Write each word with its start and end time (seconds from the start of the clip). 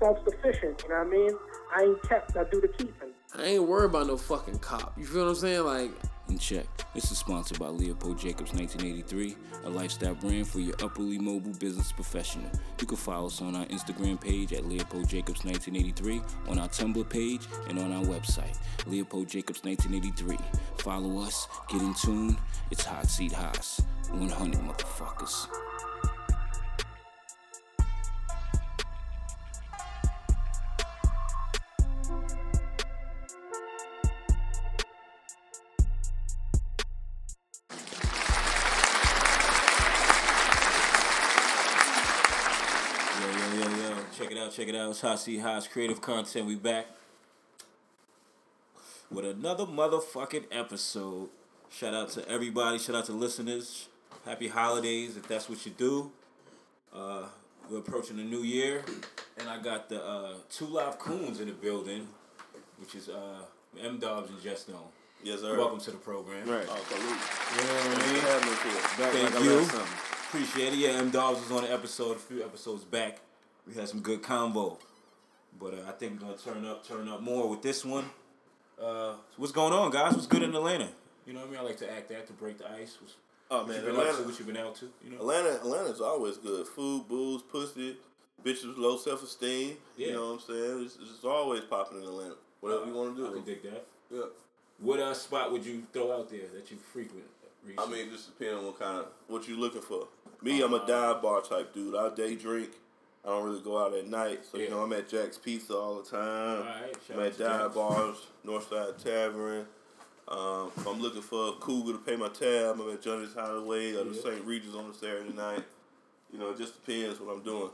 self-sufficient. 0.00 0.82
You 0.82 0.88
know 0.88 0.96
what 0.96 1.06
I 1.06 1.10
mean? 1.10 1.30
I 1.76 1.82
ain't 1.82 2.02
kept. 2.02 2.36
I 2.36 2.44
do 2.50 2.60
the 2.60 2.68
keeping. 2.68 3.12
I 3.38 3.44
ain't 3.44 3.62
worried 3.62 3.90
about 3.90 4.08
no 4.08 4.16
fucking 4.16 4.58
cop. 4.58 4.98
You 4.98 5.04
feel 5.04 5.24
what 5.24 5.30
I'm 5.30 5.34
saying? 5.36 5.64
Like, 5.64 5.90
In 6.28 6.38
check. 6.38 6.66
This 6.94 7.10
is 7.12 7.18
sponsored 7.18 7.58
by 7.58 7.68
Leopold 7.68 8.18
Jacobs 8.18 8.52
1983, 8.52 9.36
a 9.64 9.70
lifestyle 9.70 10.14
brand 10.14 10.46
for 10.46 10.58
your 10.60 10.74
upperly 10.82 11.18
mobile 11.18 11.52
business 11.54 11.92
professional. 11.92 12.50
You 12.80 12.86
can 12.86 12.96
follow 12.96 13.26
us 13.26 13.40
on 13.40 13.54
our 13.54 13.64
Instagram 13.66 14.20
page 14.20 14.52
at 14.52 14.64
Leopold 14.64 15.08
Jacobs 15.08 15.44
1983, 15.44 16.20
on 16.48 16.58
our 16.58 16.68
Tumblr 16.68 17.08
page, 17.08 17.46
and 17.68 17.78
on 17.78 17.92
our 17.92 18.04
website, 18.04 18.56
Leopold 18.86 19.28
Jacobs 19.28 19.62
1983. 19.64 20.36
Follow 20.78 21.20
us, 21.20 21.46
get 21.68 21.82
in 21.82 21.94
tune. 21.94 22.36
It's 22.70 22.84
Hot 22.84 23.06
Seat 23.06 23.32
Haas. 23.32 23.82
100 24.10 24.60
motherfuckers. 24.60 25.46
Check 44.60 44.68
it 44.68 44.74
out, 44.74 44.78
check 44.78 44.82
it 44.82 44.84
out. 44.84 44.90
It's 44.90 45.00
Hot 45.00 45.18
Seat 45.18 45.38
Haas 45.38 45.66
Creative 45.66 46.02
Content. 46.02 46.46
We 46.46 46.54
back 46.54 46.86
with 49.10 49.24
another 49.24 49.64
motherfucking 49.64 50.44
episode. 50.52 51.30
Shout 51.70 51.94
out 51.94 52.10
to 52.10 52.28
everybody. 52.28 52.78
Shout 52.78 52.94
out 52.94 53.06
to 53.06 53.12
listeners. 53.12 53.88
Happy 54.26 54.48
holidays 54.48 55.16
if 55.16 55.26
that's 55.26 55.48
what 55.48 55.64
you 55.64 55.72
do. 55.72 56.12
Uh, 56.94 57.22
we're 57.70 57.78
approaching 57.78 58.18
the 58.18 58.22
new 58.22 58.42
year, 58.42 58.84
and 59.38 59.48
I 59.48 59.62
got 59.62 59.88
the 59.88 60.04
uh, 60.04 60.34
two 60.50 60.66
live 60.66 60.98
coons 60.98 61.40
in 61.40 61.46
the 61.46 61.54
building, 61.54 62.06
which 62.78 62.94
is 62.94 63.08
uh, 63.08 63.38
M 63.82 63.98
Dobbs 63.98 64.28
and 64.28 64.42
Just 64.42 64.68
Known. 64.68 64.82
Yes, 65.22 65.40
sir. 65.40 65.56
Welcome 65.56 65.80
to 65.80 65.90
the 65.90 65.96
program. 65.96 66.46
right. 66.46 66.66
Oh, 66.68 66.84
salute. 66.86 67.06
You 67.56 67.66
know 67.66 67.74
what 67.78 68.04
I 68.04 68.12
mean? 68.12 68.20
Have 68.20 68.44
me 68.44 68.70
here. 68.70 68.82
Back 68.98 69.12
Thank 69.14 69.34
like 69.36 69.44
you. 69.44 69.86
Appreciate 70.28 70.74
it. 70.74 70.78
Yeah, 70.80 70.98
M 70.98 71.08
Dobbs 71.08 71.40
was 71.40 71.50
on 71.50 71.64
the 71.64 71.72
episode 71.72 72.16
a 72.16 72.20
few 72.20 72.44
episodes 72.44 72.84
back. 72.84 73.20
We 73.70 73.76
had 73.76 73.88
some 73.88 74.00
good 74.00 74.20
combo, 74.20 74.78
but 75.60 75.74
uh, 75.74 75.88
I 75.88 75.92
think 75.92 76.20
we're 76.20 76.26
gonna 76.26 76.38
turn 76.38 76.64
up, 76.64 76.84
turn 76.86 77.06
up 77.08 77.20
more 77.20 77.48
with 77.48 77.62
this 77.62 77.84
one. 77.84 78.04
Uh, 78.82 79.14
what's 79.36 79.52
going 79.52 79.72
on, 79.72 79.92
guys? 79.92 80.14
What's 80.14 80.26
good 80.26 80.42
in 80.42 80.52
Atlanta? 80.56 80.88
You 81.24 81.34
know 81.34 81.40
what 81.40 81.48
I 81.48 81.50
mean? 81.52 81.60
I 81.60 81.62
like 81.62 81.76
to 81.76 81.92
act 81.92 82.08
that 82.08 82.26
to 82.26 82.32
break 82.32 82.58
the 82.58 82.68
ice. 82.68 82.98
What's, 83.00 83.14
Oh 83.52 83.58
what 83.58 83.68
man, 83.68 83.76
you 83.76 83.82
been 83.82 83.90
up 83.90 83.96
to? 83.96 84.08
Atlanta, 84.10 84.28
What 84.28 84.38
you 84.38 84.44
been 84.44 84.56
out 84.56 84.74
to? 84.76 84.88
You 85.04 85.10
know? 85.10 85.16
Atlanta, 85.18 85.48
Atlanta's 85.56 86.00
always 86.00 86.36
good. 86.36 86.66
Food, 86.66 87.08
booze, 87.08 87.42
pussy, 87.42 87.96
bitches 88.44 88.68
with 88.68 88.78
low 88.78 88.96
self 88.96 89.22
esteem. 89.22 89.76
Yeah. 89.96 90.06
You 90.08 90.12
know 90.14 90.26
what 90.26 90.32
I'm 90.32 90.40
saying? 90.40 90.84
It's, 90.84 90.98
it's 91.00 91.24
always 91.24 91.62
popping 91.62 91.98
in 91.98 92.04
Atlanta. 92.04 92.34
Whatever 92.60 92.86
you 92.86 92.94
want 92.94 93.16
to 93.16 93.22
do, 93.22 93.28
I 93.28 93.32
can 93.34 93.44
dig 93.44 93.62
that. 93.62 93.86
Yeah. 94.10 94.22
What 94.80 94.98
uh, 94.98 95.14
spot 95.14 95.52
would 95.52 95.64
you 95.64 95.84
throw 95.92 96.12
out 96.16 96.28
there 96.28 96.48
that 96.54 96.70
you 96.72 96.76
frequent? 96.76 97.24
I 97.78 97.86
mean, 97.86 98.10
just 98.10 98.26
depending 98.26 98.58
on 98.58 98.66
what 98.66 98.80
kind 98.80 98.98
of 98.98 99.06
what 99.28 99.46
you're 99.46 99.58
looking 99.58 99.82
for. 99.82 100.08
Me, 100.42 100.62
I'm 100.62 100.72
a 100.72 100.84
dive 100.86 101.20
bar 101.20 101.42
type 101.42 101.74
dude. 101.74 101.94
I 101.94 102.12
day 102.14 102.34
drink. 102.34 102.70
I 103.24 103.28
don't 103.28 103.44
really 103.44 103.60
go 103.60 103.84
out 103.84 103.92
at 103.94 104.06
night, 104.08 104.40
so 104.50 104.56
you 104.58 104.70
know 104.70 104.82
I'm 104.82 104.92
at 104.94 105.08
Jack's 105.08 105.36
Pizza 105.36 105.74
all 105.76 106.00
the 106.02 106.08
time. 106.10 106.64
I'm 107.12 107.20
at 107.20 107.36
dive 107.38 107.74
bars, 107.74 108.16
Northside 108.46 109.02
Tavern. 109.02 109.66
Um, 110.26 110.70
if 110.76 110.86
I'm 110.86 111.00
looking 111.02 111.20
for 111.22 111.48
a 111.48 111.52
cougar 111.52 111.92
to 111.92 111.98
pay 111.98 112.16
my 112.16 112.28
tab, 112.28 112.80
I'm 112.80 112.90
at 112.92 113.02
Johnny's 113.02 113.34
Hideaway 113.34 113.92
or 113.94 114.04
the 114.04 114.14
Yeah. 114.14 114.22
St. 114.22 114.44
Regis 114.44 114.74
on 114.74 114.90
a 114.90 114.94
Saturday 114.94 115.32
night. 115.34 115.64
You 116.32 116.38
know, 116.38 116.50
it 116.50 116.56
just 116.58 116.84
depends 116.84 117.20
what 117.20 117.32
I'm 117.36 117.42
doing. 117.42 117.70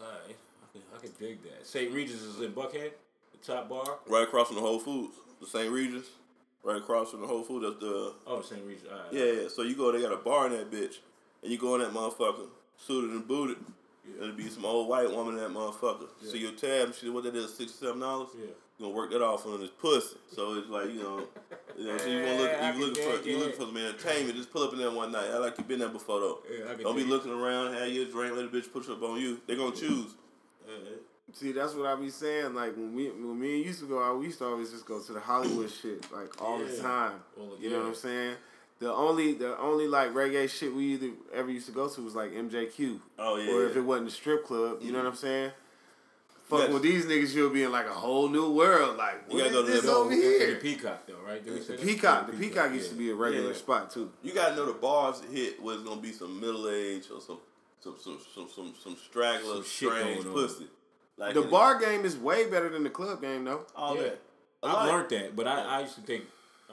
Alright, 0.00 0.36
I 0.62 0.72
can, 0.72 0.82
I 0.96 1.00
can 1.00 1.10
dig 1.18 1.42
that. 1.42 1.66
St. 1.66 1.92
Regis 1.92 2.22
is 2.22 2.40
in 2.40 2.52
Buckhead, 2.52 2.92
the 3.32 3.38
top 3.44 3.68
bar. 3.68 3.98
Right 4.06 4.22
across 4.22 4.46
from 4.46 4.56
the 4.56 4.62
Whole 4.62 4.78
Foods, 4.78 5.14
the 5.40 5.46
St. 5.46 5.70
Regis. 5.70 6.06
Right 6.62 6.76
across 6.76 7.10
from 7.10 7.22
the 7.22 7.26
Whole 7.26 7.42
Foods, 7.42 7.66
that's 7.66 7.80
the 7.80 8.12
Oh, 8.26 8.40
the 8.40 8.46
St. 8.46 8.64
Regis. 8.64 8.84
Alright. 8.90 9.12
yeah, 9.12 9.24
yeah. 9.42 9.48
So 9.48 9.62
you 9.62 9.74
go, 9.74 9.90
they 9.92 10.00
got 10.00 10.12
a 10.12 10.16
bar 10.16 10.46
in 10.46 10.52
that 10.52 10.70
bitch, 10.70 10.98
and 11.42 11.50
you 11.50 11.58
go 11.58 11.74
in 11.74 11.80
that 11.80 11.92
motherfucker, 11.92 12.46
suited 12.78 13.10
and 13.10 13.26
booted. 13.28 13.56
And 14.04 14.22
it'll 14.22 14.36
be 14.36 14.48
some 14.48 14.64
old 14.64 14.88
white 14.88 15.10
woman 15.10 15.34
in 15.34 15.40
that 15.40 15.50
motherfucker. 15.50 16.08
See 16.24 16.38
your 16.38 16.52
tab, 16.52 16.94
she 16.94 17.08
what 17.10 17.24
that 17.24 17.36
is, 17.36 17.54
sixty 17.54 17.84
seven 17.84 18.00
dollars. 18.00 18.28
Yeah. 18.34 18.46
You 18.78 18.86
gonna 18.86 18.94
work 18.94 19.10
that 19.10 19.22
off 19.22 19.44
on 19.46 19.60
this 19.60 19.70
pussy. 19.70 20.16
So 20.34 20.54
it's 20.54 20.68
like 20.68 20.88
you 20.88 21.02
know, 21.02 21.22
you 21.76 21.86
know. 21.86 21.98
So 21.98 22.06
you 22.06 22.22
want 22.24 22.28
to 22.28 22.42
look, 22.42 22.52
you 22.76 22.86
looking 22.86 23.04
for, 23.04 23.28
you 23.28 23.36
it. 23.36 23.38
looking 23.38 23.56
for 23.56 23.66
some 23.66 23.76
entertainment. 23.76 24.36
Just 24.36 24.50
pull 24.50 24.62
up 24.62 24.72
in 24.72 24.78
there 24.78 24.90
one 24.90 25.12
night. 25.12 25.28
I 25.30 25.36
like 25.38 25.58
you 25.58 25.64
been 25.64 25.80
there 25.80 25.90
before 25.90 26.18
though. 26.20 26.38
Yeah, 26.50 26.70
I 26.70 26.74
can 26.74 26.84
Don't 26.84 26.96
be 26.96 27.02
it. 27.02 27.08
looking 27.08 27.30
around, 27.30 27.74
have 27.74 27.88
your 27.88 28.06
drink, 28.06 28.36
let 28.36 28.50
the 28.50 28.58
bitch 28.58 28.72
push 28.72 28.88
up 28.88 29.02
on 29.02 29.20
you. 29.20 29.38
They 29.46 29.54
gonna 29.56 29.76
choose. 29.76 30.14
Uh, 30.66 30.72
See, 31.32 31.52
that's 31.52 31.74
what 31.74 31.86
I 31.86 31.94
be 31.94 32.10
saying. 32.10 32.54
Like 32.54 32.74
when 32.76 32.94
we 32.94 33.08
when 33.10 33.38
me 33.38 33.50
and 33.50 33.58
you 33.60 33.66
used 33.66 33.80
to 33.80 33.86
go 33.86 34.02
out, 34.02 34.18
we 34.18 34.26
used 34.26 34.38
to 34.38 34.46
always 34.46 34.70
just 34.70 34.86
go 34.86 35.00
to 35.00 35.12
the 35.12 35.20
Hollywood 35.20 35.70
shit 35.70 36.10
like 36.10 36.40
all 36.42 36.58
the 36.58 36.76
time. 36.78 37.20
Well, 37.36 37.50
you 37.60 37.70
know 37.70 37.78
what 37.80 37.86
I'm 37.88 37.94
saying? 37.94 38.34
The 38.80 38.92
only 38.92 39.34
the 39.34 39.58
only 39.58 39.86
like 39.86 40.12
reggae 40.14 40.48
shit 40.48 40.74
we 40.74 40.94
either 40.94 41.10
ever 41.34 41.50
used 41.50 41.66
to 41.66 41.72
go 41.72 41.88
to 41.88 42.00
was 42.02 42.14
like 42.14 42.32
MJQ. 42.32 42.98
Oh, 43.18 43.36
yeah, 43.36 43.52
Or 43.52 43.62
yeah. 43.62 43.68
if 43.70 43.76
it 43.76 43.82
wasn't 43.82 44.08
a 44.08 44.10
strip 44.10 44.46
club, 44.46 44.78
you 44.80 44.90
know 44.90 44.98
mm-hmm. 44.98 45.04
what 45.06 45.10
I'm 45.12 45.16
saying? 45.16 45.50
Fuck 46.48 46.60
Yes. 46.60 46.72
with 46.72 46.82
these 46.82 47.04
niggas, 47.06 47.34
you'll 47.34 47.50
be 47.50 47.62
in 47.62 47.70
like 47.70 47.86
a 47.86 47.92
whole 47.92 48.28
new 48.28 48.50
world. 48.50 48.96
Like 48.96 49.22
You 49.28 49.36
what 49.36 49.38
gotta 49.38 49.46
is 49.48 49.52
go 49.52 49.66
to 49.66 49.70
this 49.72 49.82
the- 49.82 49.92
over 49.94 50.10
The 50.10 50.16
here? 50.16 50.56
Peacock 50.56 51.06
though, 51.06 51.14
right? 51.26 51.44
Did 51.44 51.52
we 51.54 51.60
say 51.60 51.66
The 51.66 51.72
that? 51.76 51.86
Peacock, 51.86 52.26
the 52.26 52.32
Yeah, 52.32 52.38
Peacock 52.40 52.72
used 52.72 52.86
yeah. 52.86 52.92
to 52.92 52.98
be 52.98 53.10
a 53.10 53.14
regular 53.14 53.50
Yeah. 53.50 53.56
spot 53.56 53.90
too. 53.90 54.10
You 54.22 54.32
gotta 54.32 54.56
know 54.56 54.66
the 54.66 54.72
bars 54.72 55.20
hit 55.30 55.62
was 55.62 55.82
gonna 55.82 56.00
be 56.00 56.12
some 56.12 56.40
middle 56.40 56.68
age 56.70 57.04
or 57.14 57.20
some 57.20 57.38
some 57.80 57.96
some 58.02 58.18
some 58.34 58.48
some, 58.48 58.74
some 58.82 58.96
straggler 58.96 59.56
Some 59.56 59.64
strange 59.64 60.24
going 60.24 60.34
pussy. 60.34 60.66
Like 61.18 61.34
The 61.34 61.42
in- 61.42 61.50
bar 61.50 61.78
game 61.78 62.04
is 62.06 62.16
way 62.16 62.48
better 62.50 62.70
than 62.70 62.82
the 62.82 62.90
club 62.90 63.20
game 63.20 63.44
though. 63.44 63.66
all 63.76 63.94
Yeah. 63.96 64.02
that. 64.04 64.20
A 64.62 64.66
I've 64.66 64.88
learned 64.88 65.08
that, 65.10 65.36
but 65.36 65.46
I, 65.46 65.60
I 65.62 65.80
used 65.82 65.94
to 65.96 66.00
think 66.00 66.24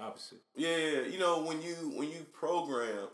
opposite. 0.02 0.40
Yeah, 0.56 0.76
yeah, 0.76 0.88
yeah. 1.02 1.08
you 1.08 1.20
know 1.20 1.42
when 1.44 1.62
you 1.62 1.76
when 1.96 2.10
you 2.10 2.26
program 2.34 3.08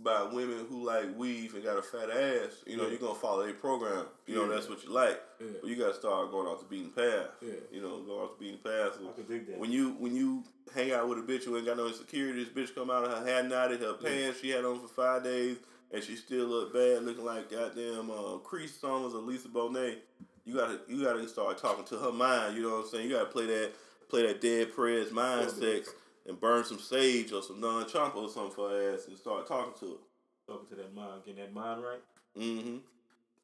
by 0.00 0.24
women 0.24 0.66
who 0.68 0.84
like 0.84 1.16
weave 1.16 1.54
and 1.54 1.62
got 1.62 1.78
a 1.78 1.82
fat 1.82 2.10
ass, 2.10 2.50
you 2.66 2.76
know 2.76 2.82
Yeah. 2.84 2.90
you're 2.90 2.98
gonna 2.98 3.14
follow 3.14 3.44
their 3.44 3.54
program. 3.54 4.06
You 4.26 4.34
know 4.34 4.48
that's 4.48 4.68
what 4.68 4.82
you 4.82 4.90
like. 4.90 5.20
Yeah. 5.40 5.46
But 5.60 5.70
you 5.70 5.76
gotta 5.76 5.94
start 5.94 6.30
going 6.32 6.48
off 6.48 6.58
the 6.60 6.66
beaten 6.66 6.90
path. 6.90 7.28
Yeah. 7.40 7.52
You 7.70 7.80
know, 7.80 8.00
go 8.02 8.20
off 8.24 8.38
the 8.38 8.44
beaten 8.44 8.58
path. 8.58 8.98
I 9.00 9.12
could 9.12 9.28
dig 9.28 9.46
that. 9.46 9.58
When 9.58 9.70
you 9.70 9.90
when 10.00 10.14
you 10.16 10.42
hang 10.74 10.92
out 10.92 11.08
with 11.08 11.18
a 11.18 11.22
bitch 11.22 11.44
who 11.44 11.56
ain't 11.56 11.66
got 11.66 11.76
no 11.76 11.86
insecurity, 11.86 12.42
this 12.44 12.52
bitch 12.52 12.74
come 12.74 12.90
out 12.90 13.04
of 13.04 13.16
her 13.18 13.24
hat 13.26 13.46
knotted, 13.48 13.80
her 13.80 13.94
pants 13.94 14.40
she 14.40 14.50
had 14.50 14.64
on 14.64 14.80
for 14.80 14.88
five 14.88 15.22
days, 15.22 15.58
and 15.92 16.02
she 16.02 16.16
still 16.16 16.46
look 16.46 16.72
bad, 16.74 17.04
looking 17.04 17.24
like 17.24 17.48
goddamn 17.50 18.10
uh, 18.10 18.38
Crease 18.38 18.74
Summers 18.74 19.14
or 19.14 19.22
Lisa 19.22 19.46
Bonet. 19.48 19.98
You 20.44 20.54
gotta 20.54 20.80
you 20.88 21.04
gotta 21.04 21.26
start 21.28 21.56
talking 21.58 21.84
to 21.84 21.98
her 21.98 22.10
mind. 22.12 22.56
You 22.56 22.62
know 22.62 22.70
what 22.70 22.84
I'm 22.86 22.88
saying? 22.90 23.08
You 23.08 23.14
gotta 23.14 23.26
play 23.30 23.46
that 23.46 23.70
play 24.08 24.26
that 24.26 24.40
dead 24.40 24.72
prez 24.74 25.10
mind 25.12 25.50
sex 25.50 25.90
and 26.26 26.40
burn 26.40 26.64
some 26.64 26.78
sage 26.78 27.32
or 27.32 27.42
some 27.42 27.60
nag 27.60 27.88
champa 27.88 28.18
or 28.18 28.28
something 28.28 28.52
for 28.52 28.70
her 28.70 28.94
ass 28.94 29.06
and 29.08 29.16
start 29.18 29.46
talking 29.46 29.74
to 29.80 29.92
her. 29.94 29.98
Talking 30.46 30.68
to 30.70 30.74
that 30.76 30.94
mind, 30.94 31.22
getting 31.24 31.40
that 31.42 31.52
mind 31.54 31.82
right. 31.82 32.00
Mm-hmm. 32.38 32.76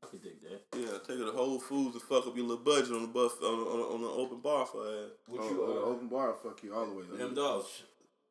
I 0.02 0.06
could 0.06 0.22
dig 0.22 0.40
that. 0.42 0.62
Yeah, 0.78 0.98
take 1.06 1.18
her 1.18 1.26
to 1.26 1.32
Whole 1.32 1.58
Foods 1.60 1.94
and 1.94 2.02
fuck 2.02 2.26
up 2.26 2.36
your 2.36 2.46
little 2.46 2.64
budget 2.64 2.92
on 2.92 3.02
the 3.02 3.08
buff 3.08 3.40
on 3.42 3.48
on, 3.54 3.94
on 3.94 4.02
the 4.02 4.08
open 4.08 4.40
bar 4.40 4.66
for 4.66 4.82
her 4.84 5.04
ass. 5.04 5.10
What 5.28 5.40
Oh, 5.42 5.50
you 5.50 5.62
oh, 5.62 5.66
the 5.74 5.80
uh, 5.80 5.84
open 5.84 6.08
bar, 6.08 6.34
fuck 6.42 6.62
you 6.62 6.74
all 6.74 6.86
the 6.86 6.94
way. 6.94 7.02
them 7.18 7.34
dogs? 7.34 7.66
sh- 7.68 7.82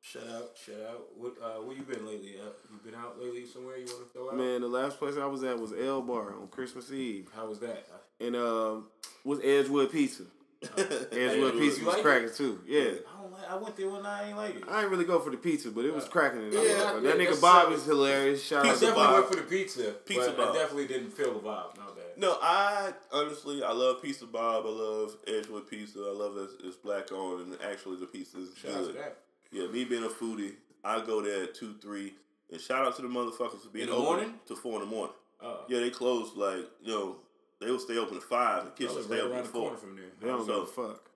Shout 0.02 0.24
out, 0.34 0.52
shout 0.66 0.76
out. 0.90 1.02
What 1.18 1.34
uh, 1.44 1.62
where 1.62 1.76
you 1.76 1.84
been 1.84 2.06
lately? 2.08 2.36
Uh, 2.40 2.46
you 2.72 2.80
been 2.90 2.96
out 3.00 3.20
lately 3.22 3.46
somewhere 3.46 3.78
you 3.78 3.86
want 3.86 4.08
to 4.08 4.14
throw 4.14 4.30
out? 4.30 4.38
Man, 4.38 4.62
the 4.62 4.68
last 4.68 4.98
place 4.98 5.16
I 5.18 5.26
was 5.26 5.44
at 5.44 5.60
was 5.60 5.74
L 5.78 6.02
Bar 6.02 6.36
on 6.40 6.48
Christmas 6.48 6.90
Eve, 6.92 7.28
How 7.36 7.48
was 7.48 7.60
that? 7.60 7.86
and 8.22 8.34
um, 8.36 8.88
was 9.26 9.40
Edgewood 9.44 9.92
Pizza. 9.92 10.24
Edgewood 10.62 11.08
Edgewood. 11.14 11.54
Pizza 11.60 11.80
You 11.80 11.86
was 11.86 11.96
like 11.96 12.04
cracking 12.04 12.30
too. 12.36 12.62
Yeah. 12.68 12.80
I 12.82 13.22
don't 13.22 13.32
like. 13.32 13.50
I 13.50 13.56
went 13.56 13.78
there 13.78 13.90
one 13.90 14.04
night. 14.04 14.24
I 14.24 14.28
ain't 14.28 14.38
like 14.38 14.56
it. 14.58 14.64
I 14.68 14.82
ain't 14.82 14.92
really 14.92 15.06
go 15.06 15.20
for 15.20 15.30
the 15.30 15.38
pizza, 15.38 15.72
but 15.72 15.86
it 15.86 15.94
was 15.94 16.06
cracking. 16.08 16.52
Yeah, 16.52 16.62
yeah, 16.62 16.78
that 16.94 17.04
that's 17.04 17.18
nigga 17.18 17.42
Bob 17.42 17.68
so- 17.70 17.74
is 17.76 17.86
hilarious. 17.86 18.44
Shout 18.44 18.66
I 18.66 18.70
out 18.70 18.76
to 18.76 18.80
definitely 18.82 19.04
Bob. 19.04 19.14
went 19.14 19.28
for 19.28 19.36
the 19.38 19.42
pizza, 19.44 19.82
Pizza 20.06 20.34
but 20.36 20.50
I 20.50 20.54
definitely 20.54 20.88
didn't 20.88 21.12
feel 21.12 21.34
the 21.34 21.40
vibe. 21.40 21.78
Not 21.78 21.96
bad. 21.96 22.06
No, 22.18 22.38
I 22.42 22.94
honestly 23.14 23.64
I 23.64 23.72
love 23.72 24.02
Pizza 24.02 24.26
Bob. 24.26 24.66
I 24.66 24.70
love 24.70 25.16
Edgewood 25.28 25.70
Pizza. 25.70 26.00
I 26.00 26.12
love 26.12 26.38
it's, 26.38 26.54
it's 26.64 26.76
black 26.76 27.12
owned 27.14 27.42
and 27.48 27.62
actually 27.62 27.98
the 27.98 28.06
pizza 28.08 28.40
is 28.40 28.50
Shout 28.58 28.72
out 28.72 28.78
to 28.80 28.86
good. 28.88 28.96
that. 28.98 29.18
Yeah, 29.52 29.68
me 29.68 29.86
being 29.86 30.04
a 30.04 30.10
foodie, 30.10 30.54
I 30.84 31.00
go 31.04 31.22
there 31.22 31.44
at 31.46 31.56
two, 31.56 31.74
three, 31.82 32.14
and 32.52 32.60
shout 32.62 32.86
out 32.86 32.96
to 32.98 33.02
the 33.02 33.08
motherfuckers 33.08 33.62
for 33.64 33.70
being 33.72 33.86
In 33.86 33.92
the 33.92 33.96
open 33.96 34.06
morning? 34.06 34.34
to 34.48 34.56
four 34.56 34.74
in 34.76 34.82
the 34.82 34.86
morning. 34.96 35.16
Uh, 35.42 35.56
Yeah, 35.70 35.80
they 35.80 35.90
close 35.90 36.36
like 36.36 36.66
you 36.84 36.94
know 36.94 37.16
they 37.60 37.70
will 37.72 37.80
stay 37.80 37.98
open 37.98 38.18
at 38.18 38.24
five. 38.24 38.64
The 38.66 38.72
I 38.72 38.74
kitchen 38.74 39.04
stay 39.04 39.16
right 39.16 39.22
open 39.22 39.32
around 39.34 39.46
at 39.46 39.52
four. 39.52 39.62
corner 39.64 39.78
from 39.78 39.96
there. 39.96 40.06
They 40.20 40.28
don't 40.28 40.46
So- 40.46 40.60
give 40.62 40.64
a 40.64 40.88
fuck. 40.88 41.10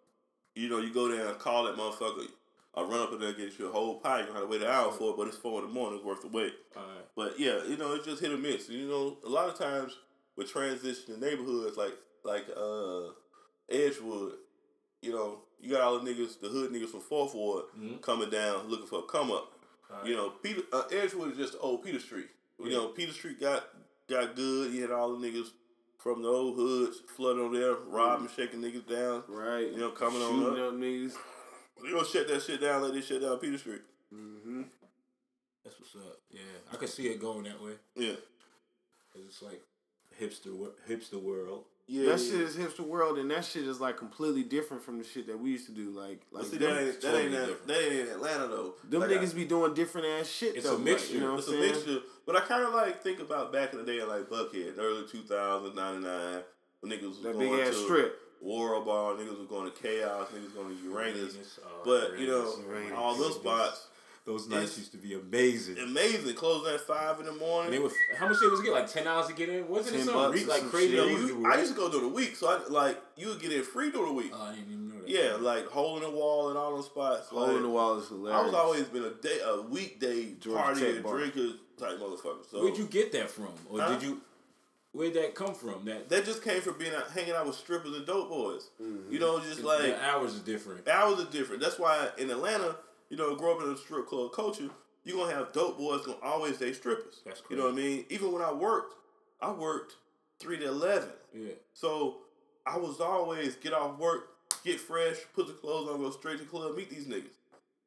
You 0.55 0.69
know, 0.69 0.77
you 0.79 0.93
go 0.93 1.07
there 1.07 1.27
and 1.27 1.39
call 1.39 1.63
that 1.63 1.75
motherfucker. 1.75 2.27
I 2.75 2.81
run 2.83 2.99
up 2.99 3.11
in 3.13 3.19
there 3.19 3.29
and 3.29 3.37
get 3.37 3.57
you 3.59 3.67
a 3.67 3.71
whole 3.71 3.99
pie. 3.99 4.19
You 4.21 4.25
don't 4.27 4.35
have 4.35 4.43
to 4.45 4.49
wait 4.49 4.61
an 4.61 4.67
hour 4.67 4.91
for 4.91 5.11
it, 5.11 5.17
but 5.17 5.27
it's 5.27 5.37
four 5.37 5.61
in 5.61 5.67
the 5.67 5.73
morning. 5.73 5.97
It's 5.99 6.05
worth 6.05 6.21
the 6.21 6.27
wait. 6.27 6.53
All 6.75 6.83
right. 6.83 7.05
But 7.15 7.39
yeah, 7.39 7.63
you 7.65 7.77
know, 7.77 7.93
it's 7.93 8.05
just 8.05 8.21
hit 8.21 8.31
or 8.31 8.37
miss. 8.37 8.67
You 8.69 8.87
know, 8.87 9.17
a 9.23 9.29
lot 9.29 9.47
of 9.49 9.57
times 9.57 9.95
with 10.35 10.51
transitioning 10.51 11.19
neighborhoods 11.19 11.77
like 11.77 11.93
like 12.23 12.45
uh 12.55 13.09
Edgewood, 13.69 14.33
you 15.01 15.11
know, 15.11 15.39
you 15.59 15.71
got 15.71 15.81
all 15.81 15.99
the 15.99 16.09
niggas, 16.11 16.39
the 16.39 16.49
hood 16.49 16.71
niggas 16.71 16.89
from 16.89 17.01
Fourth 17.01 17.33
Ward 17.33 17.65
Mhm. 17.77 18.01
coming 18.01 18.29
down 18.29 18.67
looking 18.67 18.87
for 18.87 18.99
a 18.99 19.03
come 19.03 19.31
up. 19.31 19.51
Alright. 19.89 20.07
You 20.07 20.15
know, 20.15 20.29
Peter 20.31 20.61
uh, 20.71 20.83
Edgewood 20.91 21.31
is 21.31 21.37
just 21.37 21.55
old 21.59 21.83
Peter 21.83 21.99
Street. 21.99 22.29
You 22.59 22.65
Yeah. 22.65 22.77
know, 22.77 22.87
Peter 22.89 23.11
Street 23.13 23.39
got 23.39 23.67
got 24.09 24.35
good. 24.35 24.73
You 24.73 24.81
had 24.81 24.91
all 24.91 25.15
the 25.15 25.27
niggas 25.27 25.51
from 26.03 26.21
the 26.21 26.27
old 26.27 26.55
hoods 26.57 26.97
flooding 27.15 27.41
over 27.41 27.57
there, 27.57 27.75
robbing, 27.87 28.27
shaking 28.35 28.61
niggas 28.61 28.87
down. 28.87 29.23
Right. 29.29 29.71
You 29.71 29.77
know, 29.77 29.89
coming 29.91 30.21
on 30.21 30.31
Shooting 30.43 30.61
up. 30.63 30.73
up 30.73 30.75
niggas. 30.79 31.13
They 31.81 31.91
gonna 31.91 32.05
shut 32.05 32.27
that 32.27 32.41
shit 32.43 32.59
down 32.61 32.81
like 32.83 32.93
they 32.93 33.01
shut 33.01 33.21
down 33.21 33.37
Peter 33.37 33.57
Street. 33.57 33.81
Mm-hmm. 34.13 34.63
That's 35.63 35.79
what's 35.79 35.95
up. 35.95 36.17
Yeah, 36.29 36.41
I 36.71 36.75
can 36.75 36.87
see 36.89 37.07
it 37.07 37.21
going 37.21 37.43
that 37.43 37.61
way. 37.63 37.71
Yeah. 37.95 38.15
'Cause 39.13 39.21
it's 39.27 39.41
like 39.41 39.61
hipster, 40.19 40.71
hipster 40.89 41.21
world. 41.21 41.63
Yeah. 41.87 42.11
that 42.11 42.19
yeah. 42.21 42.31
shit 42.31 42.41
is 42.41 42.55
hipster 42.55 42.81
world, 42.85 43.17
and 43.19 43.29
that 43.31 43.45
shit 43.45 43.67
is 43.67 43.79
like 43.79 43.97
completely 43.97 44.43
different 44.43 44.83
from 44.83 44.97
the 44.97 45.03
shit 45.03 45.27
that 45.27 45.39
we 45.39 45.51
used 45.51 45.65
to 45.67 45.71
do. 45.71 45.89
Like, 45.91 46.21
like 46.31 46.45
see, 46.45 46.57
them, 46.57 46.73
that 46.75 46.81
ain't 46.83 46.93
that 46.93 47.01
totally 47.01 47.23
ain't 47.23 47.31
that, 47.33 47.67
that 47.67 47.81
ain't 47.81 47.93
in 47.93 48.07
Atlanta 48.09 48.47
though. 48.47 48.73
them 48.89 49.01
Like, 49.01 49.11
I- 49.11 49.13
niggas 49.15 49.35
be 49.35 49.45
doing 49.45 49.73
different 49.73 50.07
ass 50.07 50.27
shit. 50.29 50.55
It's 50.55 50.65
though, 50.65 50.73
a 50.73 50.75
like, 50.75 50.83
mixture. 50.85 51.13
you 51.13 51.19
know 51.21 51.31
what 51.31 51.39
It's 51.39 51.47
I'm 51.49 51.53
a 51.55 51.57
saying? 51.61 51.71
mixture. 51.73 51.99
But 52.25 52.35
I 52.37 52.41
kind 52.41 52.63
of 52.63 52.73
like 52.73 53.01
think 53.03 53.19
about 53.19 53.51
back 53.51 53.73
in 53.73 53.79
the 53.79 53.85
day, 53.85 54.01
like 54.03 54.29
Buckhead, 54.29 54.77
early 54.77 55.03
2000s, 55.03 55.75
99, 55.75 56.41
when 56.79 56.91
niggas 56.91 57.07
was 57.07 57.21
That 57.21 57.33
going 57.33 57.65
to 57.65 57.73
strip. 57.73 58.19
War 58.41 58.79
Bar, 58.83 59.13
niggas 59.13 59.37
was 59.39 59.47
going 59.47 59.71
to 59.71 59.77
Chaos, 59.81 60.27
niggas 60.35 60.53
going 60.53 60.75
to 60.77 60.83
Uranus. 60.83 61.15
Uranus, 61.33 61.59
uh, 61.63 61.67
But, 61.85 62.19
you 62.19 62.27
know, 62.27 62.53
Uranus. 62.67 62.91
all 62.97 63.15
those 63.15 63.35
spots, 63.35 63.87
Those 64.25 64.47
nights 64.49 64.61
nights 64.61 64.77
used 64.79 64.91
to 64.93 64.97
be 64.97 65.13
amazing. 65.13 65.77
amazing. 65.77 66.35
Closing 66.35 66.73
at 66.73 66.81
5 66.81 67.19
in 67.21 67.25
the 67.25 67.31
morning. 67.33 67.65
And 67.65 67.73
they 67.73 67.79
were 67.79 67.91
how 68.17 68.27
much 68.29 68.39
they 68.41 68.47
was 68.47 68.61
get 68.61 68.71
like 68.73 68.89
ten 68.91 69.05
hours 69.07 69.27
to 69.27 69.33
get 69.33 69.47
in. 69.49 69.67
Wasn't 69.67 69.95
it 69.95 70.03
some 70.05 70.13
bucks 70.13 70.35
re- 70.39 70.45
like 70.45 70.59
some 70.61 70.69
crazy? 70.69 70.95
shit. 70.95 71.05
Yeah, 71.07 71.11
numbers? 71.13 71.29
you, 71.29 71.51
I 71.51 71.57
used 71.59 71.71
to 71.73 71.77
go 71.77 71.89
during 71.89 72.07
the 72.09 72.13
week, 72.13 72.35
so 72.37 72.47
I 72.49 72.59
like 72.69 73.01
you 73.17 73.27
would 73.29 73.41
get 73.41 73.51
in 73.51 73.63
free 73.63 73.91
during 73.91 74.07
the 74.07 74.13
week. 74.13 74.31
Oh, 74.33 74.53
I 75.03 75.07
didn't 75.07 75.19
even 75.29 75.31
know 75.31 75.37
that. 75.37 75.43
yeah, 75.43 75.49
like 75.51 75.67
hole 75.67 75.97
in 75.97 76.03
the 76.03 76.09
wall 76.09 76.49
and 76.49 76.57
all 76.57 76.75
those 76.75 76.85
spots. 76.85 77.27
Hole 77.27 77.47
like, 77.47 77.55
in 77.57 77.63
the 77.63 77.69
wall 77.69 77.97
is 77.99 78.07
hilarious. 78.07 78.39
I 78.41 78.45
was 78.45 78.53
always 78.53 78.83
been 78.85 79.03
a 79.03 79.09
day, 79.11 79.39
a 79.45 79.61
weekday 79.61 80.33
Georgia 80.39 80.61
party 80.63 80.85
and 80.97 81.03
drinker 81.05 81.49
type 81.77 81.99
motherfucker. 81.99 82.49
So 82.49 82.63
Where'd 82.63 82.77
you 82.77 82.85
get 82.85 83.11
that 83.13 83.29
from, 83.29 83.49
or 83.69 83.79
Huh? 83.81 83.89
did 83.93 84.03
you? 84.03 84.21
Where'd 84.91 85.15
that 85.15 85.33
come 85.33 85.55
from? 85.55 85.85
That 85.85 86.09
that 86.09 86.23
just 86.25 86.43
came 86.43 86.61
from 86.61 86.77
being 86.77 86.93
out, 86.93 87.09
hanging 87.11 87.33
out 87.33 87.47
with 87.47 87.55
strippers 87.55 87.95
and 87.95 88.05
dope 88.05 88.29
boys. 88.29 88.69
Mm-hmm. 88.81 89.11
You 89.11 89.19
know, 89.19 89.39
just 89.39 89.63
like 89.63 89.81
the 89.81 90.05
hours 90.05 90.35
are 90.35 90.43
different. 90.43 90.87
hours 90.87 91.19
are 91.19 91.25
different. 91.31 91.61
That's 91.61 91.79
why 91.79 92.09
in 92.19 92.29
Atlanta, 92.29 92.75
you 93.09 93.17
know, 93.17 93.35
grow 93.35 93.55
up 93.57 93.63
in 93.63 93.69
a 93.71 93.77
strip 93.77 94.05
club 94.07 94.31
culture, 94.33 94.69
you're 95.03 95.17
gonna 95.17 95.33
have 95.33 95.51
dope 95.51 95.79
boys 95.79 96.05
gonna 96.05 96.19
always 96.21 96.59
date 96.59 96.75
strippers. 96.75 97.21
That's 97.25 97.41
You 97.49 97.57
know 97.57 97.63
what 97.63 97.73
I 97.73 97.77
mean? 97.77 98.05
Even 98.09 98.31
when 98.31 98.43
I 98.43 98.53
worked, 98.53 98.93
I 99.41 99.51
worked 99.51 99.95
three 100.39 100.57
to 100.59 100.67
eleven. 100.67 101.09
Yeah, 101.33 101.53
So 101.73 102.17
I 102.65 102.77
was 102.77 102.99
always 103.01 103.55
get 103.55 103.73
off 103.73 103.97
work, 103.97 104.29
get 104.63 104.79
fresh, 104.79 105.17
put 105.33 105.47
the 105.47 105.53
clothes 105.53 105.89
on, 105.89 105.99
go 105.99 106.11
straight 106.11 106.37
to 106.37 106.43
the 106.43 106.49
club, 106.49 106.75
meet 106.75 106.89
these 106.89 107.05
niggas. 107.05 107.37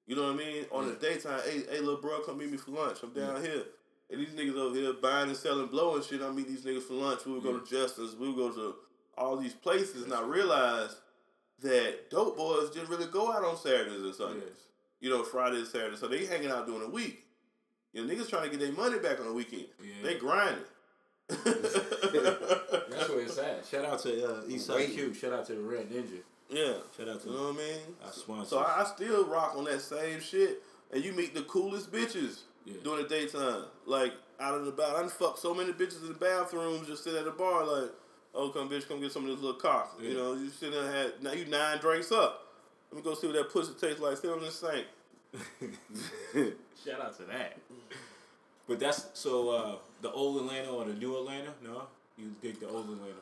You 0.06 0.14
know 0.14 0.22
what 0.22 0.34
I 0.34 0.36
mean? 0.36 0.64
On 0.70 0.86
the 0.86 0.94
daytime, 0.94 1.40
hey, 1.44 1.62
hey, 1.70 1.80
little 1.80 2.00
bro, 2.00 2.20
come 2.20 2.38
meet 2.38 2.50
me 2.50 2.56
for 2.56 2.70
lunch. 2.70 2.98
I'm 3.02 3.10
down 3.10 3.42
here. 3.42 3.64
And 4.08 4.20
these 4.20 4.30
niggas 4.30 4.56
over 4.56 4.76
here 4.76 4.92
buying 4.92 5.28
and 5.28 5.36
selling, 5.36 5.66
blowing 5.66 6.02
shit. 6.02 6.22
I 6.22 6.30
meet 6.30 6.46
these 6.46 6.62
niggas 6.64 6.84
for 6.84 6.94
lunch. 6.94 7.26
We 7.26 7.32
would 7.32 7.42
go 7.42 7.58
to 7.58 7.66
Justice. 7.68 8.14
We 8.14 8.28
would 8.28 8.36
go 8.36 8.50
to 8.50 8.76
all 9.18 9.36
these 9.36 9.54
places. 9.54 10.04
and 10.04 10.14
I 10.14 10.22
realized 10.22 10.96
that 11.62 12.10
dope 12.10 12.36
boys 12.36 12.70
didn't 12.70 12.88
really 12.88 13.06
go 13.06 13.32
out 13.32 13.44
on 13.44 13.56
Saturdays 13.56 14.00
and 14.00 14.14
Sundays. 14.14 14.42
Yes. 14.46 14.58
You 15.00 15.10
know, 15.10 15.24
Friday 15.24 15.56
and 15.56 15.66
Saturday. 15.66 15.96
So 15.96 16.06
they 16.06 16.26
hanging 16.26 16.50
out 16.50 16.66
during 16.66 16.82
the 16.82 16.88
week. 16.88 17.24
You 17.92 18.06
know, 18.06 18.12
niggas 18.12 18.28
trying 18.28 18.44
to 18.44 18.56
get 18.56 18.60
their 18.60 18.72
money 18.72 19.00
back 19.00 19.18
on 19.18 19.26
the 19.26 19.32
weekend. 19.32 19.66
Yeah. 19.82 19.94
They 20.04 20.18
grinding. 20.18 20.62
that's 21.28 23.08
where 23.08 23.20
it's 23.20 23.38
at. 23.38 23.66
Shout 23.70 23.84
out 23.84 23.98
to 24.00 24.24
uh, 24.24 24.42
Eastside 24.42 24.76
Waiting. 24.76 24.94
Q. 24.94 25.14
Shout 25.14 25.32
out 25.32 25.46
to 25.46 25.54
the 25.54 25.60
Red 25.60 25.90
Ninja. 25.90 26.20
Yeah. 26.50 26.74
Shout 26.96 27.08
out 27.08 27.22
to 27.22 27.28
You 27.28 27.34
know 27.34 27.42
what 27.52 27.54
I 27.54 27.58
mean? 27.58 27.80
our 28.04 28.12
sponsors. 28.12 28.48
So 28.50 28.58
I, 28.58 28.82
I 28.82 28.84
still 28.84 29.24
rock 29.26 29.54
on 29.56 29.64
that 29.64 29.80
same 29.80 30.20
shit, 30.20 30.62
and 30.92 31.04
you 31.04 31.12
meet 31.12 31.34
the 31.34 31.42
coolest 31.42 31.90
bitches 31.92 32.40
Yeah. 32.64 32.74
during 32.84 33.02
the 33.04 33.08
daytime. 33.08 33.64
Like 33.86 34.12
out 34.40 34.54
of 34.54 34.64
the 34.66 34.70
about, 34.72 34.96
I 34.96 35.00
done 35.00 35.08
fucked 35.10 35.38
so 35.38 35.54
many 35.54 35.72
bitches 35.72 36.02
in 36.02 36.08
the 36.08 36.14
bathrooms, 36.14 36.86
just 36.88 37.04
sitting 37.04 37.18
at 37.18 37.24
the 37.24 37.30
bar, 37.32 37.64
like, 37.64 37.90
oh 38.34 38.50
come 38.50 38.68
bitch, 38.68 38.86
come 38.88 39.00
get 39.00 39.12
some 39.12 39.24
of 39.24 39.30
this 39.30 39.40
little 39.40 39.58
cock. 39.60 39.98
You 40.00 40.14
know, 40.14 40.34
you 40.34 40.50
sitting 40.50 40.74
there 40.78 40.90
had 40.92 41.22
now 41.22 41.32
you 41.32 41.46
nine 41.46 41.78
drinks 41.78 42.12
up. 42.12 42.42
Let 42.92 42.98
me 42.98 43.02
go 43.10 43.14
see 43.14 43.26
what 43.26 43.34
that 43.36 43.50
pussy 43.50 43.72
tastes 43.80 44.00
like. 44.00 44.16
Sit 44.16 44.30
on 44.30 44.40
the 44.40 44.50
sink. 44.50 44.86
Shout 46.84 47.00
out 47.00 47.16
to 47.18 47.24
that. 47.24 47.58
But 48.68 48.78
that's 48.80 49.06
so 49.14 49.50
uh, 49.50 49.74
the 50.02 50.10
old 50.10 50.36
Atlanta 50.42 50.70
or 50.70 50.84
the 50.84 50.94
new 50.94 51.16
Atlanta? 51.18 51.52
No, 51.62 51.82
you 52.18 52.34
dig 52.42 52.60
the 52.60 52.68
old 52.68 52.84
Atlanta. 52.84 53.14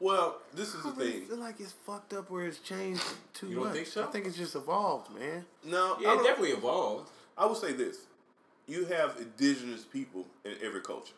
Well, 0.00 0.38
this 0.54 0.74
is 0.74 0.86
I 0.86 0.90
the 0.90 0.96
really 0.96 1.10
thing. 1.12 1.26
feel 1.26 1.36
like 1.38 1.58
it's 1.60 1.72
fucked 1.72 2.12
up 2.12 2.30
where 2.30 2.46
it's 2.46 2.60
changed 2.60 3.02
too 3.34 3.48
You 3.48 3.56
don't 3.56 3.64
much. 3.64 3.74
think 3.74 3.86
so? 3.88 4.04
I 4.04 4.06
think 4.06 4.26
it's 4.26 4.36
just 4.36 4.54
evolved, 4.54 5.12
man. 5.18 5.44
No, 5.64 5.96
Yeah, 6.00 6.14
it 6.14 6.24
definitely 6.24 6.50
evolved. 6.52 7.10
I 7.36 7.46
will 7.46 7.54
say 7.56 7.72
this: 7.72 7.98
you 8.66 8.84
have 8.86 9.16
indigenous 9.20 9.82
people 9.84 10.26
in 10.44 10.52
every 10.62 10.80
culture. 10.82 11.14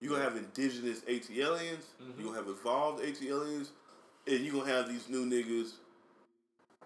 You're 0.00 0.12
gonna 0.12 0.24
have 0.24 0.36
indigenous 0.36 1.00
ATLians. 1.00 1.84
Mm-hmm. 2.02 2.12
You're 2.20 2.26
gonna 2.32 2.38
have 2.38 2.48
evolved 2.48 3.02
ATLians, 3.04 3.68
and 4.26 4.40
you're 4.44 4.54
gonna 4.54 4.72
have 4.72 4.88
these 4.88 5.08
new 5.08 5.24
niggas 5.26 5.72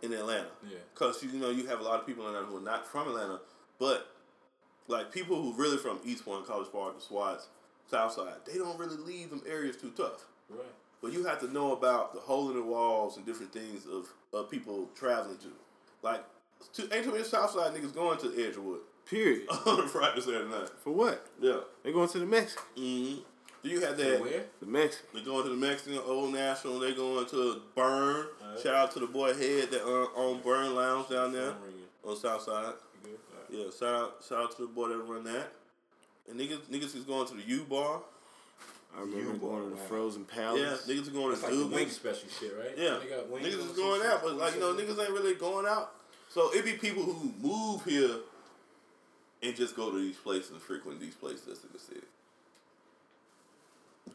in 0.03 0.13
Atlanta. 0.13 0.49
Yeah. 0.69 0.79
Cause 0.95 1.23
you 1.23 1.33
know 1.33 1.51
you 1.51 1.67
have 1.67 1.81
a 1.81 1.83
lot 1.83 2.01
of 2.01 2.07
people 2.07 2.25
in 2.29 2.35
Atlanta 2.35 2.47
who 2.51 2.59
are 2.59 2.61
not 2.61 2.87
from 2.87 3.09
Atlanta, 3.09 3.41
but 3.79 4.09
like 4.89 5.13
people 5.13 5.41
who 5.41 5.55
really 5.55 5.77
from 5.79 5.99
East 6.05 6.25
Point, 6.25 6.47
College 6.47 6.71
Park, 6.73 6.97
the 6.97 7.03
Swats, 7.03 7.49
Southside, 7.91 8.35
they 8.47 8.59
don't 8.59 8.79
really 8.79 8.97
leave 8.97 9.31
them 9.31 9.43
areas 9.49 9.77
too 9.77 9.93
tough. 9.97 10.27
Right. 10.51 10.61
But 11.03 11.13
you 11.13 11.25
have 11.25 11.41
to 11.41 11.53
know 11.53 11.73
about 11.73 12.15
the 12.15 12.21
hole 12.21 12.49
in 12.51 12.57
the 12.57 12.63
walls 12.63 13.17
and 13.17 13.27
different 13.27 13.53
things 13.53 13.87
of, 13.87 14.09
of 14.33 14.51
people 14.51 14.89
traveling 14.95 15.37
to. 15.39 15.49
Like, 16.03 16.25
to, 16.75 16.83
ain't 16.95 17.05
too 17.05 17.11
many 17.13 17.25
Southside 17.25 17.75
niggas 17.75 17.93
going 17.95 18.19
to 18.21 18.29
Edgewood 18.47 18.81
Period. 19.11 19.49
on 19.67 19.81
a 19.81 19.89
Friday, 19.89 20.21
Saturday 20.21 20.49
night. 20.49 20.69
For 20.79 20.93
what? 20.93 21.27
Yeah. 21.41 21.59
They 21.83 21.93
going 21.93 22.09
to 22.09 22.19
the 22.21 22.27
Mexican. 22.27 22.65
Mm-hmm. 22.79 23.21
Do 23.65 23.69
you 23.69 23.81
have 23.81 23.97
So 23.97 24.11
that? 24.11 24.21
where? 24.21 24.43
The 24.61 24.67
Mexican. 24.67 25.07
They 25.15 25.25
going 25.25 25.43
to 25.45 25.51
the 25.51 25.57
Mexican 25.57 25.99
Old 26.07 26.33
National. 26.33 26.79
They 26.79 26.95
going 26.95 27.27
to 27.27 27.63
Burn. 27.75 28.27
Alright. 28.43 28.61
Shout 28.63 28.75
out 28.75 28.93
to 28.93 29.01
the 29.01 29.07
boy 29.07 29.35
Head 29.35 29.71
that 29.73 29.83
uh, 29.83 30.19
on 30.21 30.41
Burn 30.43 30.75
Lounge 30.75 31.09
down 31.09 31.33
there 31.33 31.51
Phone 31.53 31.63
ringing. 31.65 31.81
on 32.05 32.17
Southside. 32.17 32.75
You 33.05 33.11
good? 33.11 33.19
All 33.33 33.61
right. 33.61 33.67
Yeah, 33.67 33.71
shout 33.79 33.95
out, 33.95 34.15
shout 34.29 34.39
out 34.45 34.57
to 34.57 34.63
the 34.63 34.69
boy 34.69 34.89
that 34.89 34.99
run 34.99 35.25
that. 35.25 35.53
And 36.31 36.39
niggas, 36.39 36.61
niggas 36.71 36.95
is 36.97 37.05
going 37.05 37.27
to 37.29 37.35
the 37.35 37.43
U 37.43 37.67
Bar. 37.69 38.01
I 38.97 39.01
remember 39.01 39.33
You 39.33 39.39
going 39.39 39.63
to 39.65 39.71
the 39.71 39.77
wow. 39.77 39.83
Frozen 39.89 40.27
Yeah, 40.29 40.35
Palace. 40.43 40.87
niggas 40.87 41.01
is 41.03 41.09
going 41.09 41.29
That's 41.31 41.41
to 41.43 41.47
like 41.47 41.57
the 41.57 41.65
Duke. 41.65 41.75
wing 41.75 41.89
special 41.89 42.29
shit, 42.41 42.53
right? 42.59 42.77
Yeah, 42.77 42.99
got 43.09 43.31
niggas 43.31 43.63
on 43.63 43.71
is 43.71 43.77
going 43.77 44.03
out, 44.07 44.23
but 44.23 44.37
like 44.37 44.55
you 44.55 44.61
know, 44.61 44.75
niggas 44.75 44.99
ain't 45.01 45.11
really 45.11 45.35
going 45.35 45.67
out. 45.67 45.93
So 46.29 46.51
it 46.55 46.65
be 46.65 46.73
people 46.75 47.03
who 47.03 47.33
move 47.41 47.85
here 47.85 48.17
and 49.43 49.57
just 49.57 49.75
go 49.77 49.91
to 49.91 49.99
these 49.99 50.17
places 50.17 50.51
and 50.51 50.61
frequent 50.61 51.01
these 51.01 51.15
places 51.15 51.43
that's 51.47 51.63
in 51.65 51.71
the 51.73 51.79
city. 51.79 52.07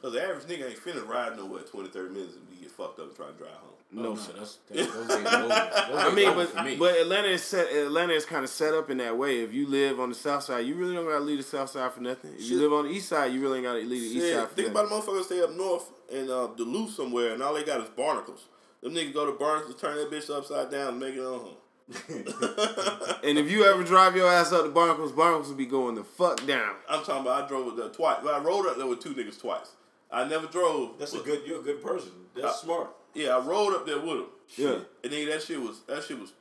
Cause 0.01 0.13
the 0.13 0.21
average 0.23 0.45
nigga 0.45 0.69
ain't 0.69 0.79
finna 0.79 1.07
ride 1.07 1.35
nowhere 1.37 1.61
20, 1.63 1.89
30 1.89 2.13
minutes 2.13 2.35
and 2.35 2.49
be 2.49 2.57
get 2.57 2.71
fucked 2.71 2.99
up 2.99 3.07
and 3.07 3.15
try 3.15 3.25
to 3.27 3.33
drive 3.33 3.49
home. 3.51 3.71
Oh, 3.97 4.01
No, 4.01 4.01
no, 4.09 4.15
sir. 4.15 4.33
that's, 4.37 4.57
that's 4.69 4.93
those 4.93 5.07
days 5.07 5.17
are. 5.25 5.47
Those 5.47 5.51
I 5.97 6.11
mean, 6.13 6.33
but 6.35 6.65
me. 6.65 6.75
but 6.75 6.95
Atlanta 6.97 7.29
is 7.29 7.43
set. 7.43 7.71
Atlanta 7.73 8.13
is 8.13 8.25
kind 8.25 8.43
of 8.43 8.49
set 8.49 8.73
up 8.73 8.89
in 8.89 8.97
that 8.97 9.17
way. 9.17 9.39
If 9.41 9.53
you 9.53 9.65
live 9.67 9.99
on 9.99 10.09
the 10.09 10.15
south 10.15 10.43
side, 10.43 10.65
you 10.65 10.75
really 10.75 10.93
don't 10.93 11.05
gotta 11.05 11.23
leave 11.23 11.37
the 11.37 11.43
south 11.43 11.69
side 11.71 11.91
for 11.93 12.01
nothing. 12.01 12.33
If 12.35 12.41
you 12.43 12.59
live 12.59 12.73
on 12.73 12.85
the 12.85 12.91
east 12.91 13.09
side, 13.09 13.31
you 13.33 13.41
really 13.41 13.59
ain't 13.59 13.65
gotta 13.65 13.79
leave 13.79 13.89
the 14.13 14.19
east 14.19 14.33
side 14.33 14.49
for 14.49 14.55
think 14.55 14.73
nothing. 14.73 14.89
about 14.91 15.05
the 15.05 15.11
motherfuckers 15.11 15.23
stay 15.25 15.41
up 15.41 15.51
north 15.55 15.89
in 16.11 16.29
uh, 16.29 16.47
Duluth 16.57 16.91
somewhere 16.93 17.33
and 17.33 17.41
all 17.41 17.53
they 17.53 17.63
got 17.63 17.81
is 17.81 17.89
barnacles. 17.89 18.45
Them 18.83 18.93
niggas 18.93 19.13
go 19.13 19.25
to 19.25 19.31
Barnacles, 19.39 19.75
turn 19.81 19.97
that 19.97 20.11
bitch 20.11 20.29
upside 20.29 20.69
down 20.69 20.89
and 20.89 20.99
make 20.99 21.15
it 21.15 21.21
on 21.21 21.39
home. 21.39 21.55
And 23.23 23.37
if 23.37 23.49
you 23.49 23.65
ever 23.65 23.83
drive 23.83 24.15
your 24.15 24.29
ass 24.31 24.51
up 24.51 24.63
to 24.65 24.69
Barnacles, 24.69 25.11
Barnacles 25.11 25.49
will 25.49 25.55
be 25.55 25.65
going 25.65 25.95
the 25.95 26.03
fuck 26.03 26.45
down. 26.45 26.75
I'm 26.87 27.03
talking 27.03 27.21
about 27.21 27.45
I 27.45 27.47
drove 27.47 27.75
there 27.75 27.89
twice. 27.89 28.17
Well, 28.23 28.35
I 28.35 28.43
rode 28.43 28.67
up 28.67 28.77
there 28.77 28.85
with 28.87 28.99
two 29.01 29.13
niggas 29.15 29.39
twice. 29.41 29.71
I 30.11 30.27
never 30.27 30.47
drove. 30.47 30.97
That's 30.99 31.13
a 31.13 31.19
good. 31.19 31.41
You're 31.45 31.59
a 31.59 31.63
good 31.63 31.81
person. 31.83 32.11
That's 32.35 32.47
Uh, 32.47 32.53
smart. 32.53 32.89
Yeah, 33.13 33.35
I 33.37 33.39
rode 33.39 33.73
up 33.73 33.85
there 33.85 33.97
with 33.99 34.17
them. 34.17 34.25
Yeah. 34.55 34.79
And 35.03 35.11
then 35.11 35.27
that 35.29 35.41
shit 35.43 35.61
was 35.61 35.81
that 35.87 36.03
shit 36.03 36.19
was 36.19 36.31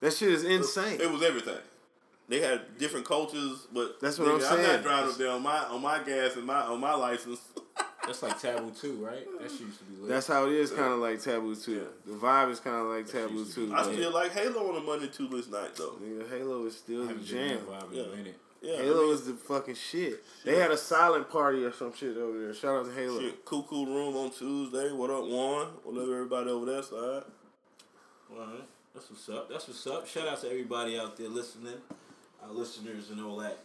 That 0.00 0.12
shit 0.12 0.30
is 0.30 0.44
insane. 0.44 1.00
It 1.00 1.10
was 1.10 1.22
everything. 1.22 1.58
They 2.28 2.40
had 2.40 2.78
different 2.78 3.06
cultures, 3.06 3.66
but 3.72 4.00
That's 4.00 4.18
what 4.18 4.28
I'm 4.28 4.38
nigga, 4.40 4.50
I'm 4.52 4.62
not 4.62 4.82
driving 4.82 5.10
up 5.10 5.16
there 5.18 5.30
on 5.30 5.42
my 5.42 5.58
on 5.64 5.82
my 5.82 6.02
gas 6.02 6.36
and 6.36 6.44
my 6.46 6.60
on 6.62 6.80
my 6.80 6.94
license. 6.94 7.40
That's 8.06 8.22
like 8.22 8.38
taboo 8.38 8.70
too, 8.70 8.96
right? 9.02 9.26
That 9.40 9.50
shit 9.50 9.60
used 9.62 9.78
to 9.78 9.84
be 9.84 9.96
lit. 10.00 10.08
That's 10.10 10.26
how 10.26 10.44
it 10.46 10.52
is, 10.52 10.70
kind 10.70 10.92
of 10.92 10.98
like 10.98 11.22
Taboo 11.22 11.54
too. 11.54 11.72
Yeah. 11.72 12.12
The 12.12 12.18
vibe 12.18 12.50
is 12.50 12.60
kind 12.60 12.76
of 12.76 12.86
like 12.88 13.06
That 13.06 13.28
Taboo 13.28 13.34
used 13.38 13.54
to 13.54 13.66
too. 13.68 13.74
I 13.74 13.82
still 13.82 14.12
like 14.12 14.32
Halo 14.32 14.68
on 14.70 14.76
a 14.76 14.80
Monday 14.84 15.06
Tuesday 15.08 15.50
night 15.50 15.74
though. 15.74 15.96
Nigga, 16.02 16.28
Halo 16.28 16.66
is 16.66 16.76
still 16.76 17.04
I 17.04 17.06
the 17.06 17.08
haven't 17.14 17.28
been 17.28 17.38
in 17.38 17.48
jam. 17.48 17.66
vibe 17.66 17.92
in 17.92 17.96
Yeah. 17.96 18.02
a 18.04 18.16
minute. 18.16 18.38
Yeah, 18.64 18.78
Halo 18.78 19.02
I 19.02 19.04
mean, 19.04 19.14
is 19.14 19.26
the 19.26 19.34
fucking 19.34 19.74
shit. 19.74 20.24
They 20.42 20.56
had 20.58 20.70
a 20.70 20.76
silent 20.76 21.28
party 21.28 21.62
or 21.64 21.72
some 21.72 21.92
shit 21.94 22.16
over 22.16 22.40
there. 22.40 22.54
Shout 22.54 22.80
out 22.80 22.86
to 22.86 22.92
Halo. 22.92 23.20
shit, 23.20 23.44
Cuckoo 23.44 23.84
Room 23.84 24.16
on 24.16 24.30
Tuesday. 24.30 24.90
What 24.90 25.10
up, 25.10 25.24
Warren? 25.26 25.68
What 25.82 26.00
up, 26.00 26.08
everybody 26.08 26.50
over 26.50 26.64
that 26.72 26.84
side? 26.86 27.24
All 28.32 28.38
right. 28.38 28.64
That's 28.94 29.10
what's 29.10 29.28
up. 29.28 29.50
That's 29.50 29.68
what's 29.68 29.86
up. 29.86 30.08
Shout 30.08 30.28
out 30.28 30.40
to 30.40 30.48
everybody 30.48 30.98
out 30.98 31.14
there 31.18 31.28
listening, 31.28 31.74
our 32.42 32.52
listeners 32.52 33.10
and 33.10 33.20
all 33.20 33.36
that. 33.36 33.58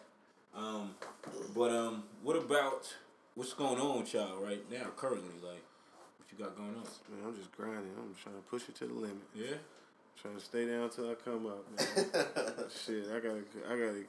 Um, 0.53 0.95
but 1.55 1.71
um, 1.71 2.03
what 2.21 2.35
about 2.35 2.93
what's 3.35 3.53
going 3.53 3.79
on 3.79 4.01
with 4.01 4.13
y'all 4.13 4.37
right 4.43 4.69
now, 4.69 4.87
currently? 4.97 5.35
Like, 5.41 5.63
what 6.17 6.27
you 6.29 6.43
got 6.43 6.57
going 6.57 6.69
on? 6.69 6.83
Man, 7.09 7.25
I'm 7.25 7.35
just 7.37 7.55
grinding. 7.55 7.93
I'm 7.97 8.13
trying 8.21 8.35
to 8.35 8.41
push 8.49 8.63
it 8.67 8.75
to 8.75 8.85
the 8.87 8.93
limit. 8.93 9.17
Yeah. 9.33 9.55
Trying 10.21 10.35
to 10.35 10.41
stay 10.41 10.65
down 10.65 10.89
till 10.89 11.09
I 11.09 11.13
come 11.13 11.45
up. 11.45 11.63
Man. 11.77 12.05
shit, 12.85 13.05
I 13.15 13.19
gotta, 13.19 13.43
I 13.65 13.77
gotta, 13.77 14.03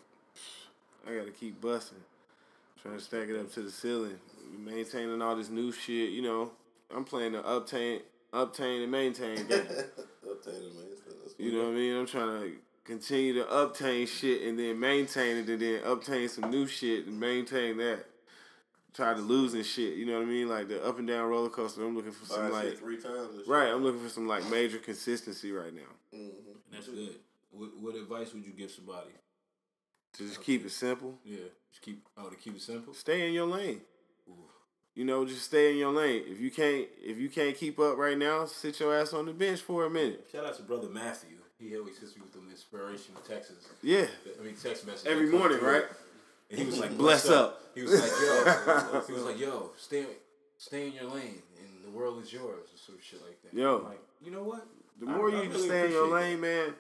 I 1.09 1.15
gotta 1.15 1.31
keep 1.31 1.61
busting. 1.61 1.99
Trying 2.83 2.97
to 2.97 3.01
stack 3.01 3.29
it 3.29 3.39
up 3.39 3.53
to 3.53 3.63
the 3.63 3.71
ceiling. 3.71 4.19
Maintaining 4.59 5.21
all 5.21 5.37
this 5.37 5.51
new 5.51 5.71
shit, 5.73 6.11
you 6.11 6.23
know. 6.23 6.51
I'm 6.95 7.05
playing 7.05 7.33
the 7.33 7.47
obtain, 7.47 8.01
obtain 8.33 8.83
and 8.83 8.91
maintain 8.91 9.37
game. 9.37 9.47
Obtain 9.49 10.55
it, 10.55 10.75
man. 10.75 10.87
That's 11.23 11.35
You 11.39 11.53
know 11.53 11.65
what 11.65 11.73
I 11.73 11.75
mean? 11.75 11.97
I'm 11.97 12.07
trying 12.07 12.41
to 12.41 12.53
continue 12.85 13.35
to 13.35 13.49
obtain 13.49 14.07
shit 14.07 14.43
and 14.43 14.59
then 14.59 14.81
maintain 14.81 15.37
it 15.37 15.49
and 15.49 15.61
then 15.61 15.81
obtain 15.85 16.29
some 16.29 16.51
new 16.51 16.67
shit 16.67 17.07
and 17.07 17.21
maintain 17.21 17.77
that. 17.79 18.07
Try 18.93 19.15
to 19.15 19.21
losing 19.21 19.63
shit, 19.63 19.95
you 19.95 20.05
know 20.05 20.15
what 20.15 20.23
I 20.23 20.25
mean? 20.25 20.49
Like 20.49 20.67
the 20.69 20.85
up 20.85 20.99
and 20.99 21.07
down 21.07 21.29
roller 21.29 21.49
coaster. 21.49 21.85
I'm 21.85 21.95
looking 21.95 22.11
for 22.11 22.27
some 22.27 22.47
Alright, 22.47 22.71
like 22.71 22.79
three 22.79 23.01
times. 23.01 23.47
right. 23.47 23.69
I'm 23.69 23.85
looking 23.85 24.03
for 24.03 24.09
some 24.09 24.27
like 24.27 24.45
major 24.51 24.79
consistency 24.79 25.53
right 25.53 25.73
now. 25.73 25.83
Mm-hmm. 26.13 26.25
And 26.25 26.57
that's 26.73 26.89
good. 26.89 27.15
What, 27.53 27.71
what 27.81 27.95
advice 27.95 28.35
would 28.35 28.45
you 28.45 28.53
give 28.53 28.71
somebody? 28.71 29.11
To 30.15 30.27
just 30.27 30.43
keep 30.43 30.65
it 30.67 30.71
simple. 30.73 31.19
Yeah, 31.25 31.39
just 31.71 31.83
keep. 31.83 32.05
Oh, 32.17 32.29
to 32.29 32.37
keep 32.37 32.57
it 32.57 32.63
simple. 32.63 32.95
Stay 32.95 33.27
in 33.27 33.33
your 33.33 33.47
lane. 33.47 33.81
You 34.97 35.05
know, 35.05 35.25
just 35.25 35.45
stay 35.45 35.71
in 35.73 35.79
your 35.79 35.93
lane. 35.93 36.25
If 36.27 36.41
you 36.41 36.51
can't, 36.51 36.87
if 37.01 37.17
you 37.17 37.29
can't 37.29 37.57
keep 37.57 37.79
up 37.79 37.97
right 37.97 38.19
now, 38.19 38.45
sit 38.47 38.81
your 38.81 38.95
ass 38.95 39.13
on 39.15 39.25
the 39.27 39.33
bench 39.33 39.61
for 39.61 39.87
a 39.87 39.91
minute. 39.91 40.29
Shout 40.33 40.45
out 40.45 40.57
to 40.57 40.63
brother 40.63 40.89
Matthew. 40.89 41.37
He 41.59 41.77
always 41.77 41.99
hits 41.99 42.17
me 42.17 42.23
with 42.23 42.33
them 42.33 42.49
inspirational 42.51 43.21
texts. 43.23 43.53
Yeah, 43.83 44.07
I 44.39 44.45
mean, 44.45 44.57
text 44.57 44.87
messages 44.87 45.07
every 45.07 45.27
morning, 45.29 45.59
through. 45.59 45.73
right? 45.73 45.85
And 46.51 46.59
he 46.59 46.65
was 46.67 46.81
like, 46.81 46.97
Bless 46.99 47.27
"Bless 47.27 47.37
up." 47.37 47.61
He 47.75 47.83
was 47.83 47.93
like, 47.93 48.11
"Yo," 48.11 49.03
he 49.07 49.13
was 49.13 49.23
like, 49.25 49.39
"Yo, 49.39 49.71
stay, 49.79 50.05
stay 50.59 50.89
in 50.89 50.93
your 50.95 51.05
lane, 51.05 51.41
and 51.59 51.85
the 51.85 51.91
world 51.97 52.21
is 52.23 52.33
yours," 52.33 52.65
or 52.73 52.79
some 52.85 52.97
shit 53.01 53.23
like 53.25 53.41
that. 53.43 53.55
Yo. 53.55 53.79
I'm 53.79 53.85
like, 53.85 54.01
you 54.25 54.33
know 54.33 54.43
what? 54.43 54.67
The 54.99 55.07
more 55.07 55.31
I- 55.31 55.39
I 55.39 55.43
you 55.45 55.51
really 55.51 55.67
stay 55.69 55.87
in 55.87 55.93
your 55.93 56.09
lane, 56.09 56.41
man, 56.41 56.75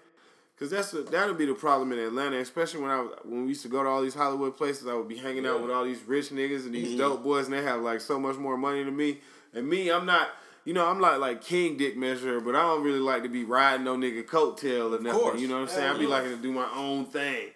because 0.60 0.70
that's 0.70 0.90
the, 0.90 1.00
that'll 1.10 1.34
be 1.34 1.46
the 1.46 1.54
problem 1.54 1.90
in 1.92 1.98
Atlanta, 1.98 2.36
especially 2.36 2.82
when 2.82 2.90
I 2.90 2.98
when 3.24 3.44
we 3.44 3.48
used 3.48 3.62
to 3.62 3.68
go 3.68 3.82
to 3.82 3.88
all 3.88 4.02
these 4.02 4.12
Hollywood 4.14 4.58
places. 4.58 4.86
I 4.86 4.92
would 4.92 5.08
be 5.08 5.16
hanging 5.16 5.46
out 5.46 5.62
with 5.62 5.70
all 5.70 5.84
these 5.84 6.02
rich 6.06 6.28
niggas 6.28 6.66
and 6.66 6.74
these 6.74 6.88
Mm-hmm. 6.88 6.98
dope 6.98 7.22
boys, 7.24 7.46
and 7.46 7.54
they 7.54 7.62
have 7.62 7.80
like 7.80 8.02
so 8.02 8.20
much 8.20 8.36
more 8.36 8.58
money 8.58 8.84
than 8.84 8.94
me. 8.94 9.20
And 9.54 9.66
me, 9.66 9.90
I'm 9.90 10.04
not. 10.04 10.28
You 10.66 10.74
know, 10.74 10.86
I'm 10.86 11.00
like 11.00 11.18
like 11.18 11.42
king 11.42 11.78
dick 11.78 11.96
measure, 11.96 12.38
but 12.42 12.54
I 12.54 12.60
don't 12.60 12.84
really 12.84 12.98
like 12.98 13.22
to 13.22 13.30
be 13.30 13.44
riding 13.44 13.84
no 13.84 13.96
nigga 13.96 14.22
coattail 14.22 14.98
or 14.98 15.02
nothing. 15.02 15.40
You 15.40 15.48
know 15.48 15.54
what 15.54 15.62
I'm 15.62 15.68
saying? 15.68 15.84
I 15.84 15.86
Hell 15.88 15.98
be 15.98 16.04
yeah. 16.04 16.10
liking 16.10 16.30
to 16.32 16.36
do 16.36 16.52
my 16.52 16.68
own 16.76 17.06
thing. 17.06 17.48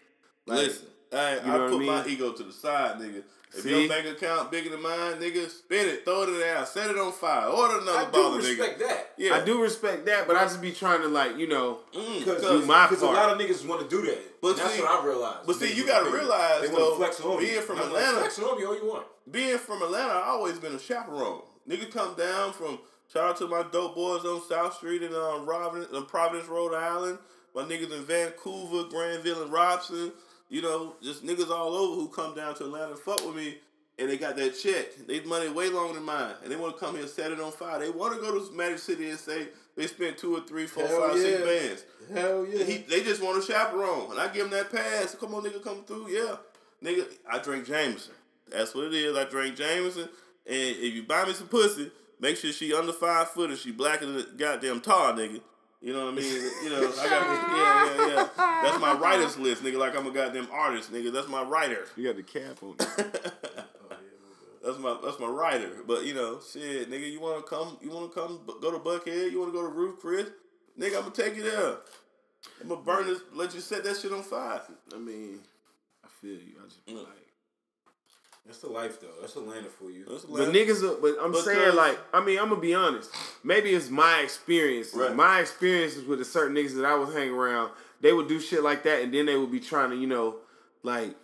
Like, 0.46 0.58
Listen, 0.60 0.86
I, 1.14 1.34
you 1.36 1.40
know 1.46 1.52
what 1.52 1.60
I 1.60 1.66
I 1.66 1.68
put 1.70 1.84
my 1.84 2.06
ego 2.06 2.32
to 2.32 2.42
the 2.42 2.52
side, 2.52 2.98
nigga. 2.98 3.22
If 3.56 3.62
See? 3.62 3.70
your 3.70 3.88
bank 3.88 4.04
account 4.08 4.50
bigger 4.50 4.70
than 4.70 4.82
mine, 4.82 5.14
nigga, 5.20 5.48
spin 5.48 5.86
it, 5.88 6.04
throw 6.04 6.22
it 6.22 6.28
in 6.30 6.34
the 6.40 6.44
air, 6.44 6.66
set 6.66 6.90
it 6.90 6.98
on 6.98 7.12
fire, 7.12 7.46
order 7.46 7.78
another 7.78 7.98
I 7.98 8.04
bottle, 8.06 8.32
do 8.32 8.36
respect 8.48 8.80
nigga. 8.80 8.88
that. 8.88 9.12
Yeah, 9.16 9.34
I 9.36 9.44
do 9.44 9.62
respect 9.62 10.06
that, 10.06 10.26
but 10.26 10.34
I 10.34 10.42
just 10.42 10.60
be 10.60 10.72
trying 10.72 11.02
to 11.02 11.08
like, 11.08 11.38
you 11.38 11.46
know, 11.46 11.78
Because 11.92 12.42
Do 12.42 12.66
my 12.66 12.86
Because 12.88 13.02
a 13.02 13.06
lot 13.06 13.30
of 13.30 13.38
niggas 13.38 13.64
want 13.64 13.88
to 13.88 13.96
do 13.96 14.04
that. 14.06 14.40
But 14.42 14.48
And 14.48 14.58
that's 14.58 14.74
see- 14.74 14.82
what 14.82 14.90
I 15.02 15.06
realized. 15.06 15.46
but 15.46 15.54
see, 15.56 15.72
you 15.72 15.86
gotta 15.86 16.06
do 16.10 16.16
realize, 16.16 16.62
they 16.62 16.68
though, 16.74 16.96
flex 16.96 17.20
on 17.20 17.38
being 17.38 17.54
you. 17.54 17.60
from 17.60 17.76
And 17.76 17.84
I'm 17.90 17.90
Atlanta- 17.94 18.18
flex 18.18 18.38
on 18.40 18.58
me 18.58 18.64
all 18.66 18.74
you 18.76 18.86
want. 18.86 19.06
being 19.30 19.58
from 19.58 19.82
Atlanta, 19.82 20.14
I 20.14 20.22
always 20.30 20.58
been 20.58 20.74
a 20.74 20.80
chaperone. 20.80 21.42
Nigga 21.68 21.92
come 21.92 22.14
down 22.14 22.52
from 22.54 22.80
shout 23.12 23.22
out 23.30 23.36
to 23.36 23.46
my 23.46 23.62
dope 23.70 23.94
boys 23.94 24.24
on 24.24 24.42
South 24.48 24.74
Street 24.74 25.02
in 25.04 25.14
um, 25.14 25.46
Providence, 25.46 25.88
uh, 25.94 26.00
Providence, 26.02 26.48
Rhode 26.48 26.74
Island. 26.74 27.18
My 27.54 27.62
niggas 27.62 27.92
in 27.92 28.02
Vancouver, 28.02 28.88
Granville, 28.90 29.42
and 29.44 29.52
Robson. 29.52 30.10
You 30.54 30.62
know, 30.62 30.94
just 31.02 31.26
niggas 31.26 31.50
all 31.50 31.74
over 31.74 31.96
who 31.96 32.06
come 32.06 32.32
down 32.36 32.54
to 32.54 32.66
Atlanta 32.66 32.92
and 32.92 32.98
fuck 33.00 33.26
with 33.26 33.34
me, 33.34 33.58
and 33.98 34.08
they 34.08 34.16
got 34.16 34.36
that 34.36 34.56
check. 34.56 34.94
They 35.04 35.18
money 35.22 35.48
way 35.48 35.68
longer 35.68 35.94
than 35.94 36.04
mine, 36.04 36.34
and 36.44 36.52
they 36.52 36.54
want 36.54 36.76
to 36.76 36.78
come 36.78 36.94
here 36.94 37.02
and 37.02 37.10
set 37.10 37.32
it 37.32 37.40
on 37.40 37.50
fire. 37.50 37.80
They 37.80 37.90
want 37.90 38.14
to 38.14 38.20
go 38.20 38.38
to 38.38 38.52
Magic 38.52 38.78
City 38.78 39.10
and 39.10 39.18
say 39.18 39.48
they 39.76 39.88
spent 39.88 40.16
two 40.16 40.36
or 40.36 40.42
three, 40.42 40.66
four, 40.66 40.86
Hell 40.86 41.08
five, 41.08 41.18
six 41.18 41.44
bands. 41.44 41.84
Hell 42.12 42.46
yeah. 42.46 42.62
He, 42.62 42.76
they 42.88 43.02
just 43.02 43.20
want 43.20 43.42
a 43.42 43.44
chaperone, 43.44 44.12
and 44.12 44.20
I 44.20 44.28
give 44.28 44.48
them 44.48 44.52
that 44.52 44.70
pass. 44.70 45.16
Come 45.16 45.34
on, 45.34 45.42
nigga, 45.42 45.60
come 45.60 45.82
through. 45.82 46.08
Yeah, 46.10 46.36
nigga, 46.80 47.08
I 47.28 47.40
drink 47.40 47.66
Jameson. 47.66 48.14
That's 48.48 48.76
what 48.76 48.84
it 48.84 48.94
is. 48.94 49.16
I 49.16 49.24
drink 49.24 49.56
Jameson, 49.56 50.02
and 50.02 50.08
if 50.46 50.94
you 50.94 51.02
buy 51.02 51.24
me 51.24 51.32
some 51.32 51.48
pussy, 51.48 51.90
make 52.20 52.36
sure 52.36 52.52
she 52.52 52.72
under 52.72 52.92
five 52.92 53.28
foot 53.30 53.50
and 53.50 53.58
she 53.58 53.72
blacker 53.72 54.06
than 54.06 54.14
the 54.18 54.28
goddamn 54.36 54.82
tar, 54.82 55.14
nigga. 55.14 55.40
You 55.84 55.92
know 55.92 56.06
what 56.06 56.14
I 56.14 56.16
mean? 56.16 56.32
You 56.64 56.70
know, 56.70 56.92
I 56.98 57.08
gotta 57.10 57.26
yeah, 57.56 58.06
yeah, 58.06 58.16
yeah. 58.16 58.28
That's 58.62 58.80
my 58.80 58.94
writers 58.94 59.36
list, 59.36 59.62
nigga. 59.62 59.76
Like 59.78 59.94
I'm 59.94 60.06
a 60.06 60.10
goddamn 60.10 60.48
artist, 60.50 60.90
nigga. 60.90 61.12
That's 61.12 61.28
my 61.28 61.42
writer. 61.42 61.86
you 61.94 62.04
got 62.10 62.16
the 62.16 62.22
cap 62.22 62.62
on. 62.62 62.76
That's 64.64 64.78
my 64.78 64.96
that's 65.04 65.20
my 65.20 65.26
writer. 65.28 65.68
But 65.86 66.06
you 66.06 66.14
know, 66.14 66.40
shit, 66.40 66.90
nigga, 66.90 67.12
you 67.12 67.20
wanna 67.20 67.42
come? 67.42 67.76
You 67.82 67.90
wanna 67.90 68.08
come? 68.08 68.40
Go 68.62 68.70
to 68.70 68.78
Buckhead? 68.78 69.30
You 69.30 69.40
wanna 69.40 69.52
go 69.52 69.60
to 69.60 69.68
Roof 69.68 70.00
Chris? 70.00 70.28
Nigga, 70.80 70.96
I'm 70.96 71.02
gonna 71.02 71.10
take 71.10 71.36
you 71.36 71.42
there. 71.42 71.76
I'm 72.62 72.68
gonna 72.70 72.80
burn 72.80 73.04
this. 73.06 73.20
Let 73.34 73.54
you 73.54 73.60
set 73.60 73.84
that 73.84 73.98
shit 73.98 74.10
on 74.10 74.22
fire. 74.22 74.62
I 74.94 74.96
mean, 74.98 75.40
I 76.02 76.08
feel 76.22 76.30
you. 76.30 76.54
I 76.62 76.64
just 76.66 76.84
be 76.86 76.92
Mm. 76.92 77.04
like. 77.04 77.23
That's 78.46 78.58
the 78.58 78.68
life, 78.68 79.00
though. 79.00 79.06
That's 79.20 79.34
Atlanta 79.36 79.68
for 79.68 79.90
you. 79.90 80.04
That's 80.08 80.24
But 80.24 80.48
niggas, 80.52 80.82
are, 80.82 81.00
but 81.00 81.16
I'm 81.22 81.30
Because- 81.30 81.46
saying 81.46 81.74
like, 81.76 81.98
I 82.12 82.22
mean, 82.22 82.38
I'm 82.38 82.50
gonna 82.50 82.60
be 82.60 82.74
honest. 82.74 83.10
Maybe 83.42 83.70
it's 83.74 83.88
my 83.88 84.18
experience. 84.20 84.92
Right. 84.94 85.14
My 85.14 85.40
experiences 85.40 86.04
with 86.04 86.18
the 86.18 86.24
certain 86.26 86.54
niggas 86.54 86.74
that 86.76 86.84
I 86.84 86.94
was 86.94 87.14
hanging 87.14 87.34
around, 87.34 87.70
they 88.02 88.12
would 88.12 88.28
do 88.28 88.38
shit 88.38 88.62
like 88.62 88.82
that, 88.82 89.00
and 89.02 89.14
then 89.14 89.24
they 89.26 89.36
would 89.36 89.50
be 89.50 89.60
trying 89.60 89.90
to, 89.90 89.96
you 89.96 90.06
know, 90.06 90.36
like 90.82 91.14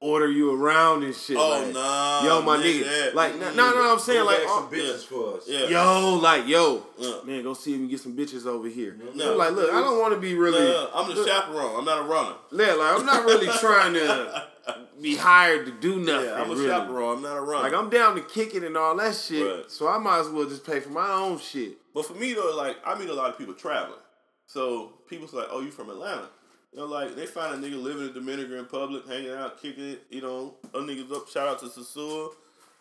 order 0.00 0.30
you 0.30 0.54
around 0.54 1.02
and 1.02 1.14
shit. 1.14 1.36
Oh 1.36 1.60
like, 1.60 1.74
nah, 1.74 2.24
yo, 2.24 2.40
my 2.40 2.56
nigga, 2.56 2.82
nigga, 2.82 2.84
that- 2.84 3.14
like, 3.16 3.34
no, 3.38 3.52
no, 3.52 3.74
no, 3.74 3.92
I'm 3.92 3.98
saying 3.98 4.24
like, 4.24 4.38
bag 4.38 4.46
some 4.48 4.64
oh, 4.64 4.68
bitches 4.72 5.04
for 5.04 5.36
us. 5.36 5.44
Yeah. 5.48 5.66
yo, 5.66 6.14
like, 6.14 6.46
yo, 6.46 6.86
Yeah. 6.96 7.18
man, 7.24 7.42
go 7.42 7.52
see 7.52 7.72
if 7.74 7.80
you 7.80 7.82
can 7.86 7.90
get 7.90 8.00
some 8.00 8.16
bitches 8.16 8.46
over 8.46 8.68
here. 8.68 8.96
No. 9.14 9.32
I'm 9.32 9.38
like, 9.38 9.52
look, 9.52 9.70
I 9.72 9.80
don't 9.80 9.98
want 10.00 10.14
to 10.14 10.20
be 10.20 10.34
really, 10.34 10.66
Yeah, 10.66 10.86
I'm 10.94 11.12
the 11.14 11.26
chaperone. 11.26 11.78
I'm 11.80 11.84
not 11.84 11.98
a 11.98 12.02
runner. 12.04 12.36
yeah, 12.52 12.72
like, 12.74 12.94
I'm 12.98 13.04
not 13.04 13.24
really 13.24 13.48
trying 13.58 13.92
to 13.94 14.46
be 15.00 15.16
hired 15.16 15.66
to 15.66 15.72
do 15.72 15.98
nothing. 15.98 16.28
Yeah, 16.28 16.34
I'm 16.42 16.50
a 16.50 16.54
really. 16.54 16.66
chaperone. 16.68 17.16
I'm 17.18 17.22
not 17.22 17.36
a 17.36 17.40
runner. 17.40 17.62
Like 17.64 17.74
I'm 17.74 17.88
down 17.90 18.14
to 18.16 18.22
kick 18.22 18.54
it 18.54 18.62
and 18.64 18.76
all 18.76 18.96
that 18.96 19.14
shit, 19.14 19.46
Right. 19.46 19.70
so 19.70 19.88
I 19.88 19.98
might 19.98 20.20
as 20.20 20.28
well 20.28 20.48
just 20.48 20.64
pay 20.66 20.80
for 20.80 20.90
my 20.90 21.10
own 21.10 21.38
shit. 21.38 21.78
But 21.94 22.06
for 22.06 22.14
me 22.14 22.32
though, 22.34 22.54
like 22.56 22.76
I 22.84 22.98
meet 22.98 23.08
a 23.08 23.14
lot 23.14 23.30
of 23.30 23.38
people 23.38 23.54
traveling. 23.54 23.98
So 24.46 24.94
people's 25.08 25.32
like, 25.34 25.48
"Oh, 25.50 25.60
you 25.60 25.70
from 25.70 25.90
Atlanta?" 25.90 26.28
You 26.72 26.80
know, 26.80 26.86
like 26.86 27.16
they 27.16 27.26
find 27.26 27.54
a 27.54 27.66
nigga 27.68 27.80
living 27.82 28.02
in 28.02 28.08
the 28.08 28.12
Dominican 28.20 28.52
Republic, 28.52 29.02
hanging 29.08 29.30
out, 29.32 29.60
kicking 29.60 29.84
it. 29.90 30.02
You 30.10 30.20
know, 30.22 30.54
other 30.74 30.84
niggas 30.84 31.10
up. 31.12 31.28
Shout 31.28 31.48
out 31.48 31.58
to 31.60 31.66
Sosua. 31.66 32.30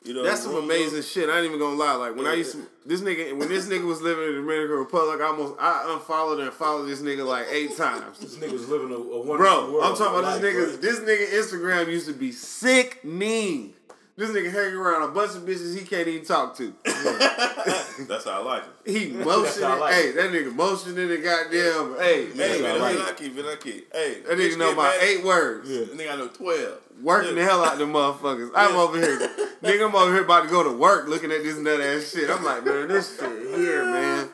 You 0.04 0.14
know, 0.14 0.24
That's 0.24 0.42
some 0.44 0.56
amazing 0.56 1.02
shit. 1.04 1.28
I 1.30 1.38
ain't 1.38 1.48
even 1.48 1.60
gonna 1.60 1.76
lie. 1.76 1.96
Like 1.96 2.16
when 2.16 2.28
I 2.28 2.36
used 2.36 2.54
to, 2.54 2.66
this 2.86 3.02
nigga, 3.02 3.38
when 3.38 3.50
this 3.50 3.68
nigga 3.68 3.84
was 3.86 4.02
living 4.02 4.26
in 4.26 4.36
the 4.36 4.42
Dominican 4.42 4.78
Republic, 4.78 5.20
I 5.22 5.26
almost 5.26 5.56
I 5.60 5.92
unfollowed 5.94 6.40
and 6.40 6.54
followed 6.54 6.86
this 6.86 7.02
nigga 7.02 7.26
like 7.26 7.48
eight 7.52 7.76
times. 7.76 8.20
This 8.20 8.38
nigga 8.38 8.54
was 8.54 8.70
living 8.70 8.92
a, 8.92 8.96
a 8.96 9.00
wonderful 9.22 9.36
Bro, 9.38 9.72
world. 9.74 9.84
I'm 9.84 9.96
talking 9.98 10.20
about 10.20 10.40
this 10.40 10.54
nigga. 10.78 10.80
This 10.82 11.00
nigga 11.02 11.28
Instagram 11.42 11.88
used 11.92 12.08
to 12.08 12.14
be 12.14 12.32
sickening. 12.32 13.74
This 14.16 14.32
nigga 14.32 14.52
hanging 14.52 14.76
around 14.76 15.04
a 15.04 15.08
bunch 15.10 15.36
of 15.36 15.44
bitches 15.44 15.78
he 15.78 15.86
can't 15.86 16.08
even 16.08 16.26
talk 16.26 16.56
to. 16.58 16.74
That's 16.86 18.26
how 18.26 18.42
I 18.42 18.44
like 18.44 18.64
it. 18.86 18.92
He 18.92 19.08
motioning. 19.12 19.80
like 19.80 19.94
hey, 19.94 20.12
that 20.14 20.32
nigga 20.32 20.54
motioning 20.56 21.08
the 21.10 21.18
goddamn. 21.18 21.98
Hey, 22.00 22.32
Hey, 22.34 22.66
I 22.66 22.72
hey. 22.74 22.80
like 22.80 22.96
Vinaki, 23.18 23.32
Vinaki. 23.36 23.84
Hey, 23.92 24.22
That 24.28 24.38
nigga 24.38 24.58
know 24.58 24.74
about 24.74 25.02
eight 25.04 25.24
words. 25.24 25.70
Yeah. 25.70 25.82
Nigga, 25.88 26.14
I 26.14 26.16
know 26.16 26.28
twelve. 26.30 26.80
Working 27.04 27.36
the 27.36 27.44
hell 27.44 27.64
out 27.64 27.74
of 27.74 27.80
them 27.80 27.94
motherfuckers. 27.94 28.52
I'm 28.56 28.76
over 28.76 28.98
here. 29.00 29.20
Nigga, 29.62 29.88
I'm 29.88 29.96
over 29.96 30.14
here 30.14 30.24
about 30.24 30.44
to 30.44 30.50
go 30.50 30.64
to 30.64 30.72
work 30.72 31.08
looking 31.08 31.32
at 31.32 31.44
this 31.44 31.58
nut 31.58 31.82
ass 31.82 32.12
shit. 32.12 32.30
I'm 32.30 32.44
like, 32.44 32.64
man, 32.64 32.88
this 32.88 33.20
shit 33.20 33.58
here, 33.58 33.86
man. 33.86 34.30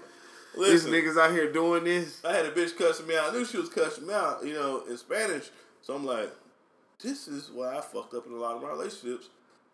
These 0.56 0.86
Listen, 0.86 0.92
niggas 0.92 1.18
out 1.18 1.32
here 1.32 1.52
doing 1.52 1.86
this. 1.86 2.24
I 2.24 2.34
had 2.34 2.46
a 2.46 2.52
bitch 2.52 2.78
cussing 2.78 3.08
me 3.08 3.18
out. 3.18 3.32
I 3.32 3.34
knew 3.34 3.46
she 3.46 3.58
was 3.58 3.70
cussing 3.70 4.06
me 4.06 4.14
out, 4.14 4.46
you 4.46 4.54
know, 4.54 4.84
in 4.88 4.98
Spanish. 4.98 5.50
So 5.82 5.96
I'm 5.96 6.06
like, 6.06 6.30
this 7.02 7.28
is 7.28 7.50
why 7.50 7.78
I 7.78 7.82
fucked 7.82 8.14
up 8.14 8.28
in 8.28 8.34
a 8.34 8.38
lot 8.38 8.56
of 8.56 8.62
my 8.62 8.70
relationships. 8.70 9.30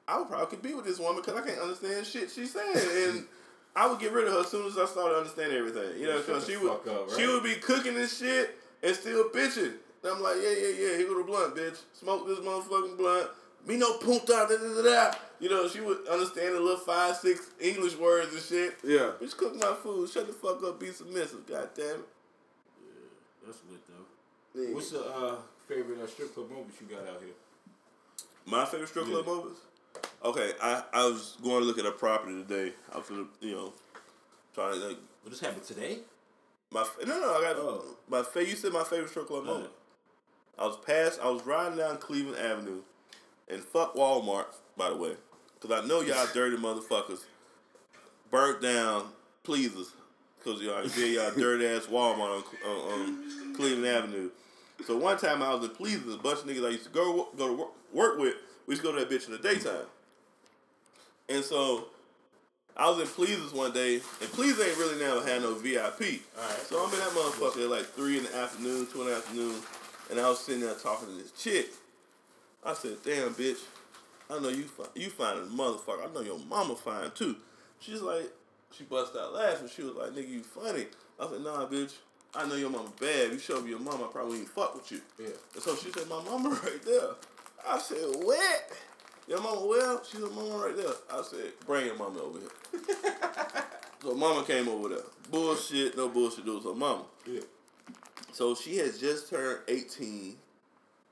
I 0.07 0.17
would 0.17 0.29
probably 0.29 0.47
could 0.47 0.61
be 0.61 0.73
with 0.73 0.85
this 0.85 0.99
woman 0.99 1.21
because 1.21 1.39
I 1.39 1.45
can't 1.45 1.59
understand 1.59 2.05
shit 2.05 2.31
she's 2.31 2.53
saying. 2.53 2.77
And 3.09 3.25
I 3.75 3.87
would 3.87 3.99
get 3.99 4.11
rid 4.11 4.27
of 4.27 4.33
her 4.33 4.39
as 4.39 4.47
soon 4.47 4.67
as 4.67 4.77
I 4.77 4.85
started 4.85 5.17
understanding 5.17 5.57
everything. 5.57 5.99
You 5.99 6.07
know, 6.07 6.17
Shut 6.17 6.27
because 6.27 6.45
the 6.45 6.51
she 6.53 6.57
would 6.57 6.71
fuck 6.71 6.87
up, 6.87 7.09
she 7.17 7.27
would 7.27 7.43
be 7.43 7.55
cooking 7.55 7.95
this 7.95 8.17
shit 8.17 8.57
and 8.81 8.95
still 8.95 9.29
bitching. 9.29 9.73
And 10.03 10.13
I'm 10.13 10.21
like, 10.21 10.37
yeah, 10.41 10.49
yeah, 10.49 10.67
yeah, 10.69 10.97
here 10.97 11.07
go 11.07 11.17
the 11.17 11.23
blunt, 11.25 11.55
bitch. 11.55 11.77
Smoke 11.93 12.25
this 12.25 12.39
motherfucking 12.39 12.97
blunt. 12.97 13.29
Me 13.65 13.77
no 13.77 13.97
punta, 13.97 14.27
da 14.27 14.45
da 14.47 14.57
da 14.57 14.81
da. 14.81 15.17
You 15.39 15.49
know, 15.49 15.67
she 15.67 15.79
would 15.81 16.07
understand 16.07 16.55
the 16.55 16.59
little 16.59 16.77
five, 16.79 17.15
six 17.15 17.49
English 17.59 17.95
words 17.97 18.33
and 18.33 18.41
shit. 18.43 18.77
Yeah. 18.83 19.11
Bitch, 19.21 19.37
cook 19.37 19.55
my 19.55 19.73
food. 19.81 20.09
Shut 20.09 20.27
the 20.27 20.33
fuck 20.33 20.61
up. 20.63 20.79
Be 20.79 20.91
submissive. 20.91 21.45
God 21.47 21.69
damn 21.75 21.85
it. 21.85 21.95
Yeah, 22.81 23.45
That's 23.45 23.59
lit, 23.69 23.79
though. 23.87 24.73
What's 24.73 24.91
the 24.91 25.01
uh, 25.05 25.35
favorite 25.67 25.99
uh, 26.01 26.07
strip 26.07 26.33
club 26.33 26.49
moments 26.49 26.75
you 26.81 26.87
got 26.93 27.07
out 27.07 27.21
here? 27.21 27.33
My 28.45 28.65
favorite 28.65 28.89
strip 28.89 29.05
club 29.05 29.25
moments? 29.25 29.59
Okay, 30.25 30.51
I, 30.61 30.83
I 30.93 31.05
was 31.05 31.37
going 31.41 31.61
to 31.61 31.65
look 31.65 31.77
at 31.79 31.85
a 31.85 31.91
property 31.91 32.33
today. 32.43 32.73
I 32.93 32.97
was 32.97 33.07
gonna, 33.07 33.25
you 33.41 33.51
know, 33.55 33.73
trying 34.53 34.73
to 34.73 34.87
like 34.89 34.97
What 35.23 35.29
just 35.31 35.43
happened 35.43 35.63
today? 35.63 35.99
my 36.71 36.85
no 37.05 37.19
no 37.19 37.33
I 37.37 37.41
got 37.41 37.55
Oh. 37.57 37.83
my 38.07 38.21
fa- 38.21 38.45
you 38.47 38.55
said 38.55 38.71
my 38.73 38.83
favorite 38.83 39.09
strip 39.09 39.27
club 39.27 39.45
moment. 39.45 39.71
I 40.57 40.65
was 40.67 40.77
past 40.85 41.19
I 41.23 41.29
was 41.29 41.43
riding 41.45 41.77
down 41.79 41.97
Cleveland 41.97 42.37
Avenue, 42.37 42.81
and 43.49 43.61
fuck 43.61 43.95
Walmart 43.95 44.45
by 44.77 44.89
the 44.89 44.95
way, 44.95 45.13
because 45.59 45.83
I 45.83 45.85
know 45.85 46.01
y'all 46.01 46.27
dirty 46.33 46.57
motherfuckers 46.57 47.23
burnt 48.31 48.61
down 48.61 49.09
pleasers 49.43 49.91
because 50.37 50.61
y'all 50.61 50.87
did 50.87 51.15
y'all 51.15 51.31
dirty 51.31 51.67
ass 51.67 51.85
Walmart 51.87 52.43
on, 52.65 52.69
on, 52.69 53.01
on 53.01 53.55
Cleveland 53.55 53.85
Avenue. 53.85 54.29
So 54.85 54.97
one 54.97 55.17
time 55.17 55.43
I 55.43 55.53
was 55.53 55.65
in 55.69 55.75
Pleasers, 55.75 56.13
a 56.13 56.17
bunch 56.17 56.39
of 56.39 56.45
niggas 56.45 56.65
I 56.65 56.69
used 56.69 56.85
to 56.85 56.89
go 56.89 57.27
go 57.37 57.47
to 57.47 57.53
work, 57.53 57.69
work 57.93 58.19
with. 58.19 58.35
We 58.65 58.73
used 58.73 58.83
to 58.83 58.91
go 58.91 58.97
to 58.97 59.03
that 59.03 59.09
bitch 59.09 59.27
in 59.27 59.33
the 59.33 59.39
daytime. 59.39 59.85
And 61.27 61.43
so 61.43 61.87
I 62.77 62.89
was 62.89 62.99
in 62.99 63.07
Pleasers 63.07 63.51
one 63.51 63.73
day, 63.73 63.95
and 63.95 64.31
Pleasers 64.31 64.65
ain't 64.65 64.77
really 64.77 64.99
never 64.99 65.25
had 65.25 65.41
no 65.41 65.55
VIP. 65.55 66.21
Alright. 66.37 66.59
So 66.65 66.83
I'm 66.83 66.93
in 66.93 66.99
that 66.99 67.09
motherfucker 67.09 67.63
at 67.63 67.69
like 67.69 67.85
three 67.87 68.17
in 68.17 68.23
the 68.23 68.35
afternoon, 68.37 68.87
two 68.91 69.01
in 69.01 69.07
the 69.07 69.15
afternoon, 69.15 69.55
and 70.09 70.19
I 70.19 70.29
was 70.29 70.39
sitting 70.39 70.61
there 70.61 70.75
talking 70.75 71.07
to 71.09 71.13
this 71.15 71.31
chick. 71.31 71.71
I 72.63 72.73
said, 72.73 72.97
"Damn, 73.03 73.33
bitch, 73.33 73.59
I 74.29 74.39
know 74.39 74.49
you 74.49 74.63
fine. 74.63 74.87
You 74.95 75.09
fine 75.09 75.37
as 75.37 75.47
a 75.47 75.51
motherfucker. 75.51 76.09
I 76.09 76.13
know 76.13 76.21
your 76.21 76.39
mama 76.39 76.75
fine 76.75 77.11
too." 77.11 77.35
She's 77.79 78.01
like, 78.01 78.31
she 78.71 78.83
bust 78.83 79.15
out 79.15 79.33
laughing. 79.33 79.69
She 79.73 79.83
was 79.83 79.95
like, 79.95 80.11
"Nigga, 80.11 80.29
you 80.29 80.43
funny." 80.43 80.85
I 81.19 81.27
said, 81.29 81.41
"Nah, 81.41 81.65
bitch. 81.67 81.93
I 82.33 82.47
know 82.47 82.55
your 82.55 82.69
mama 82.69 82.91
bad. 82.99 83.27
If 83.27 83.33
you 83.33 83.39
show 83.39 83.61
me 83.61 83.71
your 83.71 83.79
mama, 83.79 84.05
I 84.05 84.11
probably 84.11 84.39
wouldn't 84.39 84.49
fuck 84.49 84.75
with 84.75 84.91
you." 84.91 85.01
Yeah. 85.17 85.29
And 85.53 85.63
so 85.63 85.75
she 85.75 85.91
said, 85.91 86.07
"My 86.07 86.21
mama 86.23 86.49
right 86.63 86.81
there." 86.83 87.15
I 87.67 87.79
said, 87.79 88.05
"What?" 88.21 88.71
Your 89.27 89.41
mama 89.41 89.65
well? 89.65 90.03
She 90.03 90.17
said, 90.17 90.31
"Mama 90.31 90.65
right 90.65 90.75
there." 90.75 90.93
I 91.11 91.21
said, 91.21 91.53
"Bring 91.65 91.85
your 91.87 91.95
mama 91.95 92.19
over 92.19 92.39
here." 92.39 92.83
so 94.01 94.13
mama 94.13 94.43
came 94.45 94.67
over 94.67 94.89
there. 94.89 95.03
Bullshit, 95.29 95.97
no 95.97 96.09
bullshit. 96.09 96.47
It 96.47 96.51
was 96.51 96.63
her 96.63 96.73
mama. 96.73 97.03
Yeah. 97.25 97.41
So 98.31 98.55
she 98.55 98.77
has 98.77 98.99
just 98.99 99.29
turned 99.29 99.59
18. 99.67 100.37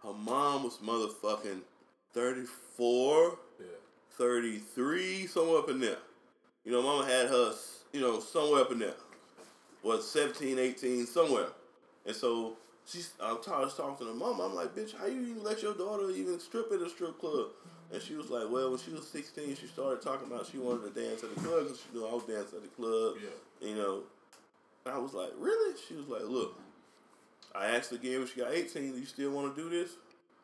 Her 0.04 0.14
mom 0.14 0.64
was 0.64 0.78
motherfucking 0.78 1.62
34, 2.14 3.38
Yeah. 3.60 3.66
33, 4.18 5.28
somewhere 5.28 5.60
up 5.60 5.70
in 5.70 5.80
there. 5.80 5.98
You 6.64 6.72
know, 6.72 6.82
mama 6.82 7.06
had 7.06 7.28
her, 7.28 7.54
you 7.94 8.02
know, 8.02 8.20
somewhere 8.20 8.62
up 8.62 8.72
in 8.72 8.80
there. 8.80 8.96
Was 9.84 10.10
17, 10.10 10.60
18, 10.60 11.06
somewhere. 11.06 11.48
And 12.06 12.16
so 12.16 12.58
she's, 12.86 13.12
I'm 13.22 13.42
tired 13.42 13.66
of 13.66 13.76
talking 13.76 13.98
to 13.98 14.06
the 14.06 14.14
mom. 14.14 14.40
I'm 14.40 14.56
like, 14.56 14.76
bitch, 14.76 14.96
how 14.98 15.06
you 15.06 15.22
even 15.22 15.44
let 15.44 15.62
your 15.62 15.74
daughter 15.74 16.10
even 16.10 16.40
strip 16.40 16.72
at 16.72 16.82
a 16.82 16.90
strip 16.90 17.20
club? 17.20 17.48
And 17.92 18.02
she 18.02 18.16
was 18.16 18.30
like, 18.30 18.50
well, 18.50 18.70
when 18.72 18.80
she 18.80 18.92
was 18.92 19.08
16, 19.08 19.56
she 19.56 19.68
started 19.68 20.02
talking 20.02 20.28
about 20.28 20.48
she 20.52 20.58
wanted 20.58 20.94
to 20.94 21.02
dance 21.02 21.24
at 21.24 21.34
the 21.34 21.42
club 21.42 21.64
because 21.64 21.80
she 21.80 21.98
knew 21.98 22.06
I 22.06 22.14
was 22.14 22.24
dancing 22.24 22.58
at 22.58 22.64
the 22.64 22.70
club. 22.76 23.16
Yeah. 23.22 23.70
You 23.70 23.76
know, 23.76 24.02
and 24.86 24.94
I 24.94 24.98
was 24.98 25.14
like, 25.14 25.32
really? 25.38 25.76
She 25.88 25.96
was 25.96 26.08
like, 26.08 26.24
look, 26.24 26.58
I 27.58 27.76
asked 27.76 27.92
again 27.92 28.20
when 28.20 28.28
she 28.28 28.40
got 28.40 28.54
18, 28.54 28.92
do 28.92 29.00
you 29.00 29.06
still 29.06 29.32
want 29.32 29.56
to 29.56 29.62
do 29.62 29.70
this? 29.70 29.92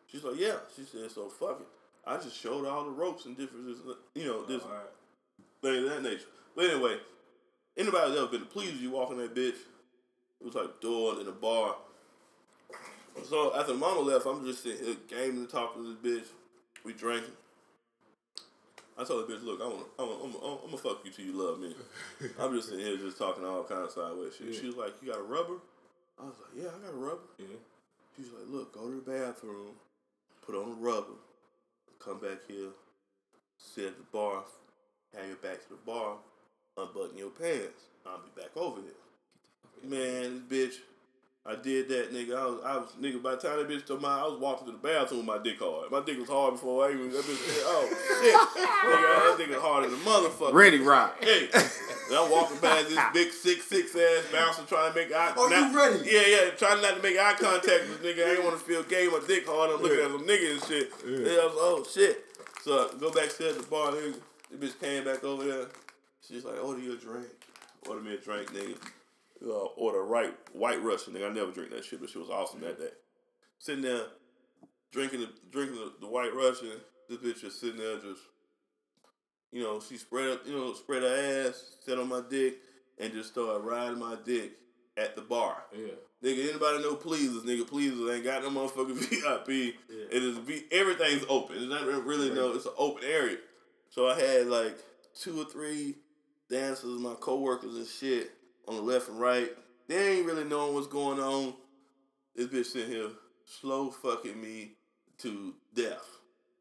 She's 0.08 0.24
like, 0.24 0.38
yeah. 0.38 0.56
She 0.76 0.84
said, 0.84 1.12
so 1.12 1.30
fuck 1.30 1.60
it. 1.62 1.68
I 2.06 2.18
just 2.18 2.36
showed 2.36 2.66
all 2.66 2.84
the 2.84 2.92
ropes 2.92 3.26
and 3.26 3.38
differences, 3.38 3.80
you 4.14 4.26
know, 4.26 4.46
this 4.46 4.62
Alright. 4.64 4.82
thing 5.62 5.84
of 5.86 5.90
that 5.90 6.04
nature. 6.04 6.26
But 6.56 6.66
anyway, 6.66 6.98
anybody 7.78 8.10
that's 8.10 8.22
ever 8.22 8.28
been 8.28 8.42
to 8.42 8.46
Please, 8.46 8.82
you 8.82 8.92
walking 8.92 9.18
that 9.18 9.34
bitch, 9.34 9.56
it 10.42 10.46
was 10.46 10.56
like 10.56 10.82
door 10.82 11.20
in 11.22 11.28
a 11.28 11.32
bar. 11.32 11.76
So 13.30 13.56
after 13.56 13.74
mama 13.74 14.02
left, 14.02 14.26
I'm 14.26 14.44
just 14.44 14.64
sitting 14.64 14.86
here 14.86 14.96
gaming 15.08 15.38
and 15.38 15.50
talking 15.50 15.84
to 15.84 15.98
this 16.02 16.22
bitch. 16.22 16.28
We 16.84 16.94
drinking. 16.94 17.32
I 18.98 19.04
told 19.04 19.28
the 19.28 19.34
bitch, 19.34 19.44
look, 19.44 19.62
I 19.62 19.66
want, 19.66 19.86
I'm, 19.98 20.10
I'm, 20.10 20.36
I'm, 20.36 20.58
I'm 20.64 20.66
gonna 20.66 20.78
fuck 20.78 21.00
you 21.06 21.12
till 21.12 21.26
you 21.26 21.34
love 21.34 21.60
me. 21.60 21.74
I'm 22.40 22.54
just 22.54 22.70
sitting 22.70 22.86
here 22.86 22.98
just 22.98 23.18
talking 23.18 23.46
all 23.46 23.64
kind 23.64 23.84
of 23.84 23.92
sideways 23.92 24.36
shit. 24.36 24.48
Yeah. 24.48 24.60
She 24.60 24.68
was 24.68 24.76
like, 24.76 24.94
you 25.02 25.12
got 25.12 25.20
a 25.20 25.24
rubber? 25.24 25.56
I 26.20 26.26
was 26.26 26.36
like, 26.40 26.64
yeah, 26.64 26.70
I 26.70 26.86
got 26.86 26.94
a 26.94 26.98
rubber. 26.98 27.30
Yeah. 27.40 27.46
She's 28.16 28.28
like, 28.28 28.46
look, 28.48 28.74
go 28.74 28.90
to 28.90 28.96
the 28.96 29.12
bathroom, 29.12 29.74
put 30.46 30.56
on 30.56 30.70
the 30.70 30.76
rubber, 30.76 31.18
come 32.04 32.20
back 32.20 32.40
here, 32.48 32.70
sit 33.58 33.88
at 33.88 33.98
the 33.98 34.04
bar, 34.12 34.44
have 35.16 35.28
your 35.28 35.38
back 35.38 35.64
to 35.64 35.70
the 35.70 35.80
bar, 35.86 36.18
unbutton 36.78 37.18
your 37.18 37.30
pants. 37.30 37.90
I'll 38.06 38.20
be 38.20 38.42
back 38.42 38.56
over 38.56 38.82
here. 38.82 39.90
Man, 39.90 40.44
this 40.50 40.76
bitch, 40.76 40.80
I 41.46 41.56
did 41.56 41.90
that, 41.90 42.14
nigga. 42.14 42.38
I 42.38 42.46
was, 42.46 42.62
I 42.64 42.78
was, 42.78 42.90
nigga. 43.02 43.22
By 43.22 43.32
the 43.36 43.38
time 43.38 43.58
that 43.58 43.68
bitch 43.68 43.86
told 43.86 44.02
my, 44.02 44.20
I 44.20 44.24
was 44.28 44.40
walking 44.40 44.68
to 44.68 44.72
the 44.72 44.78
bathroom 44.78 45.26
with 45.26 45.28
my 45.28 45.44
dick 45.44 45.60
hard. 45.60 45.92
My 45.92 46.02
dick 46.06 46.20
was 46.20 46.30
hard 46.30 46.54
before 46.54 46.86
I 46.86 46.92
even. 46.94 47.10
That 47.12 47.24
bitch 47.24 47.36
said, 47.36 47.64
"Oh 47.66 47.90
shit, 48.22 48.36
nigga, 48.64 49.38
that 49.38 49.58
nigga 49.58 49.62
hard 49.62 49.86
as 49.86 49.94
a 49.94 49.98
motherfucker." 49.98 50.54
Ready 50.54 50.80
rock. 50.80 51.18
Hey, 51.22 51.50
I'm 52.12 52.30
walking 52.32 52.58
past 52.58 52.90
this 52.90 53.00
big 53.14 53.32
six 53.32 53.66
six 53.68 53.96
ass 53.96 54.26
bouncer 54.32 54.64
trying 54.64 54.92
to 54.94 55.00
make 55.00 55.12
eye. 55.14 55.32
Contact. 55.36 55.38
Oh, 55.40 55.48
you 55.48 55.62
not- 55.74 55.76
ready? 55.76 56.10
Yeah, 56.10 56.26
yeah, 56.28 56.50
trying 56.52 56.82
not 56.82 56.98
to 56.98 57.02
make 57.02 57.18
eye 57.18 57.34
contact 57.34 57.90
with 57.90 58.02
this 58.02 58.16
nigga. 58.18 58.28
I 58.28 58.32
ain't 58.36 58.44
want 58.44 58.58
to 58.60 58.64
feel 58.66 58.84
gay. 58.84 59.08
My 59.08 59.22
dick 59.26 59.46
hard. 59.48 59.72
I'm 59.72 59.82
looking 59.82 59.98
Yeah. 60.00 60.06
at 60.06 60.12
some 60.12 60.26
nigga 60.28 60.52
and 60.54 60.64
shit. 60.64 60.92
Yeah, 61.06 61.42
I 61.42 61.46
was 61.46 61.54
like, 61.54 61.64
oh 61.64 61.86
shit. 61.92 62.26
So 62.64 62.90
I 62.96 63.00
go 63.00 63.12
back 63.12 63.30
to 63.30 63.54
the 63.54 63.66
bar. 63.70 63.92
Nigga, 63.92 64.16
the 64.52 64.58
bitch 64.58 64.80
came 64.80 65.04
back 65.06 65.24
over 65.24 65.44
there. 65.44 65.66
She's 66.28 66.44
like, 66.46 66.64
order 66.64 66.80
you 66.82 66.94
a 66.94 66.98
drink. 66.98 67.28
Order 67.88 68.02
me 68.02 68.14
a 68.14 68.18
drink, 68.18 68.52
nigga. 68.54 68.78
Uh, 69.46 69.50
order 69.76 70.04
right 70.04 70.34
white 70.54 70.82
Russian, 70.82 71.14
nigga. 71.14 71.30
I 71.30 71.34
never 71.34 71.52
drink 71.52 71.72
that 71.72 71.84
shit, 71.84 72.00
but 72.00 72.10
she 72.10 72.18
was 72.18 72.30
awesome 72.30 72.62
that 72.62 72.80
day. 72.80 72.92
Sitting 73.60 73.82
there, 73.82 74.04
drinking 74.92 75.22
the 75.22 75.30
drinking 75.52 75.76
the, 75.78 75.92
the 76.02 76.08
white 76.08 76.34
Russian. 76.34 76.70
This 77.10 77.18
bitch 77.18 77.42
just 77.42 77.60
sitting 77.60 77.78
there, 77.80 77.96
just 77.98 78.22
you 79.54 79.62
know, 79.62 79.80
she 79.80 79.98
spread 79.98 80.32
up, 80.32 80.48
you 80.48 80.54
know, 80.54 80.74
spread 80.74 81.04
her 81.04 81.48
ass, 81.48 81.76
sat 81.86 82.00
on 82.00 82.10
my 82.10 82.22
dick, 82.28 82.56
and 82.98 83.14
just 83.14 83.30
started 83.32 83.60
riding 83.60 84.00
my 84.00 84.18
dick 84.26 84.54
at 84.98 85.16
the 85.16 85.22
bar. 85.22 85.64
Yeah. 85.72 85.94
Nigga, 86.24 86.50
anybody 86.50 86.82
know 86.82 86.96
Pleasers? 86.96 87.44
Nigga, 87.44 87.68
Pleasers 87.68 88.10
ain't 88.10 88.24
got 88.24 88.42
no 88.42 88.50
motherfucking 88.50 88.96
VIP. 89.10 89.76
Yeah. 89.90 90.06
It 90.12 90.24
is 90.24 90.38
v- 90.38 90.66
everything's 90.72 91.24
open. 91.30 91.58
It's 91.58 91.70
not 91.70 91.86
really 91.86 92.32
no. 92.32 92.54
It's 92.54 92.66
an 92.66 92.72
open 92.78 93.04
area. 93.04 93.38
So 93.90 94.08
I 94.08 94.20
had 94.20 94.48
like 94.48 94.78
two 95.14 95.40
or 95.40 95.46
three 95.46 95.96
dancers, 96.50 97.00
my 97.00 97.14
coworkers 97.20 97.76
and 97.76 97.88
shit 97.88 98.32
on 98.68 98.76
the 98.76 98.82
left 98.82 99.10
and 99.10 99.20
right. 99.20 99.52
They 99.88 100.18
ain't 100.18 100.26
really 100.26 100.46
knowing 100.46 100.74
what's 100.74 100.88
going 100.88 101.20
on. 101.20 101.54
This 102.36 102.48
bitch 102.48 102.66
sitting 102.66 102.90
here 102.90 103.10
slow 103.46 103.92
fucking 103.92 104.42
me 104.42 104.72
to 105.20 105.54
death 105.76 106.08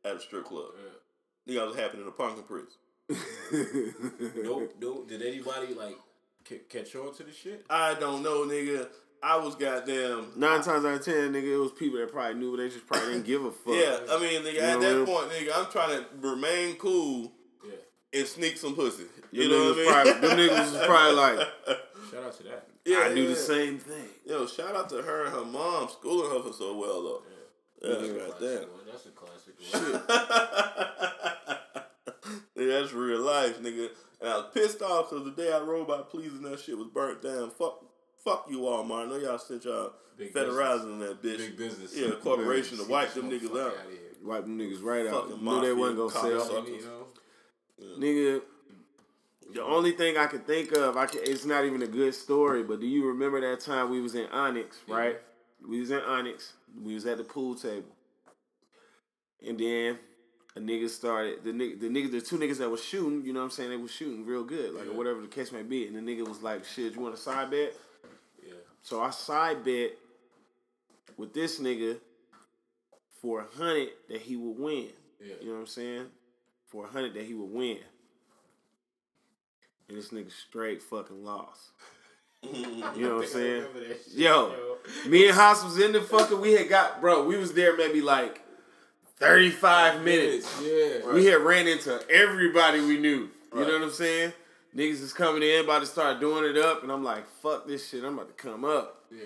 at 0.05 0.17
a 0.17 0.21
strip 0.21 0.45
club. 0.45 0.73
Yeah. 0.77 1.55
Nigga, 1.55 1.63
I 1.63 1.67
was 1.67 1.77
happening 1.77 2.03
in 2.03 2.09
a 2.09 2.13
pumpkin 2.13 2.43
prison. 2.45 2.69
No, 3.09 4.69
no. 4.81 5.05
Did 5.09 5.23
anybody 5.23 5.75
like 5.75 5.97
c- 6.49 6.61
catch 6.69 6.95
on 6.97 7.15
to 7.15 7.23
the 7.25 7.33
shit? 7.33 7.65
I 7.69 7.95
don't 7.95 8.23
know, 8.23 8.45
nigga. 8.47 8.89
I 9.23 9.37
was 9.37 9.55
goddamn. 9.55 10.33
Nine 10.37 10.63
times 10.63 10.85
out 10.85 10.95
of 10.95 11.05
ten, 11.05 11.33
nigga, 11.33 11.55
it 11.55 11.57
was 11.57 11.71
people 11.73 11.99
that 12.01 12.11
probably 12.11 12.35
knew, 12.41 12.51
but 12.51 12.57
they 12.63 12.69
just 12.71 12.87
probably 12.87 13.13
didn't 13.13 13.27
give 13.27 13.45
a 13.45 13.53
fuck. 13.53 13.75
Yeah, 13.75 13.99
I 14.11 14.19
mean, 14.21 14.43
nigga, 14.43 14.55
You 14.55 14.61
at 14.61 14.81
that 14.81 15.07
what 15.07 15.29
point, 15.29 15.31
nigga, 15.31 15.53
I'm 15.55 15.71
trying 15.71 15.99
to 16.01 16.05
remain 16.29 16.75
cool 16.77 17.33
Yeah. 17.65 18.19
and 18.21 18.27
sneak 18.27 18.57
some 18.57 18.75
pussy. 18.75 19.05
Them 19.05 19.11
You 19.31 19.49
know 19.49 19.65
what 19.71 19.75
I 19.75 19.77
mean? 19.77 19.87
probably- 19.93 20.29
them 20.29 20.39
niggas 20.39 20.73
was 20.73 20.87
probably 20.87 21.15
like, 21.17 21.39
Shout 22.11 22.25
out 22.25 22.37
to 22.39 22.43
that. 22.45 22.67
yeah, 22.85 22.99
I 22.99 23.15
do 23.15 23.23
yeah. 23.23 23.29
the 23.29 23.37
same 23.37 23.79
thing. 23.79 24.09
Yo, 24.27 24.47
shout 24.47 24.75
out 24.75 24.89
to 24.91 25.03
her 25.03 25.25
and 25.27 25.35
her 25.35 25.45
mom 25.45 25.89
schooling 25.89 26.31
her 26.33 26.41
for 26.43 26.53
so 26.53 26.77
well 26.77 27.03
though. 27.03 27.23
Yeah, 27.81 27.95
That's 27.95 28.03
a 28.03 28.13
goddamn. 28.13 28.69
classic 28.69 28.73
one. 28.73 28.87
That's 28.91 29.07
a 29.07 29.11
classic 29.11 30.09
one. 31.49 31.59
yeah, 32.57 32.67
that's 32.67 32.93
real 32.93 33.21
life, 33.21 33.61
nigga. 33.61 33.89
And 34.21 34.31
I 34.31 34.37
was 34.37 34.47
pissed 34.55 34.83
off 34.83 35.11
because 35.11 35.25
the 35.25 35.31
day 35.31 35.53
I 35.53 35.61
rode 35.61 35.89
by 35.89 36.03
pleasing 36.03 36.43
that 36.43 36.61
shit 36.61 36.79
was 36.79 36.89
burnt 36.89 37.23
down. 37.23 37.51
Fuck, 37.51 37.85
fuck 38.25 38.47
you 38.49 38.67
all, 38.67 38.85
man. 38.85 38.99
I 38.99 39.07
know 39.07 39.17
y'all 39.17 39.39
sent 39.39 39.65
y'all 39.65 39.93
Big 40.17 40.33
federalizing 40.33 41.01
that 41.01 41.23
bitch. 41.23 41.39
Big 41.39 41.57
business. 41.57 41.97
Yeah, 41.97 42.11
corporation 42.23 42.79
to 42.79 42.85
wipe 42.85 43.13
them 43.15 43.31
Fuck 43.31 43.41
niggas 43.41 43.51
outta 43.51 43.67
out. 43.67 43.75
Wipe 44.23 44.43
them 44.43 44.59
niggas 44.59 44.83
right 44.83 45.07
out. 45.07 45.29
Fucking 45.31 45.45
Knew 45.45 45.61
they 45.61 45.73
wasn't 45.73 45.99
gonna 45.99 46.11
sell. 46.11 46.67
You 46.69 46.81
know? 46.83 47.07
Nigga, 47.99 48.43
the 49.55 49.63
only 49.65 49.93
thing 49.93 50.17
I 50.17 50.27
can 50.27 50.41
think 50.41 50.73
of, 50.73 50.97
I 50.97 51.07
can, 51.07 51.21
it's 51.25 51.45
not 51.45 51.65
even 51.65 51.83
a 51.83 51.87
good 51.87 52.15
story, 52.15 52.63
but 52.63 52.81
do 52.81 52.87
you 52.87 53.07
remember 53.07 53.41
that 53.41 53.61
time 53.61 53.91
we 53.91 54.01
was 54.01 54.15
in 54.15 54.27
Onyx, 54.27 54.79
right? 54.87 55.19
We 55.67 55.81
was 55.81 55.91
in 55.91 56.01
Onyx. 56.01 56.53
We 56.81 56.95
was 56.95 57.07
at 57.07 57.19
the 57.19 57.25
pool 57.25 57.55
table. 57.55 57.89
And 59.47 59.59
then 59.59 59.99
a 60.55 60.61
nigga 60.61 60.89
started, 60.89 61.45
the 61.45 61.51
nigga, 61.51 61.81
the 61.81 61.89
nigga, 61.89 62.11
the 62.11 62.21
two 62.21 62.39
niggas 62.39 62.59
that 62.59 62.69
was 62.69 62.85
shooting, 62.85 63.25
you 63.25 63.33
know 63.33 63.41
what 63.41 63.47
I'm 63.47 63.51
saying, 63.51 63.71
they 63.71 63.77
was 63.77 63.91
shooting 63.91 64.27
real 64.27 64.45
good, 64.45 64.75
like, 64.75 64.87
or 64.87 64.93
whatever 64.93 65.21
the 65.21 65.29
case 65.29 65.51
may 65.51 65.63
be. 65.63 65.87
And 65.87 65.97
the 65.97 66.01
nigga 66.01 66.29
was 66.29 66.43
like, 66.43 66.65
shit, 66.65 66.95
you 66.95 67.01
want 67.01 67.15
a 67.15 67.19
side 67.19 67.51
bet? 67.51 67.75
Yeah. 68.47 68.55
So 68.83 69.01
I 69.01 69.11
side 69.11 69.65
bet 69.65 69.93
with 71.17 71.33
this 71.33 71.59
nigga 71.59 71.99
for 73.21 73.41
a 73.41 73.57
hundred 73.57 73.91
that 74.11 74.21
he 74.21 74.37
would 74.37 74.59
win. 74.59 74.89
Yeah. 75.21 75.35
You 75.41 75.49
know 75.49 75.55
what 75.55 75.61
I'm 75.61 75.67
saying? 75.67 76.07
For 76.67 76.85
a 76.85 76.89
hundred 76.89 77.15
that 77.15 77.25
he 77.25 77.35
would 77.35 77.51
win. 77.51 77.79
And 79.89 79.97
this 79.97 80.09
nigga 80.09 80.33
straight 80.33 80.83
fucking 80.83 81.25
lost. 81.25 81.71
You 82.97 83.07
know 83.07 83.17
what 83.17 83.25
I'm 83.27 83.31
saying? 83.31 83.65
That 83.73 84.01
Yo, 84.13 84.53
me 85.07 85.29
and 85.29 85.35
Haas 85.37 85.63
was 85.63 85.79
in 85.79 85.93
the 85.93 86.01
fucking. 86.01 86.41
We 86.41 86.55
had 86.55 86.69
got 86.69 87.01
bro. 87.01 87.25
We 87.25 87.37
was 87.37 87.53
there 87.55 87.77
maybe 87.77 88.01
like 88.01 88.42
thirty 89.23 89.51
five 89.51 90.03
minutes. 90.03 90.61
Yeah. 90.63 91.13
We 91.13 91.27
had 91.27 91.41
ran 91.41 91.67
into 91.69 92.01
everybody 92.11 92.81
we 92.81 92.99
knew. 92.99 93.09
You 93.09 93.31
Right. 93.53 93.67
know 93.69 93.75
what 93.75 93.83
I'm 93.83 93.91
saying? 93.91 94.33
Niggas 94.75 95.03
is 95.03 95.13
coming 95.13 95.43
in, 95.43 95.65
about 95.65 95.81
to 95.81 95.87
start 95.87 96.19
doing 96.21 96.45
it 96.45 96.57
up, 96.57 96.83
and 96.83 96.91
I'm 96.91 97.05
like, 97.05 97.27
fuck 97.43 97.67
this 97.67 97.89
shit. 97.89 98.03
I'm 98.05 98.15
about 98.15 98.29
to 98.37 98.43
come 98.43 98.65
up. 98.65 99.05
Yeah. 99.11 99.25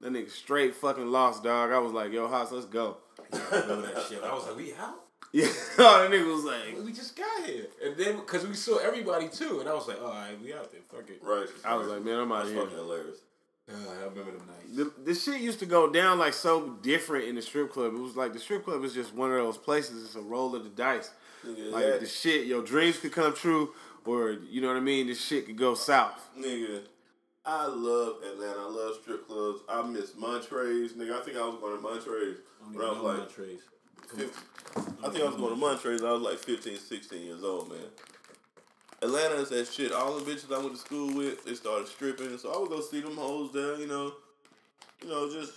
That 0.00 0.12
nigga 0.12 0.30
straight 0.30 0.76
fucking 0.76 1.06
lost, 1.10 1.42
dog. 1.42 1.72
I 1.72 1.78
was 1.78 1.92
like, 1.92 2.12
yo, 2.12 2.28
Haas, 2.28 2.52
let's 2.52 2.66
go. 2.66 2.98
I 3.32 3.38
remember 3.60 3.92
that 3.92 4.04
shit. 4.08 4.22
I 4.22 4.32
was 4.32 4.46
like, 4.46 4.56
we 4.56 4.72
out? 4.74 4.94
Yeah, 5.32 5.46
that 5.76 6.10
nigga 6.10 6.32
was 6.32 6.44
like, 6.44 6.82
We 6.84 6.92
just 6.92 7.16
got 7.16 7.44
here. 7.44 7.66
And 7.84 7.96
then, 7.96 8.16
because 8.16 8.46
we 8.46 8.54
saw 8.54 8.78
everybody 8.78 9.28
too. 9.28 9.58
And 9.60 9.68
I 9.68 9.74
was 9.74 9.88
like, 9.88 10.00
all 10.00 10.08
right, 10.10 10.40
we 10.42 10.54
out 10.54 10.70
there. 10.70 10.80
Fuck 10.88 11.10
it. 11.10 11.18
Right. 11.20 11.48
I 11.64 11.74
was 11.74 11.88
like, 11.88 12.02
man, 12.04 12.20
I'm 12.20 12.32
out 12.32 12.44
That's 12.44 12.50
here. 12.54 12.62
fucking 12.62 12.76
hilarious. 12.78 13.18
Uh, 13.70 13.74
I 14.00 14.04
remember 14.04 14.32
them 14.32 14.46
nights. 14.46 14.76
The, 14.76 14.92
the 15.04 15.14
shit 15.14 15.40
used 15.40 15.58
to 15.60 15.66
go 15.66 15.90
down 15.90 16.18
like 16.18 16.34
so 16.34 16.70
different 16.82 17.26
in 17.26 17.34
the 17.34 17.42
strip 17.42 17.72
club. 17.72 17.94
It 17.94 17.98
was 18.00 18.16
like 18.16 18.32
the 18.32 18.38
strip 18.38 18.64
club 18.64 18.84
is 18.84 18.92
just 18.94 19.14
one 19.14 19.30
of 19.30 19.36
those 19.38 19.58
places. 19.58 20.04
It's 20.04 20.14
a 20.16 20.20
roll 20.20 20.54
of 20.54 20.64
the 20.64 20.70
dice. 20.70 21.10
Nigga, 21.46 21.72
Like 21.72 21.84
that- 21.84 22.00
the 22.00 22.06
shit, 22.06 22.46
your 22.46 22.62
dreams 22.62 22.98
could 22.98 23.12
come 23.12 23.34
true, 23.34 23.72
or 24.04 24.32
you 24.50 24.60
know 24.60 24.68
what 24.68 24.76
I 24.76 24.80
mean. 24.80 25.06
This 25.08 25.24
shit 25.24 25.46
could 25.46 25.56
go 25.56 25.74
south. 25.74 26.28
Nigga, 26.38 26.82
I 27.44 27.66
love 27.66 28.22
Atlanta. 28.24 28.60
I 28.60 28.68
love 28.68 28.96
strip 29.02 29.26
clubs. 29.28 29.60
I 29.68 29.82
miss 29.82 30.10
Montrez. 30.12 30.92
Nigga, 30.94 31.20
I 31.20 31.24
think 31.24 31.36
I 31.36 31.46
was 31.46 31.56
going 31.60 31.76
to 31.76 31.82
Montrez 31.82 32.36
when 32.72 32.84
I 32.84 32.90
was 32.90 33.02
like, 33.20 33.30
fif- 33.30 34.44
I 35.04 35.08
think 35.10 35.24
I 35.24 35.28
was 35.28 35.36
going 35.36 35.54
to 35.54 35.60
Montrez. 35.60 36.04
I 36.06 36.12
was 36.12 36.22
like 36.22 36.38
15, 36.38 36.76
16 36.78 37.22
years 37.22 37.42
old, 37.44 37.70
man. 37.70 37.78
Atlanta 39.06 39.36
is 39.36 39.48
that 39.50 39.66
shit. 39.72 39.92
All 39.92 40.18
the 40.18 40.30
bitches 40.30 40.52
I 40.54 40.58
went 40.58 40.72
to 40.72 40.78
school 40.78 41.14
with, 41.14 41.44
they 41.44 41.54
started 41.54 41.88
stripping, 41.88 42.36
so 42.38 42.52
I 42.52 42.58
would 42.58 42.68
go 42.70 42.80
see 42.80 43.00
them 43.00 43.16
hoes 43.16 43.52
there. 43.52 43.76
You 43.76 43.86
know, 43.86 44.12
you 45.02 45.08
know, 45.08 45.30
just 45.32 45.52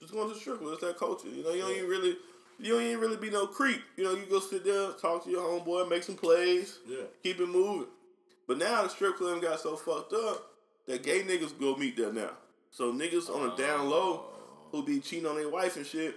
just 0.00 0.12
going 0.12 0.28
to 0.28 0.34
the 0.34 0.40
strip 0.40 0.58
club. 0.58 0.72
It's 0.74 0.82
that 0.82 0.98
culture. 0.98 1.28
You 1.28 1.42
know, 1.42 1.52
you 1.52 1.62
don't 1.62 1.76
even 1.76 1.88
really. 1.88 2.16
You 2.62 2.74
don't 2.74 2.82
even 2.82 3.00
really 3.00 3.16
be 3.16 3.30
no 3.30 3.46
creep. 3.46 3.80
You 3.96 4.04
know, 4.04 4.12
you 4.12 4.26
go 4.28 4.38
sit 4.38 4.64
there, 4.66 4.90
talk 4.92 5.24
to 5.24 5.30
your 5.30 5.40
homeboy, 5.40 5.88
make 5.88 6.02
some 6.02 6.14
plays, 6.16 6.78
Yeah. 6.86 7.04
keep 7.22 7.40
it 7.40 7.46
moving. 7.48 7.86
But 8.46 8.58
now 8.58 8.82
the 8.82 8.90
strip 8.90 9.16
club 9.16 9.40
got 9.40 9.60
so 9.60 9.76
fucked 9.76 10.12
up 10.12 10.50
that 10.86 11.02
gay 11.02 11.22
niggas 11.22 11.58
go 11.58 11.74
meet 11.76 11.96
there 11.96 12.12
now. 12.12 12.32
So 12.70 12.92
niggas 12.92 13.34
on 13.34 13.48
the 13.48 13.56
down 13.56 13.88
low 13.88 14.24
who 14.72 14.82
be 14.84 15.00
cheating 15.00 15.24
on 15.24 15.36
their 15.36 15.48
wife 15.48 15.76
and 15.78 15.86
shit, 15.86 16.16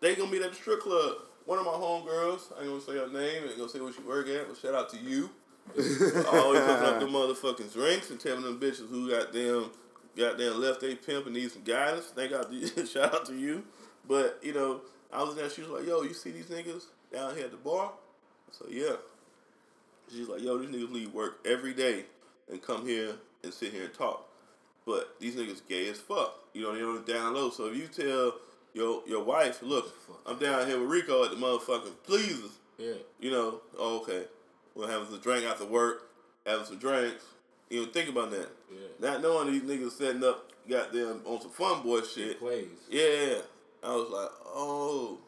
they 0.00 0.14
gonna 0.14 0.30
meet 0.30 0.42
at 0.42 0.50
the 0.50 0.56
strip 0.56 0.80
club. 0.80 1.16
One 1.46 1.58
of 1.58 1.64
my 1.64 1.72
homegirls, 1.72 2.52
I 2.56 2.60
ain't 2.60 2.68
gonna 2.68 2.80
say 2.80 2.92
her 2.92 3.08
name, 3.08 3.42
I 3.44 3.48
ain't 3.48 3.58
gonna 3.58 3.68
say 3.68 3.80
where 3.80 3.92
she 3.92 4.02
work 4.02 4.28
at, 4.28 4.46
but 4.46 4.56
shout 4.56 4.74
out 4.74 4.88
to 4.90 4.98
you. 4.98 5.30
Always 5.76 6.60
hooking 6.60 6.86
up 6.86 7.00
the 7.00 7.06
motherfucking 7.06 7.72
drinks 7.72 8.10
and 8.10 8.20
telling 8.20 8.42
them 8.42 8.60
bitches 8.60 8.88
who 8.88 9.10
got 9.10 9.32
them 9.32 9.70
goddamn 10.16 10.60
left 10.60 10.80
they 10.80 10.94
pimp 10.94 11.26
and 11.26 11.34
need 11.34 11.50
some 11.50 11.62
guidance. 11.62 12.06
Thank 12.06 12.30
God 12.30 12.48
to 12.50 12.86
shout 12.92 13.14
out 13.14 13.26
to 13.26 13.34
you. 13.34 13.64
But, 14.06 14.38
you 14.42 14.52
know, 14.52 14.82
I 15.12 15.22
was 15.22 15.34
there, 15.34 15.48
she 15.50 15.62
was 15.62 15.70
like, 15.70 15.86
yo, 15.86 16.02
you 16.02 16.14
see 16.14 16.30
these 16.30 16.46
niggas 16.46 16.84
down 17.12 17.34
here 17.34 17.46
at 17.46 17.50
the 17.50 17.56
bar? 17.56 17.92
So 18.50 18.66
yeah. 18.70 18.96
She's 20.12 20.28
like, 20.28 20.42
yo, 20.42 20.58
these 20.58 20.68
niggas 20.70 20.92
leave 20.92 21.12
work 21.14 21.38
every 21.46 21.72
day 21.72 22.04
and 22.50 22.60
come 22.62 22.86
here 22.86 23.12
and 23.42 23.52
sit 23.52 23.72
here 23.72 23.84
and 23.84 23.94
talk. 23.94 24.28
But 24.86 25.18
these 25.18 25.34
niggas 25.34 25.62
gay 25.68 25.88
as 25.88 25.98
fuck. 25.98 26.34
You 26.52 26.62
know, 26.62 26.74
they 26.74 26.82
on 26.82 27.04
the 27.04 27.12
down 27.12 27.34
low. 27.34 27.50
So 27.50 27.66
if 27.66 27.76
you 27.76 27.86
tell 27.86 28.34
your 28.74 29.02
your 29.06 29.24
wife, 29.24 29.62
look, 29.62 29.94
I'm 30.26 30.38
down 30.38 30.66
here 30.66 30.78
with 30.78 30.90
Rico 30.90 31.24
at 31.24 31.30
the 31.30 31.36
motherfucking 31.36 31.94
pleasers, 32.04 32.50
Yeah. 32.78 32.94
you 33.18 33.30
know, 33.30 33.60
oh, 33.78 34.00
okay. 34.02 34.24
We're 34.74 34.90
having 34.90 35.08
some 35.08 35.20
drink 35.20 35.44
after 35.44 35.64
work, 35.64 36.10
having 36.46 36.66
some 36.66 36.78
drinks. 36.78 37.24
You 37.70 37.82
don't 37.82 37.94
think 37.94 38.08
about 38.08 38.30
that. 38.32 38.48
Yeah. 38.72 39.10
Not 39.10 39.22
knowing 39.22 39.52
these 39.52 39.62
niggas 39.62 39.92
setting 39.92 40.22
up 40.24 40.50
goddamn 40.68 41.20
on 41.24 41.40
some 41.40 41.50
fun 41.50 41.82
boy 41.82 42.02
shit. 42.02 42.38
Plays. 42.38 42.66
Yeah. 42.90 43.38
I 43.82 43.94
was 43.94 44.10
like, 44.10 44.30
oh, 44.46 45.18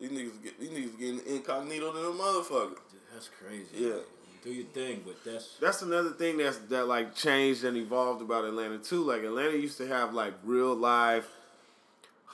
these 0.00 0.10
niggas 0.10 0.42
get 0.42 0.60
these 0.60 0.70
niggas 0.70 0.98
getting 0.98 1.20
incognito 1.36 1.92
than 1.92 2.04
a 2.04 2.08
motherfucker. 2.08 2.76
That's 3.12 3.28
crazy. 3.28 3.66
Yeah. 3.76 3.98
Do 4.44 4.52
your 4.52 4.66
thing, 4.66 5.02
but 5.04 5.16
that's 5.24 5.56
That's 5.60 5.82
another 5.82 6.10
thing 6.10 6.36
that's 6.36 6.58
that 6.58 6.86
like 6.86 7.14
changed 7.14 7.64
and 7.64 7.76
evolved 7.76 8.22
about 8.22 8.44
Atlanta 8.44 8.78
too. 8.78 9.02
Like 9.02 9.22
Atlanta 9.22 9.56
used 9.56 9.78
to 9.78 9.88
have 9.88 10.14
like 10.14 10.34
real 10.44 10.74
live 10.74 11.28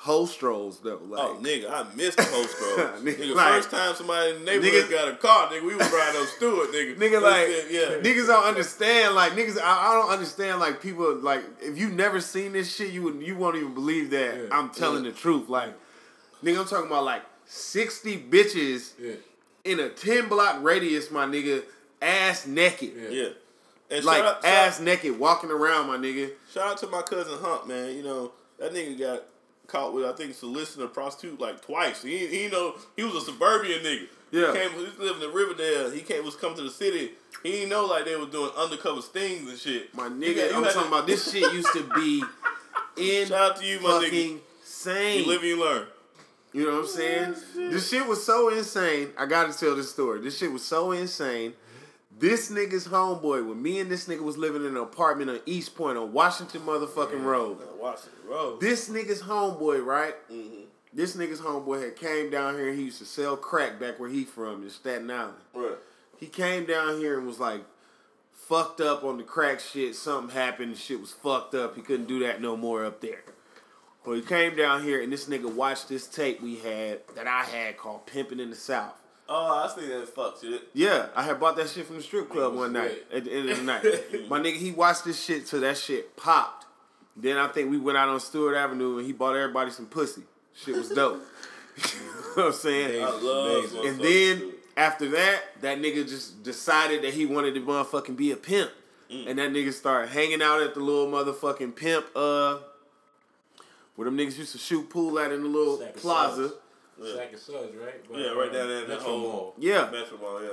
hostros 0.05 0.83
though. 0.83 1.01
Oh, 1.03 1.07
like 1.07 1.21
Oh, 1.21 1.38
nigga, 1.41 1.71
I 1.71 1.95
missed 1.95 2.17
the 2.19 2.25
post 2.25 2.59
bro. 2.59 2.91
Nigga, 3.03 3.35
like- 3.35 3.55
first 3.55 3.71
time 3.71 3.95
somebody 3.95 4.33
in 4.33 4.38
the 4.41 4.45
neighborhood 4.45 4.85
Nigga- 4.87 4.91
got 4.91 5.09
a 5.09 5.17
car, 5.17 5.49
nigga, 5.49 5.62
we 5.62 5.75
was 5.77 5.91
riding 5.93 6.21
on 6.21 6.27
Stewart, 6.27 6.73
nigga. 6.73 6.97
Nigga, 6.99 6.99
They 6.99 7.19
like, 7.19 7.49
yeah. 7.71 8.12
niggas 8.12 8.27
don't 8.27 8.45
understand. 8.45 9.15
Like, 9.15 9.33
niggas, 9.33 9.59
I, 9.61 9.91
I 9.91 9.95
don't 10.01 10.11
understand. 10.11 10.59
Like, 10.61 10.83
people, 10.83 11.15
like, 11.17 11.43
if 11.61 11.79
you 11.79 11.88
never 11.88 12.21
seen 12.21 12.53
this 12.53 12.75
shit, 12.75 12.93
you 12.93 13.03
would, 13.05 13.23
you 13.23 13.37
won't 13.37 13.57
even 13.57 13.75
believe 13.75 14.11
that 14.11 14.37
Yeah. 14.37 14.49
I'm 14.51 14.71
telling 14.71 15.05
Yeah. 15.05 15.11
the 15.12 15.17
truth. 15.17 15.49
Like, 15.49 15.73
nigga, 16.43 16.59
I'm 16.61 16.67
talking 16.67 16.87
about 16.87 17.05
like 17.05 17.23
60 17.47 18.19
bitches 18.31 18.93
yeah. 19.01 19.15
in 19.65 19.79
a 19.81 19.88
10 19.88 20.29
block 20.29 20.62
radius, 20.62 21.11
my 21.11 21.27
nigga, 21.27 21.62
ass 22.01 22.47
naked, 22.47 22.93
Yeah. 23.11 23.29
And 23.91 24.05
like 24.07 24.23
out, 24.25 24.43
ass 24.45 24.77
shout, 24.79 24.85
naked, 24.87 25.19
walking 25.19 25.51
around, 25.51 25.87
my 25.87 25.97
nigga. 25.99 26.31
shout 26.53 26.67
out 26.73 26.79
to 26.79 26.87
my 26.87 27.03
cousin 27.03 27.38
Hump, 27.38 27.69
man. 27.69 27.95
You 27.95 28.03
know, 28.03 28.33
that 28.59 28.73
nigga 28.73 28.99
got 28.99 29.23
caught 29.73 29.95
with, 29.95 30.05
I 30.05 30.13
think, 30.13 30.35
soliciting 30.35 30.85
a 30.85 30.89
prostitute 30.89 31.41
like 31.41 31.65
twice. 31.65 32.03
He, 32.03 32.27
he 32.27 32.49
know, 32.49 32.75
he 32.97 33.03
was 33.05 33.15
a 33.15 33.21
suburban 33.23 33.71
nigga. 33.71 34.07
Yeah. 34.31 34.53
He 34.53 34.59
came, 34.59 34.71
he 34.79 34.85
was 34.85 34.99
living 34.99 35.23
in 35.23 35.35
Riverdale. 35.35 35.91
He 35.91 36.01
came, 36.03 36.25
was 36.25 36.37
coming 36.37 36.57
to 36.59 36.63
the 36.63 36.71
city. 36.71 37.13
He 37.43 37.51
didn't 37.53 37.71
know, 37.71 37.87
like, 37.87 38.05
they 38.05 38.15
was 38.17 38.29
doing 38.29 38.51
undercover 38.57 39.03
stings 39.03 39.49
and 39.51 39.59
shit. 39.59 39.95
My 39.95 40.09
nigga, 40.09 40.37
got- 40.37 40.51
you 40.51 40.57
I'm 40.57 40.65
talking 40.65 40.83
to- 40.83 40.89
about 40.89 41.07
this 41.07 41.33
shit 41.33 41.53
used 41.53 41.73
to 41.73 41.83
be 41.95 42.23
in 42.97 43.27
Shout 43.29 43.53
out 43.53 43.57
to 43.57 43.67
you, 43.67 43.81
my 43.81 43.89
nigga. 43.89 44.03
fucking 44.05 44.41
insane. 44.61 45.21
You 45.21 45.27
live 45.27 45.41
and 45.41 45.49
you 45.49 45.61
learn. 45.61 45.87
You 46.53 46.65
know 46.67 46.73
what 46.73 46.81
I'm 46.81 46.87
saying? 46.87 47.35
Oh, 47.57 47.71
this 47.71 47.89
shit 47.89 48.07
was 48.07 48.23
so 48.25 48.51
insane. 48.51 49.09
I 49.19 49.25
gotta 49.27 49.59
tell 49.59 49.75
this 49.75 49.91
story. 49.91 50.21
This 50.21 50.37
shit 50.37 50.53
was 50.53 50.63
so 50.65 50.93
insane. 50.93 51.55
This 52.18 52.51
nigga's 52.51 52.87
homeboy, 52.87 53.46
when 53.48 53.61
me 53.61 53.81
and 53.81 53.90
this 53.90 54.07
nigga 54.07 54.20
was 54.20 54.37
living 54.37 54.62
in 54.62 54.77
an 54.77 54.83
apartment 54.83 55.31
on 55.31 55.40
East 55.46 55.75
Point 55.75 55.98
on 55.98 56.12
Washington 56.12 56.62
motherfucking 56.62 57.25
Road. 57.25 57.59
Washington 57.79 58.20
Road. 58.29 58.61
This 58.61 58.88
nigga's 58.88 59.22
homeboy, 59.22 59.85
right? 59.85 60.14
Mhm. 60.31 60.66
This 60.92 61.16
nigga's 61.16 61.40
homeboy 61.40 61.83
had 61.83 61.96
came 61.96 62.31
down 62.31 62.55
here. 62.57 62.72
He 62.72 62.83
used 62.83 62.98
to 62.98 63.07
sell 63.07 63.37
crack 63.37 63.81
back 63.81 63.98
where 63.98 64.11
he 64.11 64.25
from 64.25 64.62
in 64.62 64.70
Staten 64.70 65.11
Island. 65.11 65.38
Right. 65.55 65.79
He 66.18 66.27
came 66.27 66.66
down 66.66 66.98
here 66.98 67.18
and 67.18 67.27
was 67.27 67.40
like 67.40 67.62
fucked 68.33 68.81
up 68.81 69.03
on 69.03 69.16
the 69.16 69.25
crack 69.25 69.59
shit. 69.59 69.96
Something 69.96 70.37
happened. 70.37 70.77
Shit 70.77 71.01
was 71.01 71.12
fucked 71.12 71.55
up. 71.55 71.75
He 71.75 71.83
couldn't 71.83 72.07
do 72.07 72.18
that 72.20 72.40
no 72.40 72.57
more 72.57 72.85
up 72.85 73.01
there. 73.01 73.25
But 74.05 74.12
he 74.12 74.22
came 74.22 74.55
down 74.55 74.83
here 74.83 75.01
and 75.01 75.12
this 75.12 75.27
nigga 75.27 75.53
watched 75.53 75.88
this 75.88 76.07
tape 76.07 76.40
we 76.42 76.57
had 76.57 77.01
that 77.14 77.27
I 77.27 77.44
had 77.44 77.79
called 77.79 78.07
Pimping 78.07 78.38
in 78.40 78.51
the 78.51 78.57
South. 78.57 78.94
Oh, 79.29 79.65
I 79.65 79.75
see 79.81 79.87
that 79.89 80.09
fuck 80.09 80.41
shit. 80.41 80.69
Yeah, 80.75 81.07
I 81.15 81.23
had 81.23 81.41
bought 81.41 81.57
that 81.57 81.69
shit 81.69 81.87
from 81.87 81.97
the 81.97 82.03
strip 82.03 82.29
club 82.29 82.55
one 82.55 82.73
night 82.73 82.91
lit. 82.91 83.07
at 83.13 83.25
the 83.25 83.33
end 83.33 83.49
of 83.51 83.57
the 83.59 83.63
night. 83.63 83.83
My 84.29 84.39
nigga, 84.41 84.57
he 84.57 84.73
watched 84.73 85.05
this 85.05 85.23
shit 85.23 85.47
till 85.47 85.61
that 85.61 85.79
shit 85.79 86.17
popped. 86.17 86.67
Then 87.17 87.37
I 87.37 87.49
think 87.49 87.71
we 87.71 87.79
went 87.79 87.97
out 87.99 88.09
on 88.09 88.21
Stewart 88.21 88.57
Avenue 88.57 88.99
and 88.99 89.07
he 89.07 89.13
bought 89.13 89.37
everybody 89.37 89.71
some 89.71 89.87
pussy. 89.87 90.23
Shit 90.55 90.77
was 90.77 90.89
dope. 90.91 91.23
you 91.77 91.83
know 92.01 92.13
what 92.35 92.47
I'm 92.47 92.53
saying? 92.53 93.03
I 93.03 93.09
love 93.11 93.75
And 93.87 93.99
then 94.01 94.39
dude. 94.39 94.55
after 94.77 95.09
that, 95.11 95.41
that 95.63 95.79
nigga 95.79 96.07
just 96.09 96.43
decided 96.43 97.03
that 97.03 97.15
he 97.15 97.25
wanted 97.27 97.55
to 97.55 97.61
motherfucking 97.61 98.17
be 98.17 98.33
a 98.33 98.37
pimp. 98.37 98.71
Mm. 99.11 99.29
And 99.29 99.39
that 99.39 99.51
nigga 99.53 99.73
started 99.73 100.09
hanging 100.11 100.43
out 100.43 100.63
at 100.63 100.75
the 100.75 100.81
little 100.81 101.07
motherfucking 101.07 101.77
pimp, 101.77 102.07
uh, 102.17 102.59
where 103.97 104.07
them 104.07 104.17
niggas 104.17 104.39
used 104.39 104.53
to 104.53 104.59
shoot 104.59 104.89
pool 104.91 105.19
at 105.19 105.33
in 105.33 105.43
the 105.43 105.49
little 105.49 105.79
Sack 105.79 105.97
of 105.97 105.97
plaza. 105.97 106.53
Suds. 107.05 107.19
Sack 107.19 107.33
of 107.33 107.41
Suds, 107.41 107.77
right? 107.77 108.09
But, 108.11 108.19
Yeah, 108.21 108.29
right 108.29 108.53
down 108.53 108.62
um, 108.62 108.69
there 108.69 108.83
in 108.83 108.88
that 108.88 108.99
Metro 108.99 109.05
whole 109.05 109.21
Mall. 109.21 109.55
Yeah. 109.59 109.91
Metro 109.91 110.19
Mall, 110.19 110.43
yeah. 110.43 110.49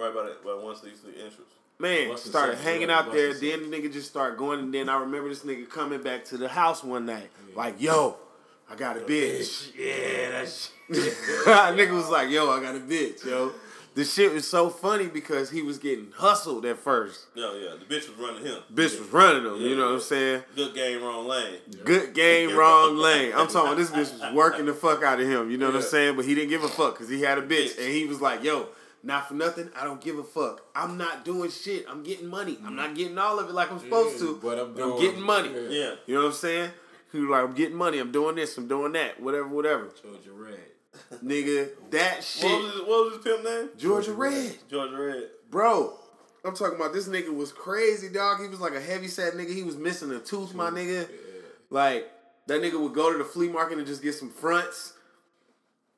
Right 0.00 0.14
by 0.14 0.22
that 0.24 0.44
by 0.44 0.54
one 0.54 0.76
sixty 0.76 0.98
three 0.98 1.14
entrance. 1.14 1.52
Man, 1.80 2.08
Bustin' 2.08 2.30
started 2.30 2.52
Suds, 2.54 2.64
hanging 2.64 2.88
yeah, 2.88 2.98
out 2.98 3.12
there. 3.12 3.28
Bustin' 3.28 3.48
Then 3.48 3.70
the 3.70 3.76
nigga 3.76 3.92
just 3.92 4.08
started 4.08 4.36
going, 4.38 4.60
and 4.60 4.74
then 4.74 4.88
I 4.88 4.98
remember 5.00 5.28
this 5.28 5.44
nigga 5.44 5.68
coming 5.68 6.02
back 6.02 6.24
to 6.26 6.36
the 6.36 6.48
house 6.48 6.82
one 6.82 7.06
night, 7.06 7.30
like, 7.54 7.80
"Yo, 7.80 8.16
I 8.70 8.74
got 8.74 8.96
a 8.96 9.00
bitch." 9.00 9.72
Yeah, 9.78 10.30
that's 10.30 10.70
nigga 10.90 11.92
was 11.92 12.08
like, 12.08 12.30
"Yo, 12.30 12.50
I 12.50 12.60
got 12.60 12.74
a 12.74 12.80
bitch, 12.80 13.24
yo." 13.24 13.52
The 13.94 14.04
shit 14.04 14.32
was 14.32 14.46
so 14.48 14.70
funny 14.70 15.06
because 15.06 15.50
he 15.50 15.60
was 15.62 15.78
getting 15.78 16.12
hustled 16.14 16.64
at 16.66 16.78
first. 16.78 17.26
Yeah, 17.34 17.52
yeah. 17.54 17.70
The 17.78 17.84
bitch 17.92 18.08
was 18.08 18.16
running 18.18 18.44
him. 18.44 18.62
Bitch 18.72 18.98
was 18.98 19.08
running 19.10 19.44
him. 19.44 19.60
You 19.60 19.70
Yeah, 19.70 19.76
know 19.76 19.86
what. 19.86 19.94
I'm 19.94 20.00
saying? 20.00 20.42
Good 20.54 20.74
game, 20.74 21.02
wrong 21.02 21.26
lane. 21.26 21.54
Good 21.84 22.14
game, 22.14 22.56
wrong 22.56 22.96
lane. 22.96 23.32
I'm 23.34 23.48
talking 23.48 23.72
about 23.72 23.76
this 23.76 23.90
bitch 23.90 24.20
was 24.20 24.34
working 24.34 24.66
the 24.66 24.74
fuck 24.74 25.02
out 25.02 25.20
of 25.20 25.26
him. 25.28 25.50
You 25.50 25.58
know 25.58 25.66
what 25.66 25.76
I'm 25.76 25.82
saying? 25.82 26.14
But 26.16 26.26
he 26.26 26.34
didn't 26.34 26.50
give 26.50 26.62
a 26.62 26.68
fuck 26.68 26.94
because 26.94 27.08
he 27.08 27.22
had 27.22 27.38
a 27.38 27.42
bitch. 27.42 27.76
And 27.78 27.92
he 27.92 28.04
was 28.04 28.20
like, 28.20 28.44
yo, 28.44 28.68
not 29.02 29.26
for 29.28 29.34
nothing, 29.34 29.70
I 29.74 29.82
don't 29.84 30.00
give 30.00 30.18
a 30.18 30.24
fuck. 30.24 30.62
I'm 30.76 30.96
not 30.96 31.24
doing 31.24 31.50
shit. 31.50 31.86
I'm 31.88 32.02
getting 32.04 32.28
money. 32.28 32.58
I'm 32.64 32.76
not 32.76 32.94
getting 32.94 33.18
all 33.18 33.38
of 33.40 33.48
it 33.48 33.52
like 33.52 33.70
I'm 33.72 33.78
supposed 33.80 34.18
to. 34.20 34.38
but 34.42 34.58
I'm 34.58 34.74
doing- 34.74 35.00
getting 35.00 35.22
money. 35.22 35.50
yeah. 35.52 35.68
Yeah. 35.70 35.94
You 36.06 36.14
know 36.14 36.20
what 36.22 36.26
I'm 36.28 36.32
saying? 36.34 36.70
He 37.10 37.20
was 37.20 37.30
like, 37.30 37.42
I'm 37.42 37.54
getting 37.54 37.76
money. 37.76 37.98
I'm 37.98 38.12
doing 38.12 38.36
this. 38.36 38.56
I'm 38.58 38.68
doing 38.68 38.92
that. 38.92 39.20
Whatever, 39.20 39.48
whatever. 39.48 39.88
Georgia 40.02 40.30
Red. 40.30 40.58
Nigga, 41.24 41.68
that 41.90 42.08
What 42.10 42.16
was, 42.16 42.24
shit. 42.26 42.50
his, 42.50 42.80
what 42.82 43.04
was 43.04 43.14
his 43.14 43.24
pimp 43.24 43.44
name? 43.44 43.68
Georgia 43.76 44.12
Red. 44.12 44.56
Georgia 44.70 44.96
Red. 44.96 45.28
Bro, 45.50 45.98
I'm 46.44 46.54
talking 46.54 46.76
about 46.76 46.92
this 46.92 47.08
nigga 47.08 47.34
was 47.34 47.52
crazy, 47.52 48.08
dog. 48.08 48.40
He 48.42 48.48
was 48.48 48.60
like 48.60 48.74
a 48.74 48.80
heavy 48.80 49.08
set 49.08 49.34
nigga. 49.34 49.54
He 49.54 49.62
was 49.62 49.76
missing 49.76 50.10
a 50.12 50.18
tooth, 50.20 50.54
my 50.54 50.70
nigga. 50.70 51.08
Like, 51.70 52.10
that 52.46 52.62
nigga 52.62 52.80
would 52.80 52.94
go 52.94 53.12
to 53.12 53.18
the 53.18 53.24
flea 53.24 53.48
market 53.48 53.78
and 53.78 53.86
just 53.86 54.02
get 54.02 54.14
some 54.14 54.30
fronts 54.30 54.94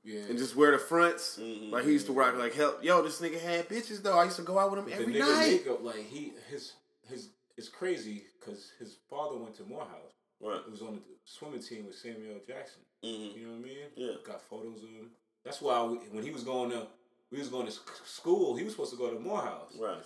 Yeah. 0.03 0.21
and 0.23 0.39
just 0.39 0.57
wear 0.57 0.73
the 0.73 0.79
fronts. 0.79 1.39
Mhm. 1.39 1.71
Like, 1.71 1.85
he 1.85 1.93
used 1.93 2.07
to 2.07 2.13
rock, 2.13 2.37
like, 2.37 2.55
help. 2.55 2.83
Yo, 2.83 3.03
this 3.03 3.21
nigga 3.21 3.39
had 3.41 3.69
bitches, 3.69 4.03
though. 4.03 4.19
I 4.19 4.25
used 4.25 4.37
to 4.37 4.43
go 4.43 4.59
out 4.59 4.71
with 4.71 4.81
him 4.81 4.87
the 4.87 4.95
every 4.95 5.15
nigga 5.15 5.19
night. 5.21 5.47
makeup, 5.53 5.83
like 5.85 5.97
he 6.07 6.33
his 6.49 6.73
his 7.09 7.29
it's 7.57 7.69
crazy 7.69 8.25
because 8.39 8.73
his 8.79 8.97
father 9.11 9.37
went 9.37 9.55
to 9.57 9.65
Morehouse. 9.65 10.13
Right. 10.41 10.61
He 10.65 10.71
was 10.71 10.81
on 10.81 10.95
the 10.95 11.03
swimming 11.25 11.61
team 11.63 11.87
with 11.87 11.95
Samuel 11.97 12.41
Jackson. 12.47 12.81
Mm-hmm. 13.05 13.39
You 13.39 13.47
know 13.47 13.53
what 13.53 13.59
I 13.61 13.63
mean? 13.63 13.77
Yeah. 13.97 14.13
Got 14.27 14.43
photos 14.43 14.83
of 14.83 14.89
him. 14.91 15.11
That's 15.45 15.61
why 15.63 15.83
we, 15.85 15.97
when 16.11 16.23
he 16.23 16.31
was 16.31 16.43
going 16.45 16.71
to 16.71 16.87
we 17.33 17.39
was 17.39 17.49
going 17.49 17.67
to 17.67 17.73
school, 18.05 18.57
he 18.57 18.65
was 18.65 18.73
supposed 18.73 18.91
to 18.93 18.99
go 18.99 19.11
to 19.13 19.19
Morehouse. 19.21 19.77
Right. 19.79 20.03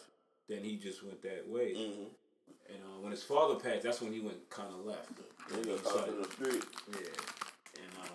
Then 0.48 0.62
he 0.62 0.76
just 0.76 1.02
went 1.02 1.22
that 1.22 1.48
way. 1.48 1.72
Mm-hmm. 1.74 2.02
And 2.68 2.83
uh, 2.83 3.00
when 3.00 3.11
his 3.11 3.22
father 3.22 3.54
passed, 3.57 3.83
that's 3.83 4.00
when 4.00 4.12
he 4.12 4.20
went 4.20 4.48
kind 4.50 4.68
of 4.72 4.85
left. 4.85 5.09
He 5.50 5.57
He 5.59 5.62
got 5.64 5.83
caught 5.83 5.92
started- 5.94 6.14
in 6.16 6.22
the 6.22 6.28
street. 6.28 6.64
yeah. 6.90 7.83
And 7.83 7.92
um, 8.02 8.14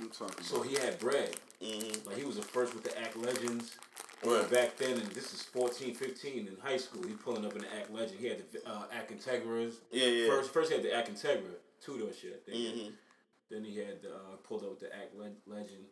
I'm 0.00 0.10
talking 0.10 0.44
so 0.44 0.62
he 0.62 0.74
had 0.76 0.98
bread. 0.98 1.34
Mm-hmm. 1.62 2.06
Like 2.08 2.18
he 2.18 2.24
was 2.24 2.36
the 2.36 2.42
first 2.42 2.74
with 2.74 2.84
the 2.84 2.98
Act 3.00 3.16
Legends. 3.16 3.76
Right. 4.24 4.50
Back 4.50 4.76
then, 4.78 4.92
and 4.98 5.06
this 5.12 5.34
is 5.34 5.42
14, 5.42 5.94
15 5.94 6.48
in 6.48 6.56
high 6.62 6.78
school. 6.78 7.02
He 7.06 7.12
pulling 7.14 7.44
up 7.44 7.52
in 7.54 7.60
the 7.62 7.74
Act 7.76 7.90
Legend. 7.92 8.18
He 8.18 8.26
had 8.26 8.42
the 8.50 8.66
uh, 8.68 8.84
Act 8.92 9.12
Integras. 9.12 9.74
Yeah, 9.92 10.06
yeah. 10.06 10.28
First, 10.28 10.52
first 10.52 10.70
he 10.70 10.76
had 10.76 10.84
the 10.84 10.94
Act 10.94 11.12
Integra, 11.12 11.42
two 11.84 11.98
door 11.98 12.08
shit. 12.18 12.42
I 12.48 12.50
think. 12.50 12.76
Mhm. 12.76 12.92
Then 13.50 13.64
he 13.64 13.76
had 13.76 14.02
the, 14.02 14.10
uh, 14.10 14.36
pulled 14.42 14.64
up 14.64 14.70
with 14.70 14.80
the 14.80 14.94
Act 14.94 15.14
Le- 15.16 15.30
Legend. 15.46 15.84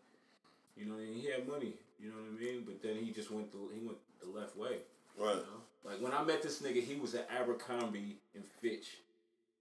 You 0.76 0.86
know, 0.86 0.96
and 0.96 1.14
he 1.14 1.30
had 1.30 1.46
money. 1.46 1.74
You 2.00 2.08
know 2.10 2.16
what 2.16 2.40
I 2.40 2.44
mean? 2.44 2.62
But 2.66 2.82
then 2.82 2.96
he 3.04 3.12
just 3.12 3.30
went 3.30 3.52
the 3.52 3.58
he 3.72 3.80
went 3.86 3.98
the 4.20 4.28
left 4.28 4.56
way. 4.56 4.78
Right. 5.18 5.36
You 5.36 5.42
know? 5.42 5.62
Like 5.90 6.00
when 6.00 6.12
I 6.12 6.22
met 6.24 6.42
this 6.42 6.60
nigga, 6.60 6.82
he 6.82 6.96
was 6.96 7.14
at 7.14 7.28
Abercrombie 7.30 8.16
and 8.34 8.44
Fitch. 8.60 8.98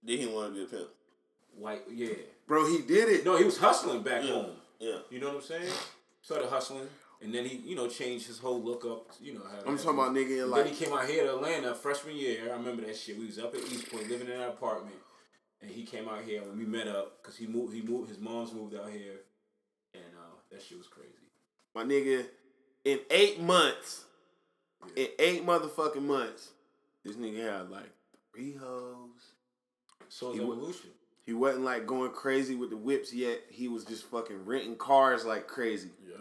Then 0.02 0.18
he 0.18 0.26
want 0.26 0.48
to 0.52 0.54
be 0.54 0.62
a 0.64 0.66
pimp. 0.66 0.88
White, 1.56 1.82
yeah. 1.92 2.08
Bro, 2.48 2.66
he 2.68 2.82
did 2.82 3.08
it. 3.08 3.24
No, 3.24 3.36
he 3.36 3.44
was 3.44 3.58
hustling 3.58 4.02
back 4.02 4.24
Yeah. 4.24 4.32
home. 4.32 4.56
Yeah. 4.80 4.98
You 5.10 5.20
know 5.20 5.28
what 5.28 5.36
I'm 5.36 5.42
saying? 5.42 5.72
Started 6.20 6.48
hustling, 6.48 6.88
and 7.22 7.32
then 7.32 7.44
he, 7.46 7.56
you 7.58 7.76
know, 7.76 7.86
changed 7.86 8.26
his 8.26 8.38
whole 8.38 8.60
look 8.60 8.84
up. 8.84 9.06
You 9.20 9.34
know 9.34 9.42
how. 9.44 9.70
I'm 9.70 9.78
talking 9.78 9.98
about 9.98 10.12
nigga 10.12 10.42
And 10.42 10.50
like 10.50 10.64
then 10.64 10.74
he 10.74 10.84
came 10.84 10.92
out 10.92 11.06
here 11.06 11.22
to 11.24 11.36
Atlanta 11.36 11.74
freshman 11.74 12.16
year. 12.16 12.50
I 12.50 12.56
remember 12.56 12.82
that 12.82 12.96
shit. 12.96 13.16
We 13.18 13.26
was 13.26 13.38
up 13.38 13.54
at 13.54 13.60
East 13.60 13.88
Point, 13.90 14.08
living 14.10 14.26
in 14.26 14.32
an 14.32 14.48
apartment, 14.48 14.96
and 15.64 15.74
he 15.74 15.84
came 15.84 16.08
out 16.08 16.22
here 16.24 16.42
when 16.42 16.58
we 16.58 16.66
met 16.66 16.86
up 16.86 17.22
because 17.22 17.36
he 17.36 17.46
moved. 17.46 17.74
He 17.74 17.80
moved. 17.80 18.10
His 18.10 18.18
mom's 18.18 18.52
moved 18.52 18.74
out 18.74 18.90
here, 18.90 19.20
and 19.94 20.04
uh, 20.14 20.36
that 20.50 20.62
shit 20.62 20.76
was 20.76 20.86
crazy. 20.86 21.10
my 21.74 21.82
nigga 21.84 22.26
in 22.84 23.00
eight 23.10 23.40
months. 23.40 24.04
In 24.96 25.06
eight 25.18 25.46
motherfucking 25.46 26.02
months, 26.02 26.50
this 27.02 27.16
nigga 27.16 27.50
had 27.50 27.70
like 27.70 27.88
three 28.30 28.52
hoes. 28.52 29.32
So 30.10 30.32
He 30.34 30.40
evolution. 30.40 30.90
He 31.24 31.32
wasn't 31.32 31.64
like 31.64 31.86
going 31.86 32.10
crazy 32.10 32.54
with 32.54 32.68
the 32.68 32.76
whips 32.76 33.14
yet. 33.14 33.40
He 33.48 33.66
was 33.66 33.86
just 33.86 34.04
fucking 34.04 34.44
renting 34.44 34.76
cars 34.76 35.24
like 35.24 35.48
crazy. 35.48 35.88
Yep. 36.06 36.18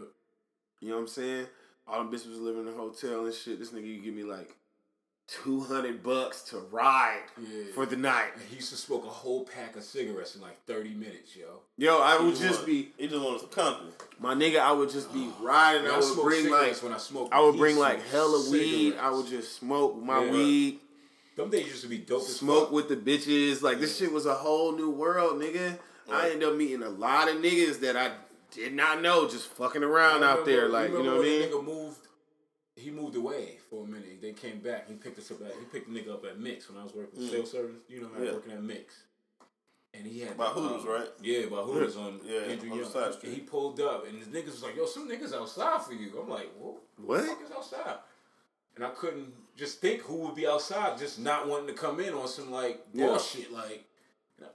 You 0.80 0.90
know 0.90 0.96
what 0.96 1.02
I'm 1.02 1.08
saying? 1.10 1.48
All 1.86 2.00
them 2.00 2.08
bitches 2.08 2.30
was 2.30 2.40
living 2.40 2.62
in 2.62 2.74
a 2.74 2.78
hotel 2.78 3.26
and 3.26 3.34
shit. 3.34 3.60
This 3.60 3.72
nigga 3.72 3.86
you 3.86 4.02
give 4.02 4.14
me 4.14 4.24
like 4.24 4.56
two 5.28 5.62
hundred 5.62 6.04
bucks 6.04 6.42
to 6.44 6.58
ride 6.72 7.22
Yeah. 7.40 7.64
for 7.74 7.86
the 7.86 7.96
night. 7.96 8.32
And 8.36 8.44
he 8.50 8.58
used 8.58 8.70
to 8.72 8.76
smoke 8.78 9.06
a 9.06 9.10
whole 9.10 9.46
pack 9.46 9.76
of 9.76 9.84
cigarettes 9.84 10.36
in 10.36 10.42
like 10.42 10.64
thirty 10.66 10.94
minutes, 10.94 11.36
yo. 11.36 11.62
Yo, 11.78 12.00
I 12.00 12.20
would 12.22 12.36
just 12.36 12.66
be 12.66 12.92
He 12.98 13.08
just 13.08 13.24
wanted 13.24 13.40
some 13.42 13.50
company. 13.50 13.92
my 14.20 14.36
nigga. 14.36 14.60
I 14.60 14.72
would 14.72 14.90
just 14.90 15.14
be 15.14 15.30
riding. 15.42 15.84
Man, 15.84 15.92
I 15.92 16.00
would 16.00 16.22
bring 16.24 16.50
like 16.52 16.76
when 16.84 16.94
I 16.94 16.98
smoke. 16.98 17.30
I 17.32 17.42
would 17.42 17.58
bring 17.58 17.78
like 17.78 18.00
smoked 18.00 18.12
hella 18.12 18.50
weed. 18.52 18.96
I 19.00 19.10
would 19.12 19.28
just 19.28 19.56
smoke 19.58 19.96
my 20.02 20.24
Yeah. 20.24 20.32
weed, 20.32 20.80
Them 21.36 21.50
days 21.50 21.66
used 21.68 21.82
to 21.82 21.88
be 21.88 21.98
dope 21.98 22.24
smoke 22.24 22.72
with 22.72 22.90
the 22.90 22.96
bitches. 22.98 23.62
Like 23.62 23.80
this 23.80 23.98
shit 23.98 24.12
was 24.12 24.26
a 24.26 24.36
whole 24.36 24.72
new 24.74 24.90
world, 24.92 25.42
nigga. 25.42 25.80
I 26.12 26.30
ended 26.32 26.48
up 26.50 26.56
meeting 26.56 26.84
a 26.84 26.90
lot 26.90 27.30
of 27.30 27.38
niggas 27.38 27.80
that 27.80 27.96
I 27.96 28.12
did 28.52 28.74
not 28.74 29.02
know 29.02 29.28
just 29.28 29.48
fucking 29.48 29.84
around 29.84 30.24
I 30.24 30.32
out 30.32 30.46
there. 30.46 30.68
Like 30.70 30.92
you 30.92 31.02
know 31.02 31.16
what 31.16 31.26
I 31.26 31.30
mean? 31.30 31.42
Nigga 31.50 31.64
moved. 31.66 31.98
He 32.76 32.90
moved 32.90 33.16
away 33.16 33.58
for 33.70 33.84
a 33.84 33.88
minute. 33.88 34.20
Then 34.22 34.34
came 34.34 34.60
back. 34.60 34.88
He 34.88 34.96
picked 34.96 35.20
us 35.20 35.30
up 35.32 35.42
at. 35.42 35.54
He 35.60 35.66
picked 35.72 35.92
the 35.94 36.00
nigga 36.00 36.14
up 36.14 36.26
at 36.26 36.40
Mix 36.40 36.70
when 36.70 36.80
I 36.80 36.84
was 36.84 36.94
working 36.94 37.20
Mm. 37.20 37.30
sales 37.30 37.52
service. 37.52 37.76
You 37.88 38.02
know, 38.02 38.10
I 38.16 38.20
was 38.20 38.28
Yeah. 38.30 38.34
working 38.34 38.52
at 38.54 38.64
Mix. 38.64 39.04
And 39.94 40.08
he 40.08 40.22
had 40.22 40.36
By 40.36 40.48
Hooters, 40.48 40.82
um, 40.84 40.90
right? 40.90 41.10
Yeah, 41.22 41.46
by 41.46 41.58
Hooters 41.62 41.96
on 41.98 42.20
Yeah, 42.24 42.40
Andrew 42.40 42.72
on 42.72 42.78
the 42.78 42.84
Young. 42.84 42.92
side 42.92 43.04
And 43.08 43.16
street. 43.16 43.34
he 43.36 43.40
pulled 43.42 43.80
up, 43.80 44.08
and 44.08 44.20
the 44.24 44.26
niggas 44.26 44.46
was 44.48 44.64
like, 44.64 44.76
"Yo, 44.76 44.88
some 44.88 45.08
niggas 45.08 45.34
outside 45.34 45.84
for 45.86 45.94
you." 45.94 46.20
I'm 46.20 46.28
like, 46.28 46.52
"What? 46.58 46.82
What? 46.98 47.22
The 47.22 47.28
fuck 47.28 47.44
is 47.44 47.52
outside?" 47.52 48.00
And 48.76 48.84
I 48.84 48.90
couldn't 48.90 49.36
just 49.56 49.80
think 49.82 50.02
who 50.02 50.16
would 50.16 50.34
be 50.34 50.48
outside, 50.48 50.98
just 50.98 51.20
not 51.20 51.48
wanting 51.48 51.68
to 51.68 51.74
come 51.74 52.00
in 52.00 52.16
on 52.16 52.28
some 52.28 52.50
like 52.50 52.84
Yeah. 52.92 53.06
bullshit, 53.06 53.52
like. 53.52 53.86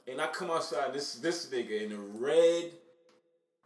And 0.09 0.21
I 0.21 0.27
come 0.27 0.51
outside, 0.51 0.93
this 0.93 1.15
this 1.15 1.47
nigga 1.47 1.83
in 1.83 1.91
the 1.91 1.97
red, 1.99 2.77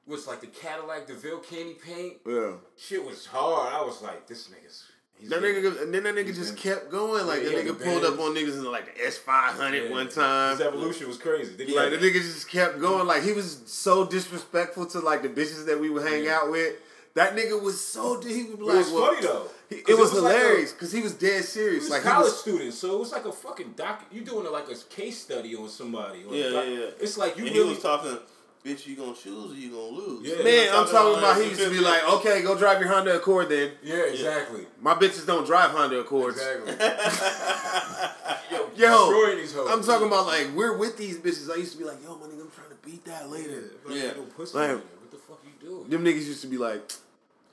was 0.06 0.26
like 0.26 0.40
the 0.40 0.46
Cadillac 0.48 1.06
DeVille 1.06 1.38
candy 1.38 1.74
paint. 1.74 2.14
Yeah. 2.26 2.52
Shit 2.76 3.04
was 3.04 3.26
hard. 3.26 3.72
I 3.72 3.84
was 3.84 4.02
like, 4.02 4.26
this 4.26 4.48
nigga's. 4.48 4.84
That 5.28 5.40
nigga, 5.40 5.80
and 5.82 5.94
then 5.94 6.02
that 6.02 6.16
nigga 6.16 6.34
just 6.34 6.54
been- 6.54 6.62
kept 6.74 6.90
going. 6.90 7.24
Like 7.28 7.42
Yeah, 7.44 7.50
the 7.50 7.56
nigga 7.70 7.80
pulled 7.80 8.04
up 8.04 8.18
on 8.18 8.34
niggas 8.34 8.54
in 8.58 8.64
like 8.64 8.92
the 8.92 9.06
S 9.06 9.18
five 9.18 9.54
hundred 9.54 9.88
one 9.90 10.08
time. 10.08 10.56
His 10.56 10.66
evolution 10.66 11.06
was 11.06 11.16
crazy. 11.18 11.54
He 11.64 11.76
Like 11.76 11.90
the 11.90 11.98
nigga 11.98 12.14
just 12.14 12.48
kept 12.50 12.80
going. 12.80 13.06
Like 13.06 13.22
he 13.22 13.32
was 13.32 13.62
so 13.66 14.04
disrespectful 14.04 14.86
to 14.86 14.98
like 14.98 15.22
the 15.22 15.28
bitches 15.28 15.64
that 15.66 15.78
we 15.78 15.90
would 15.90 16.02
hang 16.06 16.24
Yeah. 16.24 16.38
out 16.38 16.50
with. 16.50 16.74
That 17.14 17.36
nigga 17.36 17.60
was 17.62 17.80
so. 17.80 18.20
He 18.20 18.44
would 18.44 18.58
be 18.58 18.64
It 18.64 18.66
like, 18.66 18.76
was 18.78 18.90
well, 18.90 19.06
funny 19.14 19.20
though. 19.26 19.46
he- 19.68 19.76
it 19.76 19.96
was 19.98 20.12
like 20.12 20.34
a- 20.34 20.38
hilarious 20.38 20.72
because 20.72 20.90
he 20.90 21.02
was 21.02 21.12
dead 21.12 21.42
He 21.42 21.46
serious. 21.46 21.82
was 21.84 21.90
like 21.90 22.00
a 22.00 22.08
he 22.08 22.10
college 22.10 22.24
was. 22.32 22.40
student, 22.40 22.74
so 22.74 22.94
it 22.96 22.98
was 22.98 23.12
like 23.12 23.24
a 23.26 23.32
fucking 23.32 23.74
doc. 23.76 24.02
You 24.10 24.22
doing 24.22 24.50
like 24.50 24.68
a 24.70 24.74
case 24.92 25.18
study 25.20 25.54
on 25.54 25.68
somebody. 25.68 26.24
or 26.24 26.34
Yeah, 26.34 26.50
doc- 26.50 26.64
yeah, 26.66 26.70
yeah. 26.72 26.86
It's 26.98 27.16
like 27.16 27.36
you 27.36 27.46
and 27.46 27.54
really. 27.54 27.68
he 27.68 27.74
was 27.74 27.82
talking, 27.82 28.18
bitch, 28.64 28.86
you 28.86 28.96
gonna 28.96 29.14
choose 29.14 29.52
or 29.52 29.54
you 29.54 29.70
gonna 29.70 29.82
lose? 29.82 30.26
Yeah. 30.28 30.42
Man, 30.44 30.68
I'm 30.72 30.86
talking 30.86 31.18
about. 31.18 31.36
He 31.36 31.42
like, 31.42 31.50
used 31.50 31.62
to 31.62 31.70
be 31.70 31.80
like, 31.80 32.04
okay, 32.14 32.42
go 32.42 32.56
drive 32.56 32.80
your 32.80 32.88
Honda 32.90 33.16
Accord 33.16 33.48
then. 33.48 33.72
yeah, 33.82 33.96
exactly. 34.04 34.66
My 34.80 34.94
bitches 34.94 35.26
don't 35.26 35.46
drive 35.46 35.70
Honda 35.70 36.00
Accords. 36.00 36.38
Exactly. 36.40 36.72
Yo, 38.76 39.10
Yo, 39.10 39.36
these 39.36 39.54
hoes. 39.54 39.68
I'm 39.70 39.82
talking 39.82 40.06
about 40.06 40.26
like 40.26 40.48
we're 40.54 40.76
with 40.76 40.96
these 40.96 41.18
bitches. 41.18 41.50
I 41.50 41.56
used 41.56 41.72
to 41.72 41.78
be 41.78 41.84
like, 41.84 42.02
yo, 42.02 42.16
my 42.16 42.26
nigga, 42.26 42.40
I'm 42.42 42.50
trying 42.50 42.68
to 42.70 42.76
beat 42.84 43.04
that 43.04 43.30
later. 43.30 43.70
Yeah. 43.88 43.96
Yeah. 43.96 44.12
No 44.12 44.22
pussy 44.24 44.58
Like- 44.58 44.70
What 44.70 45.10
the 45.10 45.16
fuck 45.18 45.40
you 45.44 45.68
doing? 45.68 45.88
Them 45.88 46.04
niggas 46.04 46.26
used 46.26 46.40
to 46.42 46.46
be 46.48 46.58
like, 46.58 46.80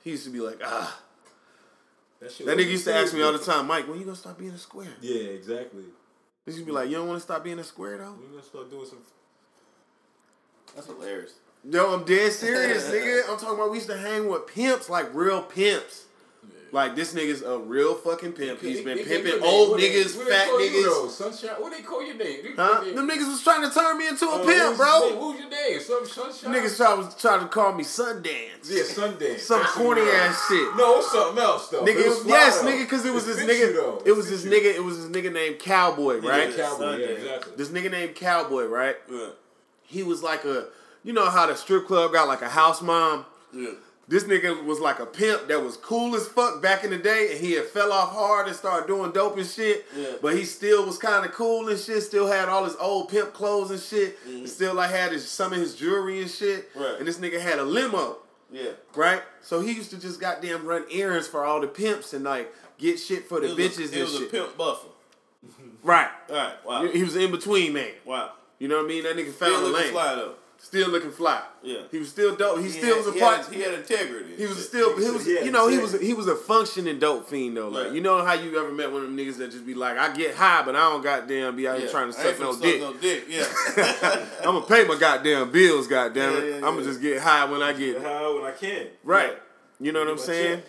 he 0.02 0.10
used 0.10 0.24
to 0.24 0.30
be 0.30 0.40
like, 0.40 0.60
ah. 0.64 0.98
That, 2.20 2.36
That 2.38 2.58
nigga 2.58 2.70
used 2.70 2.84
to 2.84 2.94
ask 2.94 3.14
me 3.14 3.22
all 3.22 3.32
the 3.32 3.38
time, 3.38 3.66
Mike, 3.66 3.88
when 3.88 3.98
you 3.98 4.04
gonna 4.04 4.16
stop 4.16 4.38
being 4.38 4.50
a 4.50 4.58
square? 4.58 4.88
Yeah, 5.00 5.22
exactly. 5.30 5.84
He 6.44 6.50
used 6.52 6.58
to 6.60 6.66
be 6.66 6.72
like, 6.72 6.88
you 6.90 6.96
don't 6.96 7.08
want 7.08 7.18
to 7.18 7.22
stop 7.22 7.42
being 7.44 7.58
a 7.58 7.64
square 7.64 7.98
though? 7.98 8.14
We 8.20 8.26
gonna 8.28 8.42
start 8.42 8.70
doing 8.70 8.86
some. 8.86 8.98
That's 10.74 10.86
hilarious. 10.86 11.32
No, 11.62 11.92
I'm 11.94 12.04
dead 12.04 12.32
serious, 12.32 12.84
nigga. 12.90 13.22
I'm 13.28 13.36
talking 13.38 13.54
about 13.54 13.70
we 13.70 13.76
used 13.78 13.88
to 13.90 13.98
hang 13.98 14.28
with 14.28 14.46
pimps, 14.46 14.88
like 14.88 15.14
real 15.14 15.42
pimps. 15.42 16.04
Like 16.72 16.94
this 16.94 17.12
nigga's 17.14 17.42
a 17.42 17.58
real 17.58 17.96
fucking 17.96 18.32
pimp. 18.34 18.60
He's 18.60 18.80
been 18.82 18.96
they 18.96 19.02
gave 19.02 19.24
pimping 19.24 19.32
you 19.32 19.44
a 19.44 19.44
old 19.44 19.70
What 19.70 19.80
niggas, 19.80 20.16
they 20.16 20.24
fat 20.30 20.46
call 20.46 20.64
you, 20.64 20.70
niggas. 20.70 20.84
though? 20.84 21.08
Sunshine. 21.08 21.60
What 21.60 21.72
they 21.76 21.82
call 21.82 22.06
your 22.06 22.14
name? 22.14 22.42
They- 22.44 22.52
Huh? 22.54 22.80
they- 22.84 22.92
Them 22.92 23.08
niggas 23.10 23.26
was 23.28 23.42
trying 23.42 23.68
to 23.68 23.74
turn 23.74 23.98
me 23.98 24.06
into 24.06 24.24
a 24.26 24.36
Uh, 24.36 24.38
pimp, 24.38 24.46
who's 24.46 24.56
your 24.56 24.68
name? 24.68 24.76
bro. 24.76 25.18
Who's 25.32 25.40
your 25.40 25.50
name? 25.50 25.80
Some 25.80 26.06
sunshine. 26.06 26.54
Niggas 26.54 26.76
try, 26.76 26.94
was 26.94 27.14
trying 27.16 27.40
to 27.40 27.48
call 27.48 27.72
me 27.72 27.82
Sundance. 27.82 28.70
Yeah, 28.70 28.82
Sundance. 28.84 29.40
Some 29.40 29.58
That's 29.62 29.72
corny 29.72 30.02
ass 30.02 30.46
shit. 30.48 30.76
No, 30.76 30.98
it's 31.00 31.10
something 31.10 31.42
else 31.42 31.68
though. 31.70 31.82
Nigga, 31.82 32.04
It 32.04 32.08
was 32.08 32.18
fly, 32.20 32.30
yes, 32.36 32.60
though. 32.60 32.68
nigga, 32.68 32.80
because 32.82 33.04
it 33.04 33.12
was 33.14 33.26
this 33.26 33.38
nigga. 33.38 33.74
though. 33.74 34.02
it 34.04 34.12
was 34.12 34.28
fits 34.30 34.42
this 34.44 34.52
you. 34.52 34.60
nigga. 34.60 34.74
It 34.76 34.84
was 34.84 35.08
this 35.08 35.22
nigga 35.24 35.32
named 35.32 35.58
Cowboy, 35.58 36.18
right? 36.20 36.50
Yeah, 36.56 36.56
Cowboy. 36.68 36.96
Yeah, 36.98 37.06
exactly. 37.06 37.52
This 37.56 37.68
nigga 37.70 37.90
named 37.90 38.14
Cowboy, 38.14 38.66
right? 38.66 38.96
Yeah. 39.10 39.26
He 39.90 40.02
was 40.02 40.22
like 40.22 40.44
a, 40.44 40.66
you 41.02 41.12
know 41.12 41.28
how 41.28 41.46
the 41.46 41.54
strip 41.56 41.86
club 41.86 42.12
got 42.12 42.28
like 42.28 42.42
a 42.42 42.48
house 42.48 42.80
mom. 42.80 43.26
Yeah. 43.52 43.70
This 44.06 44.24
nigga 44.24 44.64
was 44.64 44.80
like 44.80 44.98
a 44.98 45.06
pimp 45.06 45.46
that 45.48 45.62
was 45.62 45.76
cool 45.76 46.16
as 46.16 46.26
fuck 46.26 46.60
back 46.60 46.82
in 46.82 46.90
the 46.90 46.98
day, 46.98 47.28
and 47.30 47.40
he 47.44 47.52
had 47.52 47.66
fell 47.66 47.92
off 47.92 48.10
hard 48.12 48.48
and 48.48 48.56
started 48.56 48.88
doing 48.88 49.12
dope 49.12 49.36
and 49.36 49.46
shit. 49.46 49.86
Yeah. 49.96 50.14
But 50.20 50.34
he 50.36 50.44
still 50.44 50.84
was 50.84 50.98
kind 50.98 51.24
of 51.24 51.30
cool 51.32 51.68
and 51.68 51.78
shit. 51.78 52.02
Still 52.02 52.26
had 52.26 52.48
all 52.48 52.64
his 52.64 52.74
old 52.76 53.08
pimp 53.08 53.32
clothes 53.32 53.70
and 53.70 53.80
shit. 53.80 54.18
Mm-hmm. 54.28 54.46
Still 54.46 54.74
like 54.74 54.90
had 54.90 55.12
his, 55.12 55.28
some 55.30 55.52
of 55.52 55.58
his 55.60 55.76
jewelry 55.76 56.20
and 56.22 56.30
shit. 56.30 56.70
Right. 56.74 56.96
And 56.98 57.06
this 57.06 57.18
nigga 57.18 57.40
had 57.40 57.58
a 57.60 57.64
limo, 57.64 58.16
Yeah. 58.50 58.70
right? 58.96 59.22
So 59.42 59.60
he 59.60 59.72
used 59.72 59.90
to 59.90 60.00
just 60.00 60.20
goddamn 60.20 60.66
run 60.66 60.84
errands 60.90 61.28
for 61.28 61.44
all 61.44 61.60
the 61.60 61.68
pimps 61.68 62.12
and 62.12 62.24
like 62.24 62.52
get 62.78 62.98
shit 62.98 63.28
for 63.28 63.38
the 63.40 63.52
It 63.52 63.56
bitches 63.58 63.78
a, 63.78 63.82
it 63.82 63.92
and 63.92 64.00
was 64.02 64.14
a 64.14 64.18
shit. 64.20 64.30
pimp 64.32 64.56
buffer. 64.56 64.88
Right. 65.84 66.08
All 66.28 66.34
right. 66.36 66.54
Wow. 66.66 66.86
He 66.88 67.02
was 67.04 67.14
in 67.16 67.30
between 67.30 67.72
man. 67.74 67.92
Wow. 68.04 68.32
You 68.60 68.68
know 68.68 68.76
what 68.76 68.84
I 68.84 68.88
mean? 68.88 69.02
That 69.02 69.16
nigga 69.16 69.32
Still 69.32 69.50
found 69.52 69.64
a 69.64 69.68
looking 69.68 69.82
lane. 69.82 69.92
fly 69.92 70.14
though. 70.14 70.34
Still 70.62 70.90
looking 70.90 71.10
fly. 71.10 71.42
Yeah. 71.62 71.78
He 71.90 71.98
was 71.98 72.10
still 72.10 72.36
dope. 72.36 72.58
He, 72.58 72.64
He 72.64 72.68
still 72.70 72.96
had- 72.96 72.96
was 72.98 73.06
a 73.06 73.12
he 73.12 73.20
part. 73.20 73.36
Had, 73.46 73.54
he 73.54 73.60
had 73.62 73.72
integrity. 73.74 74.36
He 74.36 74.44
was 74.44 74.68
still 74.68 74.94
he 74.98 75.10
was 75.10 75.24
He 75.24 75.42
you 75.42 75.50
know 75.50 75.68
he 75.68 75.78
was 75.78 75.94
a, 75.94 75.98
he 75.98 76.12
was 76.12 76.28
a 76.28 76.36
functioning 76.36 76.98
dope 76.98 77.26
fiend 77.30 77.56
though. 77.56 77.68
Like 77.70 77.86
Right. 77.86 77.94
you 77.94 78.02
know 78.02 78.22
how 78.22 78.34
you 78.34 78.60
ever 78.60 78.70
met 78.70 78.92
one 78.92 79.00
of 79.02 79.08
them 79.08 79.16
niggas 79.16 79.38
that 79.38 79.50
just 79.52 79.64
be 79.66 79.72
like, 79.72 79.96
I 79.96 80.14
get 80.14 80.34
high, 80.34 80.62
but 80.62 80.76
I 80.76 80.80
don't 80.90 81.02
goddamn 81.02 81.56
be 81.56 81.66
out 81.66 81.78
here 81.78 81.86
Yeah. 81.86 81.90
trying 81.92 82.08
to 82.08 82.12
suck 82.12 82.38
no 82.38 82.54
dick. 82.54 82.78
no 82.82 82.92
dick. 82.92 83.24
Yeah. 83.26 83.46
I'm 84.40 84.54
gonna 84.54 84.66
pay 84.66 84.84
my 84.84 84.98
goddamn 85.00 85.50
bills, 85.50 85.86
goddamn 85.86 86.36
it. 86.36 86.44
Yeah, 86.44 86.50
yeah, 86.50 86.56
I'm 86.56 86.74
gonna 86.74 86.84
just 86.84 87.00
get 87.00 87.22
high 87.22 87.46
when 87.46 87.62
I 87.62 87.72
get 87.72 88.02
high 88.02 88.28
when 88.28 88.44
I 88.44 88.52
can. 88.52 88.88
right. 89.02 89.38
You 89.80 89.92
know 89.92 90.00
what 90.00 90.08
I'm 90.10 90.18
saying? 90.18 90.62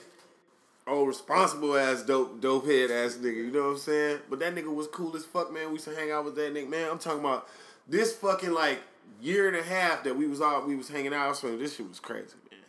Oh, 0.88 1.04
responsible 1.06 1.76
ass 1.78 2.02
dope 2.04 2.40
dope 2.40 2.66
head 2.66 2.92
ass 2.92 3.16
nigga. 3.16 3.36
You 3.36 3.52
know 3.52 3.64
what 3.64 3.70
I'm 3.72 3.78
saying? 3.78 4.20
But 4.30 4.40
that 4.40 4.56
nigga 4.56 4.74
was 4.74 4.88
cool 4.88 5.14
as 5.18 5.26
fuck, 5.26 5.52
man. 5.54 5.68
We 5.68 5.74
used 5.74 5.86
to 5.86 5.96
hang 5.96 6.12
out 6.12 6.24
with 6.24 6.36
that 6.36 6.54
nigga, 6.54 6.70
man. 6.70 6.90
I'm 6.90 6.98
talking 6.98 7.20
about 7.20 7.46
this 7.92 8.16
fucking 8.16 8.52
like 8.54 8.80
year 9.22 9.48
and 9.48 9.56
a 9.58 9.64
half 9.64 10.04
that 10.06 10.16
we 10.16 10.26
was 10.28 10.42
all 10.42 10.66
we 10.66 10.76
was 10.76 10.90
hanging 10.90 11.14
out. 11.14 11.38
So 11.38 11.56
this 11.58 11.76
shit 11.76 11.88
was 11.88 12.00
crazy, 12.00 12.36
man. 12.50 12.60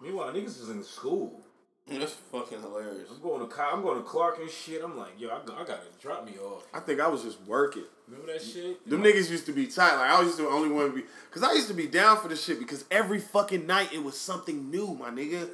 Meanwhile, 0.00 0.32
niggas 0.32 0.60
is 0.62 0.68
in 0.68 0.84
school. 0.84 1.40
That's 1.88 2.12
fucking 2.14 2.60
hilarious. 2.62 3.08
I'm 3.14 3.22
going 3.22 3.40
to 3.40 3.46
Co- 3.46 3.70
I'm 3.72 3.80
going 3.80 3.96
to 3.98 4.02
Clark 4.02 4.40
and 4.40 4.50
shit. 4.50 4.82
I'm 4.82 4.98
like, 4.98 5.12
yo, 5.20 5.28
I, 5.28 5.38
got- 5.46 5.56
I 5.56 5.64
gotta 5.64 5.82
drop 6.00 6.26
me 6.26 6.32
off. 6.38 6.66
I 6.74 6.80
think 6.80 7.00
I 7.00 7.06
was 7.06 7.22
just 7.22 7.40
working. 7.46 7.84
Remember 8.08 8.32
that 8.32 8.42
shit? 8.42 8.88
Them 8.90 9.02
niggas 9.04 9.30
used 9.30 9.46
to 9.46 9.52
be 9.52 9.66
tight. 9.68 9.94
Like 9.96 10.10
I 10.10 10.18
was 10.18 10.28
just 10.28 10.38
the 10.38 10.48
only 10.48 10.68
one 10.68 10.90
to 10.90 10.96
be, 10.96 11.04
cause 11.30 11.44
I 11.44 11.52
used 11.52 11.68
to 11.68 11.74
be 11.74 11.86
down 11.86 12.18
for 12.20 12.26
the 12.28 12.34
shit 12.36 12.58
because 12.58 12.84
every 12.90 13.20
fucking 13.20 13.66
night 13.66 13.92
it 13.92 14.02
was 14.02 14.18
something 14.18 14.68
new, 14.70 14.94
my 15.00 15.10
nigga. 15.10 15.48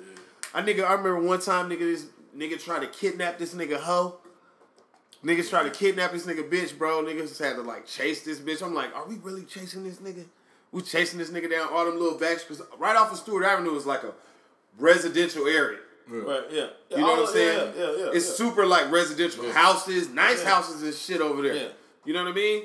I 0.55 0.63
nigga, 0.63 0.85
I 0.85 0.93
remember 0.93 1.21
one 1.21 1.41
time, 1.41 1.69
nigga, 1.69 1.81
this 1.81 2.07
nigga 2.37 2.59
tried 2.63 2.81
to 2.81 2.87
kidnap 2.87 3.39
this 3.39 3.55
nigga 3.55 3.77
hoe. 3.79 4.19
Niggas 5.25 5.51
tried 5.51 5.65
to 5.65 5.71
kidnap 5.71 6.13
this 6.13 6.27
nigga 6.27 6.49
bitch, 6.49 6.77
bro. 6.77 7.03
Niggas 7.03 7.39
had 7.39 7.55
to 7.57 7.63
like 7.63 7.87
chase 7.87 8.23
this 8.23 8.39
bitch. 8.41 8.63
I'm 8.63 8.75
like, 8.75 8.95
are 8.95 9.07
we 9.07 9.17
really 9.17 9.45
chasing 9.45 9.85
this 9.85 9.97
nigga? 9.97 10.25
We 10.73 10.83
chasing 10.83 11.19
this 11.19 11.31
nigga 11.31 11.51
down 11.51 11.69
all 11.71 11.85
them 11.85 11.99
little 11.99 12.19
backs 12.19 12.43
because 12.43 12.63
right 12.79 12.97
off 12.97 13.13
of 13.13 13.19
Stewart 13.19 13.45
Avenue 13.45 13.77
is 13.77 13.87
like 13.87 14.03
a 14.03 14.13
residential 14.79 15.47
area. 15.47 15.79
Right, 16.09 16.43
yeah. 16.51 16.67
You 16.91 16.97
know 16.99 17.11
All 17.11 17.17
what 17.21 17.29
I'm 17.29 17.35
saying? 17.35 17.73
Yeah, 17.77 17.85
yeah, 17.85 17.97
yeah. 17.97 18.11
It's 18.13 18.29
yeah. 18.29 18.35
super 18.35 18.67
like 18.67 18.91
residential 18.91 19.51
houses, 19.53 20.09
nice 20.09 20.43
Yeah. 20.43 20.51
houses 20.51 20.83
and 20.83 20.93
shit 20.93 21.21
over 21.21 21.43
there. 21.43 21.55
Yeah. 21.55 21.69
You 22.05 22.13
know 22.13 22.25
what 22.25 22.33
I 22.33 22.35
mean? 22.35 22.65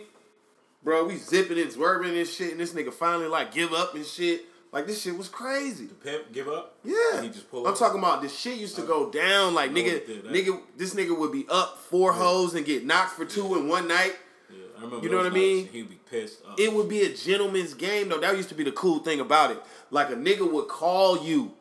Bro, 0.83 1.05
we 1.05 1.17
zipping 1.17 1.59
and 1.59 1.71
swerving 1.71 2.17
and 2.17 2.27
shit, 2.27 2.51
and 2.51 2.59
this 2.59 2.73
nigga 2.73 2.91
finally 2.91 3.27
like 3.27 3.53
give 3.53 3.73
up 3.73 3.93
and 3.93 4.05
shit. 4.05 4.45
Like 4.71 4.85
this 4.85 5.01
shit 5.01 5.17
was 5.17 5.29
crazy. 5.29 5.85
The 5.85 5.93
pimp 5.95 6.33
give 6.33 6.47
up. 6.49 6.77
Yeah. 6.83 6.95
And 7.15 7.23
he 7.25 7.29
just 7.29 7.49
pull 7.49 7.65
I'm 7.65 7.73
up? 7.73 7.79
talking 7.79 7.99
about 7.99 8.21
this 8.21 8.37
shit 8.37 8.57
used 8.57 8.75
to 8.75 8.81
go 8.83 9.09
down. 9.09 9.53
Like 9.53 9.71
nigga, 9.71 10.01
nigga, 10.25 10.59
this 10.75 10.93
nigga 10.93 11.17
would 11.17 11.31
be 11.31 11.45
up 11.49 11.77
four 11.89 12.11
hoes 12.13 12.53
and 12.53 12.65
get 12.65 12.85
knocked 12.85 13.11
for 13.13 13.25
two 13.25 13.55
in 13.55 13.67
one 13.69 13.87
night. 13.87 14.15
Yeah, 14.49 14.57
I 14.77 14.81
remember. 14.83 15.05
You 15.05 15.11
know 15.11 15.17
what 15.17 15.25
I 15.25 15.29
mean? 15.29 15.67
He'd 15.69 15.89
be 15.89 15.95
pissed. 16.09 16.39
Uh, 16.47 16.53
It 16.57 16.73
would 16.73 16.89
be 16.89 17.01
a 17.03 17.13
gentleman's 17.13 17.73
game 17.73 18.09
though. 18.09 18.19
That 18.19 18.35
used 18.35 18.49
to 18.49 18.55
be 18.55 18.63
the 18.65 18.71
cool 18.73 18.99
thing 18.99 19.19
about 19.21 19.51
it. 19.51 19.61
Like 19.89 20.09
a 20.09 20.15
nigga 20.15 20.49
would 20.51 20.67
call 20.67 21.23
you, 21.23 21.53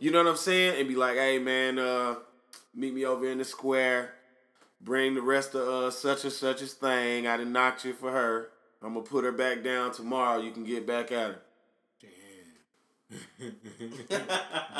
you 0.00 0.10
know 0.10 0.18
what 0.24 0.30
I'm 0.30 0.36
saying, 0.36 0.78
and 0.80 0.88
be 0.88 0.94
like, 0.96 1.16
"Hey 1.16 1.38
man, 1.38 1.78
uh, 1.78 2.16
meet 2.74 2.94
me 2.94 3.04
over 3.04 3.26
in 3.28 3.38
the 3.38 3.44
square. 3.44 4.14
Bring 4.80 5.14
the 5.14 5.22
rest 5.22 5.54
of 5.54 5.68
uh 5.68 5.90
such 5.90 6.24
and 6.24 6.32
such's 6.32 6.72
thing. 6.72 7.26
I 7.26 7.36
done 7.36 7.52
knocked 7.52 7.84
you 7.84 7.92
for 7.92 8.10
her. 8.10 8.48
I'm 8.82 8.94
gonna 8.94 9.04
put 9.04 9.22
her 9.24 9.32
back 9.32 9.62
down 9.62 9.92
tomorrow. 9.92 10.40
You 10.40 10.50
can 10.50 10.64
get 10.64 10.86
back 10.86 11.12
at 11.12 11.26
her." 11.32 11.38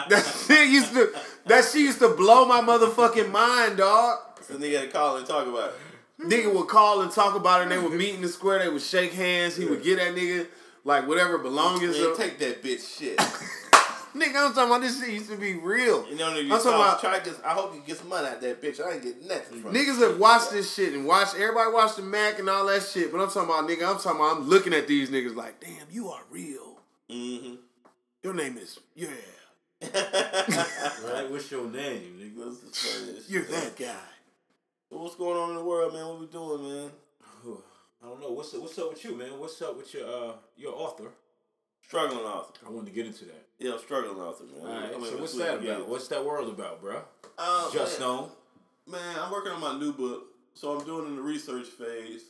That 0.09 0.25
shit 0.47 0.69
used 0.69 0.93
to 0.95 1.13
that 1.47 1.65
shit 1.65 1.83
used 1.83 1.99
to 2.01 2.09
blow 2.09 2.45
my 2.45 2.61
motherfucking 2.61 3.31
mind, 3.31 3.79
dog. 3.79 4.19
So 4.43 4.55
nigga 4.55 4.81
had 4.81 4.83
to 4.83 4.89
call 4.89 5.17
and 5.17 5.27
talk 5.27 5.47
about 5.47 5.71
it. 5.71 6.29
Nigga 6.29 6.55
would 6.55 6.69
call 6.69 7.03
and 7.03 7.11
talk 7.11 7.35
about 7.35 7.61
it, 7.61 7.63
and 7.65 7.73
they 7.73 7.79
would 7.79 7.93
meet 7.93 8.15
in 8.15 8.23
the 8.23 8.29
square, 8.29 8.59
they 8.61 8.69
would 8.69 8.83
shake 8.83 9.13
hands, 9.13 9.57
he 9.57 9.65
would 9.65 9.83
get 9.83 9.97
that 9.99 10.15
nigga 10.15 10.47
like 10.85 11.07
whatever 11.07 11.39
belongings. 11.39 11.99
Man, 11.99 12.17
take 12.17 12.39
that 12.39 12.63
bitch 12.63 12.99
shit. 12.99 13.17
nigga, 14.15 14.47
I'm 14.47 14.55
talking 14.55 14.65
about 14.65 14.81
this 14.83 15.01
shit 15.01 15.11
used 15.11 15.31
to 15.31 15.37
be 15.37 15.55
real. 15.55 16.09
You 16.09 16.17
know, 16.17 16.29
I'm 16.29 16.49
talking 16.49 16.69
about 16.69 17.01
try 17.01 17.21
I 17.45 17.55
hope 17.55 17.75
you 17.75 17.83
get 17.87 17.99
some 17.99 18.09
money 18.09 18.29
out 18.29 18.41
that 18.41 18.63
bitch. 18.63 18.81
I 18.85 18.95
ain't 18.95 19.03
get 19.03 19.27
nothing 19.27 19.63
from 19.63 19.73
niggas 19.73 20.01
have 20.01 20.19
watched 20.19 20.53
this 20.53 20.75
shit 20.75 20.93
and 20.93 21.07
watched 21.07 21.35
everybody 21.35 21.73
watch 21.73 21.97
the 21.97 22.03
Mack 22.03 22.39
and 22.39 22.49
all 22.49 22.67
that 22.67 22.83
shit, 22.83 23.11
but 23.11 23.21
I'm 23.21 23.29
talking 23.29 23.45
about 23.45 23.69
nigga, 23.69 23.89
I'm 23.89 24.01
talking 24.01 24.21
about 24.21 24.37
I'm 24.37 24.49
looking 24.49 24.75
at 24.75 24.87
these 24.87 25.11
niggas 25.11 25.35
like, 25.35 25.61
damn, 25.61 25.87
you 25.91 26.09
are 26.09 26.23
real. 26.31 26.81
Mm-hmm. 27.11 27.55
Your 28.23 28.35
name 28.35 28.57
is 28.57 28.79
yeah, 28.95 29.09
right? 29.83 31.29
What's 31.29 31.51
your 31.51 31.69
name, 31.69 32.21
nigga? 32.21 32.51
This 32.51 32.63
is 32.63 32.79
funny 32.79 33.19
as 33.19 33.29
you're 33.29 33.43
that 33.43 33.77
guy. 33.77 33.97
So 34.89 34.99
what's 34.99 35.17
going 35.17 35.37
on 35.37 35.51
in 35.51 35.57
the 35.57 35.65
world, 35.65 35.93
man? 35.93 36.07
What 36.07 36.21
we 36.21 36.27
doing, 36.27 36.63
man? 36.63 36.91
I 38.03 38.07
don't 38.07 38.21
know. 38.21 38.31
What's 38.31 38.53
what's 38.53 38.79
up 38.79 38.91
with 38.91 39.05
you, 39.05 39.17
man? 39.17 39.41
What's 39.41 39.61
up 39.61 39.77
with 39.77 39.93
your 39.93 40.07
uh 40.07 40.33
your 40.57 40.73
author? 40.73 41.09
Struggling 41.85 42.21
author. 42.21 42.53
I 42.65 42.71
wanted 42.71 42.91
to 42.91 42.93
get 42.93 43.07
into 43.07 43.25
that. 43.25 43.45
Yeah, 43.59 43.77
struggling 43.79 44.19
author, 44.19 44.45
man. 44.45 44.67
All 44.67 44.81
right. 44.81 44.91
I 44.95 44.99
mean, 44.99 45.01
so 45.01 45.11
let's 45.11 45.21
what's 45.21 45.39
that 45.39 45.55
about? 45.59 45.89
What's 45.89 46.09
that 46.09 46.25
world 46.25 46.49
about, 46.49 46.81
bro? 46.81 47.03
Uh, 47.37 47.73
Just 47.73 47.99
man, 47.99 48.09
known. 48.09 48.31
Man, 48.87 49.17
I'm 49.21 49.33
working 49.33 49.51
on 49.51 49.61
my 49.61 49.77
new 49.81 49.93
book, 49.93 50.27
so 50.55 50.79
I'm 50.79 50.87
doing 50.87 51.09
in 51.09 51.17
the 51.17 51.23
research 51.23 51.67
phase. 51.67 52.23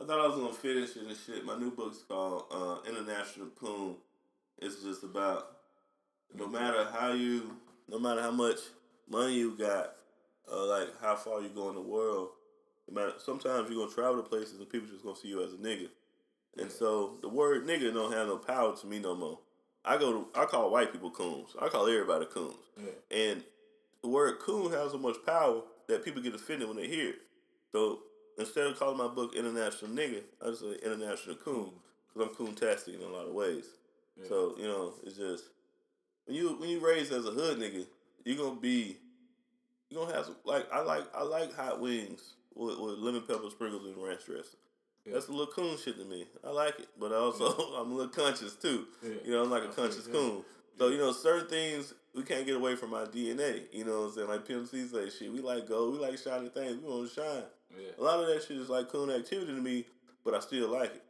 I 0.00 0.06
thought 0.06 0.18
I 0.18 0.26
was 0.26 0.36
gonna 0.36 0.54
finish 0.54 0.96
it 0.96 1.06
and 1.06 1.16
shit. 1.16 1.44
My 1.44 1.58
new 1.58 1.72
book's 1.72 1.98
called 2.08 2.44
uh, 2.50 2.88
International 2.88 3.48
Coon. 3.60 3.96
It's 4.58 4.82
just 4.82 5.02
about 5.02 5.58
no 6.34 6.46
matter 6.46 6.86
how 6.92 7.12
you, 7.12 7.56
no 7.88 7.98
matter 7.98 8.22
how 8.22 8.30
much 8.30 8.58
money 9.08 9.34
you 9.34 9.56
got, 9.56 9.92
uh, 10.50 10.66
like 10.66 10.88
how 11.00 11.16
far 11.16 11.40
you 11.40 11.48
go 11.48 11.68
in 11.68 11.74
the 11.74 11.80
world. 11.80 12.30
No 12.88 12.94
matter, 12.94 13.18
sometimes 13.18 13.68
you're 13.68 13.78
gonna 13.78 13.94
travel 13.94 14.22
to 14.22 14.28
places 14.28 14.58
and 14.58 14.68
people 14.68 14.88
just 14.88 15.04
gonna 15.04 15.16
see 15.16 15.28
you 15.28 15.42
as 15.42 15.52
a 15.52 15.56
nigga. 15.56 15.88
And 16.58 16.70
so 16.70 17.18
the 17.20 17.28
word 17.28 17.66
nigga 17.66 17.92
don't 17.92 18.12
have 18.12 18.28
no 18.28 18.38
power 18.38 18.74
to 18.76 18.86
me 18.86 18.98
no 18.98 19.14
more. 19.14 19.38
I 19.84 19.98
go 19.98 20.12
to 20.12 20.28
I 20.34 20.46
call 20.46 20.70
white 20.70 20.92
people 20.92 21.10
coons. 21.10 21.50
I 21.60 21.68
call 21.68 21.86
everybody 21.86 22.26
coons. 22.26 22.54
Yeah. 22.76 23.18
And 23.18 23.44
the 24.02 24.08
word 24.08 24.38
coon 24.40 24.72
has 24.72 24.92
so 24.92 24.98
much 24.98 25.16
power 25.24 25.62
that 25.88 26.04
people 26.04 26.22
get 26.22 26.34
offended 26.34 26.68
when 26.68 26.76
they 26.76 26.88
hear 26.88 27.10
it. 27.10 27.18
So 27.72 28.00
instead 28.38 28.66
of 28.66 28.78
calling 28.78 28.98
my 28.98 29.08
book 29.08 29.34
International 29.34 29.90
Nigga, 29.90 30.22
I 30.42 30.50
just 30.50 30.60
say 30.60 30.76
International 30.84 31.36
Coon 31.36 31.70
because 32.12 32.28
I'm 32.28 32.34
coon-tastic 32.34 32.94
in 32.94 33.02
a 33.02 33.08
lot 33.08 33.26
of 33.26 33.34
ways. 33.34 33.66
So 34.28 34.54
you 34.58 34.64
know, 34.64 34.94
it's 35.04 35.16
just 35.16 35.44
when 36.24 36.36
you 36.36 36.56
when 36.58 36.68
you 36.68 36.84
raised 36.84 37.12
as 37.12 37.26
a 37.26 37.30
hood 37.30 37.58
nigga, 37.58 37.86
you're 38.24 38.36
gonna 38.36 38.60
be 38.60 38.96
you 39.90 39.98
gonna 39.98 40.14
have 40.14 40.24
some 40.26 40.36
like 40.44 40.66
I 40.72 40.80
like 40.80 41.04
I 41.14 41.22
like 41.22 41.54
hot 41.54 41.80
wings 41.80 42.34
with, 42.54 42.78
with 42.78 42.98
lemon 42.98 43.22
pepper 43.22 43.50
sprinkles 43.50 43.84
and 43.84 43.96
ranch 44.02 44.24
dressing. 44.26 44.58
That's 45.12 45.28
a 45.28 45.30
little 45.30 45.46
coon 45.46 45.76
shit 45.78 45.98
to 45.98 46.04
me. 46.04 46.26
I 46.44 46.50
like 46.50 46.80
it, 46.80 46.88
but 46.98 47.12
also 47.12 47.46
I'm 47.80 47.92
a 47.92 47.94
little 47.94 48.10
conscious 48.10 48.54
too. 48.56 48.86
Yeah. 49.02 49.10
You 49.24 49.30
know, 49.32 49.44
I'm 49.44 49.50
like 49.50 49.64
a 49.64 49.68
conscious 49.68 50.06
coon. 50.06 50.42
So 50.78 50.88
you 50.88 50.98
know, 50.98 51.12
certain 51.12 51.48
things 51.48 51.94
we 52.14 52.22
can't 52.22 52.46
get 52.46 52.56
away 52.56 52.76
from 52.76 52.94
our 52.94 53.06
DNA. 53.06 53.62
You 53.72 53.84
know 53.84 54.00
what 54.00 54.06
I'm 54.08 54.14
saying? 54.14 54.28
Like 54.28 54.48
Pimp 54.48 54.66
C 54.66 54.86
say, 54.86 55.10
shit, 55.10 55.32
we 55.32 55.40
like 55.40 55.68
gold, 55.68 55.92
we 55.92 55.98
like 56.00 56.18
shiny 56.18 56.48
things, 56.48 56.82
we 56.82 56.88
want 56.88 57.08
to 57.08 57.14
shine. 57.14 57.44
Yeah. 57.78 57.90
A 57.98 58.02
lot 58.02 58.20
of 58.20 58.26
that 58.26 58.42
shit 58.42 58.56
is 58.56 58.68
like 58.68 58.88
coon 58.88 59.10
activity 59.10 59.54
to 59.54 59.60
me, 59.60 59.84
but 60.24 60.34
I 60.34 60.40
still 60.40 60.68
like 60.68 60.94
it. 60.94 61.02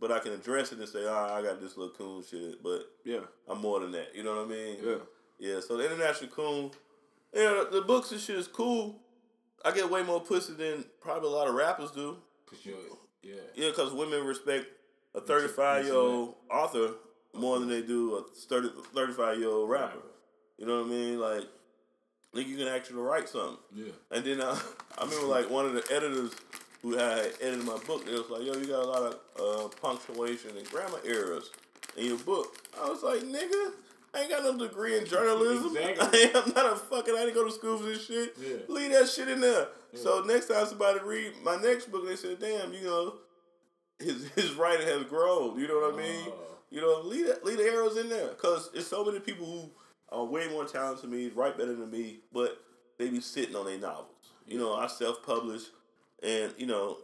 But 0.00 0.10
I 0.10 0.18
can 0.18 0.32
address 0.32 0.72
it 0.72 0.78
and 0.78 0.88
say, 0.88 1.04
ah, 1.06 1.36
I 1.36 1.42
got 1.42 1.60
this 1.60 1.76
little 1.76 1.94
coon 1.94 2.22
shit, 2.28 2.62
but 2.62 2.90
Yeah, 3.04 3.20
I'm 3.48 3.60
more 3.60 3.80
than 3.80 3.92
that. 3.92 4.14
You 4.14 4.22
know 4.22 4.36
what 4.36 4.46
I 4.46 4.48
mean? 4.48 4.76
yeah. 4.82 4.96
Yeah, 5.38 5.60
so 5.60 5.78
the 5.78 5.86
International 5.86 6.28
Coon, 6.30 6.70
yeah, 7.34 7.64
the 7.72 7.80
books 7.80 8.12
and 8.12 8.20
shit 8.20 8.36
is 8.36 8.46
cool. 8.46 9.00
I 9.64 9.70
get 9.72 9.90
way 9.90 10.02
more 10.02 10.20
pussy 10.20 10.52
than 10.52 10.84
probably 11.00 11.28
a 11.30 11.32
lot 11.32 11.48
of 11.48 11.54
rappers 11.54 11.90
do. 11.92 12.18
Cause 12.46 12.58
you're 12.62 12.76
yeah. 13.22 13.34
Yeah, 13.54 13.68
because 13.70 13.92
women 13.92 14.26
respect 14.26 14.66
a 15.14 15.20
35 15.20 15.84
year 15.86 15.94
old 15.94 16.34
author 16.50 16.92
more 17.34 17.58
than 17.58 17.68
they 17.68 17.80
do 17.82 18.16
a 18.16 18.22
30, 18.22 18.68
35 18.94 19.38
year 19.38 19.48
old 19.48 19.70
rapper. 19.70 19.98
You 20.58 20.66
know 20.66 20.78
what 20.78 20.86
I 20.86 20.90
mean? 20.90 21.18
Like, 21.18 21.44
think 22.34 22.48
you 22.48 22.56
can 22.56 22.68
actually 22.68 23.00
write 23.00 23.28
something. 23.28 23.56
Yeah. 23.74 23.92
And 24.10 24.24
then 24.24 24.40
I, 24.40 24.60
I 24.98 25.04
remember 25.04 25.26
like 25.26 25.50
one 25.50 25.66
of 25.66 25.72
the 25.74 25.84
editors 25.92 26.32
who 26.82 26.96
had 26.96 27.32
edited 27.40 27.64
my 27.64 27.78
book, 27.86 28.06
they 28.06 28.12
was 28.12 28.30
like, 28.30 28.42
yo, 28.42 28.54
you 28.54 28.66
got 28.66 28.84
a 28.84 28.88
lot 28.88 29.02
of 29.02 29.16
uh, 29.38 29.68
punctuation 29.80 30.56
and 30.56 30.68
grammar 30.70 30.98
errors 31.04 31.50
in 31.96 32.06
your 32.06 32.18
book. 32.18 32.56
I 32.80 32.88
was 32.88 33.02
like, 33.02 33.20
nigga, 33.22 33.72
I 34.14 34.22
ain't 34.22 34.30
got 34.30 34.42
no 34.42 34.56
degree 34.56 34.96
in 34.98 35.06
journalism. 35.06 35.76
Exactly. 35.76 36.18
I 36.34 36.38
am 36.38 36.52
not 36.54 36.72
a 36.72 36.76
fucking, 36.76 37.14
I 37.14 37.20
didn't 37.20 37.34
go 37.34 37.44
to 37.44 37.52
school 37.52 37.78
for 37.78 37.84
this 37.84 38.06
shit. 38.06 38.34
Yeah. 38.40 38.56
Leave 38.68 38.92
that 38.92 39.08
shit 39.08 39.28
in 39.28 39.40
there. 39.40 39.68
So 39.94 40.22
next 40.26 40.46
time 40.46 40.66
somebody 40.66 41.00
read 41.00 41.32
my 41.42 41.56
next 41.56 41.90
book, 41.90 42.06
they 42.06 42.16
said, 42.16 42.38
damn, 42.38 42.72
you 42.72 42.84
know, 42.84 43.14
his 43.98 44.28
his 44.30 44.54
writing 44.54 44.86
has 44.86 45.04
grown. 45.04 45.58
You 45.58 45.68
know 45.68 45.80
what 45.80 45.94
I 45.94 45.96
mean? 45.96 46.26
Oh. 46.28 46.34
You 46.70 46.80
know, 46.80 47.00
leave 47.04 47.26
that, 47.26 47.44
leave 47.44 47.58
the 47.58 47.64
arrows 47.64 47.96
in 47.96 48.08
there 48.08 48.28
because 48.28 48.70
it's 48.74 48.86
so 48.86 49.04
many 49.04 49.18
people 49.18 49.44
who 49.46 49.70
are 50.16 50.24
way 50.24 50.48
more 50.48 50.64
talented 50.64 51.04
than 51.04 51.10
me, 51.10 51.30
write 51.34 51.58
better 51.58 51.74
than 51.74 51.90
me, 51.90 52.20
but 52.32 52.62
they 52.98 53.08
be 53.08 53.20
sitting 53.20 53.56
on 53.56 53.66
their 53.66 53.78
novels. 53.78 54.06
You 54.46 54.58
know, 54.58 54.74
I 54.74 54.86
self 54.86 55.24
publish, 55.24 55.62
and 56.22 56.52
you 56.58 56.66
know, 56.66 56.98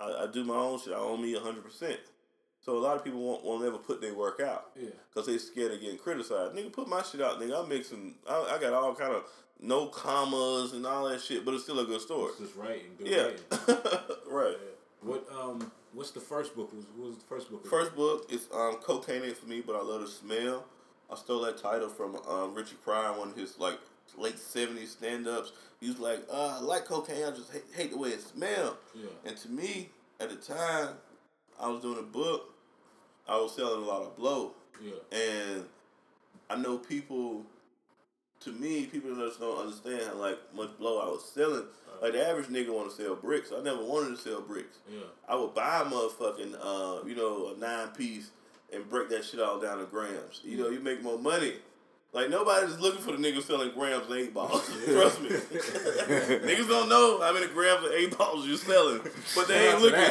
I, 0.00 0.24
I 0.24 0.26
do 0.32 0.44
my 0.44 0.54
own 0.56 0.78
shit. 0.80 0.92
I 0.92 0.96
own 0.96 1.22
me 1.22 1.34
hundred 1.34 1.64
percent. 1.64 1.98
So 2.60 2.76
a 2.76 2.80
lot 2.80 2.96
of 2.96 3.04
people 3.04 3.20
won't 3.20 3.44
won't 3.44 3.64
ever 3.64 3.78
put 3.78 4.00
their 4.00 4.14
work 4.14 4.40
out 4.40 4.70
Yeah. 4.76 4.90
because 5.08 5.26
they 5.26 5.38
scared 5.38 5.72
of 5.72 5.80
getting 5.80 5.98
criticized. 5.98 6.54
Nigga, 6.54 6.72
put 6.72 6.88
my 6.88 7.02
shit 7.02 7.20
out, 7.20 7.40
nigga. 7.40 7.62
I'm 7.62 7.68
mixing. 7.68 8.14
I, 8.28 8.56
I 8.56 8.60
got 8.60 8.72
all 8.74 8.94
kind 8.94 9.12
of 9.14 9.24
no 9.60 9.86
commas 9.86 10.72
and 10.72 10.86
all 10.86 11.08
that 11.08 11.20
shit, 11.20 11.44
but 11.44 11.54
it's 11.54 11.64
still 11.64 11.78
a 11.80 11.84
good 11.84 12.00
story. 12.00 12.30
It's 12.30 12.40
just 12.40 12.56
writing. 12.56 12.92
Good 12.98 13.06
Yeah, 13.08 13.22
writing. 13.22 13.76
right. 14.30 14.56
What 15.00 15.26
um 15.32 15.70
what's 15.92 16.10
the 16.10 16.20
first 16.20 16.54
book? 16.56 16.72
What 16.72 16.76
was, 16.76 16.86
what 16.96 17.06
was 17.08 17.16
the 17.18 17.24
first 17.24 17.50
book? 17.50 17.66
First 17.66 17.94
book 17.96 18.26
is 18.30 18.48
um, 18.54 18.74
Cocaine 18.82 19.22
Ain't 19.22 19.36
For 19.36 19.46
Me, 19.46 19.62
but 19.64 19.74
I 19.76 19.82
love 19.82 20.00
the 20.02 20.06
smell. 20.08 20.64
I 21.10 21.16
stole 21.16 21.40
that 21.42 21.56
title 21.56 21.88
from 21.88 22.16
um, 22.28 22.54
Richard 22.54 22.82
Pryor, 22.84 23.18
one 23.18 23.30
of 23.30 23.36
his 23.36 23.58
like 23.58 23.78
late 24.16 24.36
70s 24.36 24.88
stand-ups. 24.88 25.52
He 25.80 25.88
was 25.88 25.98
like, 25.98 26.20
uh, 26.30 26.58
I 26.58 26.60
like 26.60 26.84
cocaine, 26.84 27.24
I 27.24 27.30
just 27.30 27.52
hate, 27.52 27.64
hate 27.74 27.90
the 27.92 27.98
way 27.98 28.10
it 28.10 28.20
smells. 28.20 28.76
Yeah. 28.94 29.08
And 29.26 29.36
to 29.36 29.48
me, 29.48 29.90
at 30.20 30.30
the 30.30 30.36
time, 30.36 30.94
I 31.60 31.68
was 31.68 31.80
doing 31.82 31.98
a 31.98 32.02
book, 32.02 32.54
I 33.28 33.36
was 33.36 33.54
selling 33.54 33.82
a 33.82 33.86
lot 33.86 34.02
of 34.02 34.16
blow. 34.16 34.52
Yeah. 34.82 35.18
And 35.18 35.64
I 36.50 36.56
know 36.56 36.78
people, 36.78 37.42
to 38.40 38.52
me, 38.52 38.86
people 38.86 39.14
just 39.16 39.40
don't 39.40 39.58
understand 39.58 40.02
how 40.06 40.14
like 40.14 40.38
much 40.54 40.76
blow 40.78 41.00
I 41.00 41.06
was 41.06 41.24
selling. 41.24 41.64
Like 42.00 42.12
the 42.12 42.26
average 42.26 42.46
nigga 42.46 42.72
want 42.72 42.90
to 42.90 42.96
sell 42.96 43.16
bricks. 43.16 43.50
I 43.56 43.62
never 43.62 43.82
wanted 43.82 44.16
to 44.16 44.22
sell 44.22 44.40
bricks. 44.40 44.78
Yeah. 44.90 45.00
I 45.28 45.34
would 45.36 45.54
buy 45.54 45.82
a 45.82 45.84
motherfucking, 45.84 46.54
uh, 46.60 47.06
you 47.06 47.16
know, 47.16 47.54
a 47.54 47.58
nine 47.58 47.88
piece 47.88 48.30
and 48.72 48.88
break 48.88 49.08
that 49.08 49.24
shit 49.24 49.40
all 49.40 49.58
down 49.60 49.78
to 49.78 49.84
grams. 49.84 50.40
You 50.44 50.58
know, 50.58 50.68
you 50.68 50.80
make 50.80 51.02
more 51.02 51.18
money. 51.18 51.54
Like 52.12 52.30
nobody's 52.30 52.78
looking 52.78 53.02
for 53.02 53.12
the 53.12 53.18
niggas 53.18 53.42
selling 53.42 53.70
grams 53.72 54.06
and 54.10 54.18
eight 54.18 54.32
balls. 54.32 54.66
Trust 54.86 55.20
me. 55.20 55.28
niggas 55.30 56.66
don't 56.68 56.88
know 56.88 57.20
how 57.20 57.32
many 57.34 57.46
grams 57.48 57.84
of 57.84 57.92
eight 57.92 58.16
balls 58.16 58.46
you're 58.46 58.56
selling, 58.56 59.00
but 59.36 59.46
they 59.46 59.68
ain't 59.68 59.80
looking. 59.82 59.98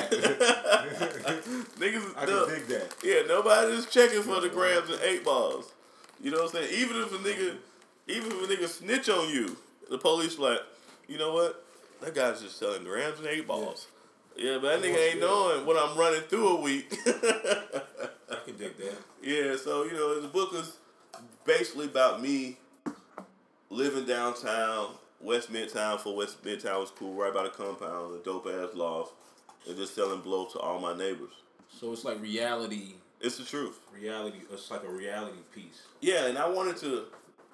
niggas, 1.79 2.13
I 2.15 2.25
no- 2.25 2.45
can 2.45 2.55
dig 2.55 2.67
that. 2.67 2.93
yeah, 3.03 3.21
nobody's 3.27 3.85
checking 3.87 4.21
for 4.21 4.39
the 4.41 4.49
grams 4.49 4.89
and 4.89 5.01
eight 5.01 5.23
balls. 5.25 5.71
You 6.21 6.31
know 6.31 6.43
what 6.43 6.55
I'm 6.55 6.63
saying? 6.63 6.81
Even 6.81 6.97
if 6.97 7.11
a 7.13 7.17
nigga, 7.17 7.55
even 8.07 8.31
if 8.31 8.43
a 8.43 8.53
nigga 8.53 8.67
snitch 8.67 9.09
on 9.09 9.29
you, 9.29 9.57
the 9.89 9.97
police 9.97 10.37
like, 10.37 10.59
you 11.07 11.17
know 11.17 11.33
what? 11.33 11.63
That 12.01 12.13
guy's 12.13 12.41
just 12.41 12.59
selling 12.59 12.83
grams 12.83 13.17
and 13.19 13.27
eight 13.27 13.47
balls. 13.47 13.87
Yeah, 14.35 14.59
but 14.61 14.81
that 14.81 14.87
nigga 14.87 14.97
ain't 14.97 15.15
Yeah. 15.19 15.21
knowing 15.25 15.65
what 15.65 15.77
I'm 15.77 15.97
running 15.97 16.21
through 16.21 16.57
a 16.57 16.61
week. 16.61 16.91
I 17.07 18.35
can 18.45 18.55
dig 18.57 18.77
that. 18.77 18.97
yeah, 19.23 19.55
so 19.55 19.83
you 19.83 19.93
know, 19.93 20.21
the 20.21 20.27
book 20.27 20.53
is 20.53 20.77
basically 21.47 21.85
about 21.85 22.21
me 22.21 22.57
living 23.71 24.05
downtown, 24.05 24.89
West 25.19 25.51
Midtown. 25.51 25.99
For 25.99 26.15
West 26.15 26.43
Midtown 26.43 26.81
was 26.81 26.91
cool, 26.91 27.13
right 27.13 27.33
by 27.33 27.43
the 27.43 27.49
compound, 27.49 28.19
a 28.19 28.23
dope 28.23 28.45
ass 28.45 28.75
loft, 28.75 29.13
and 29.67 29.75
just 29.75 29.95
selling 29.95 30.21
blow 30.21 30.45
to 30.47 30.59
all 30.59 30.79
my 30.79 30.95
neighbors. 30.95 31.33
So 31.69 31.91
it's 31.93 32.03
like 32.03 32.21
reality. 32.21 32.95
It's 33.19 33.37
the 33.37 33.45
truth. 33.45 33.79
Reality. 33.95 34.37
It's 34.51 34.69
like 34.69 34.83
a 34.83 34.91
reality 34.91 35.39
piece. 35.55 35.81
Yeah, 36.01 36.27
and 36.27 36.37
I 36.37 36.47
wanted 36.47 36.77
to, 36.77 37.05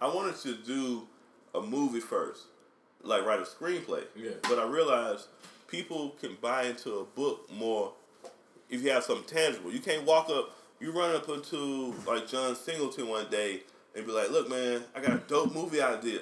I 0.01 0.07
wanted 0.07 0.35
to 0.41 0.55
do 0.55 1.07
a 1.55 1.61
movie 1.61 2.01
first, 2.01 2.47
like 3.01 3.25
write 3.25 3.39
a 3.39 3.43
screenplay. 3.43 4.03
Yeah. 4.15 4.31
But 4.41 4.59
I 4.59 4.65
realized 4.65 5.27
people 5.67 6.15
can 6.19 6.37
buy 6.41 6.63
into 6.63 6.99
a 6.99 7.03
book 7.03 7.49
more 7.51 7.93
if 8.69 8.81
you 8.81 8.91
have 8.91 9.03
something 9.03 9.25
tangible. 9.25 9.71
You 9.71 9.79
can't 9.79 10.05
walk 10.05 10.29
up, 10.29 10.51
you 10.79 10.91
run 10.91 11.15
up 11.15 11.29
into 11.29 11.93
like 12.05 12.27
John 12.27 12.55
Singleton 12.55 13.07
one 13.07 13.29
day 13.29 13.61
and 13.95 14.05
be 14.05 14.11
like, 14.11 14.31
"Look, 14.31 14.49
man, 14.49 14.83
I 14.95 15.01
got 15.01 15.13
a 15.13 15.21
dope 15.27 15.53
movie 15.53 15.81
idea." 15.81 16.21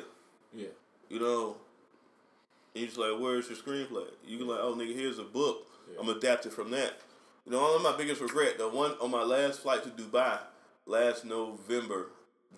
Yeah. 0.54 0.68
You 1.10 1.20
know. 1.20 1.56
And 2.74 2.82
you're 2.82 2.88
just 2.88 2.98
like, 2.98 3.20
"Where's 3.20 3.50
your 3.50 3.58
screenplay?" 3.58 4.08
You 4.26 4.38
can 4.38 4.48
like, 4.48 4.60
"Oh, 4.62 4.76
nigga, 4.76 4.96
here's 4.96 5.20
a 5.20 5.24
book. 5.24 5.68
Yeah. 5.92 6.00
I'm 6.00 6.10
adapted 6.10 6.54
from 6.54 6.72
that." 6.72 6.94
You 7.46 7.52
know, 7.52 7.62
one 7.62 7.76
of 7.76 7.82
my 7.82 7.98
biggest 7.98 8.22
regret, 8.22 8.58
the 8.58 8.70
one 8.70 8.92
on 9.02 9.12
my 9.12 9.24
last 9.24 9.62
flight 9.62 9.84
to 9.84 9.90
Dubai, 9.90 10.40
last 10.86 11.26
November, 11.26 12.08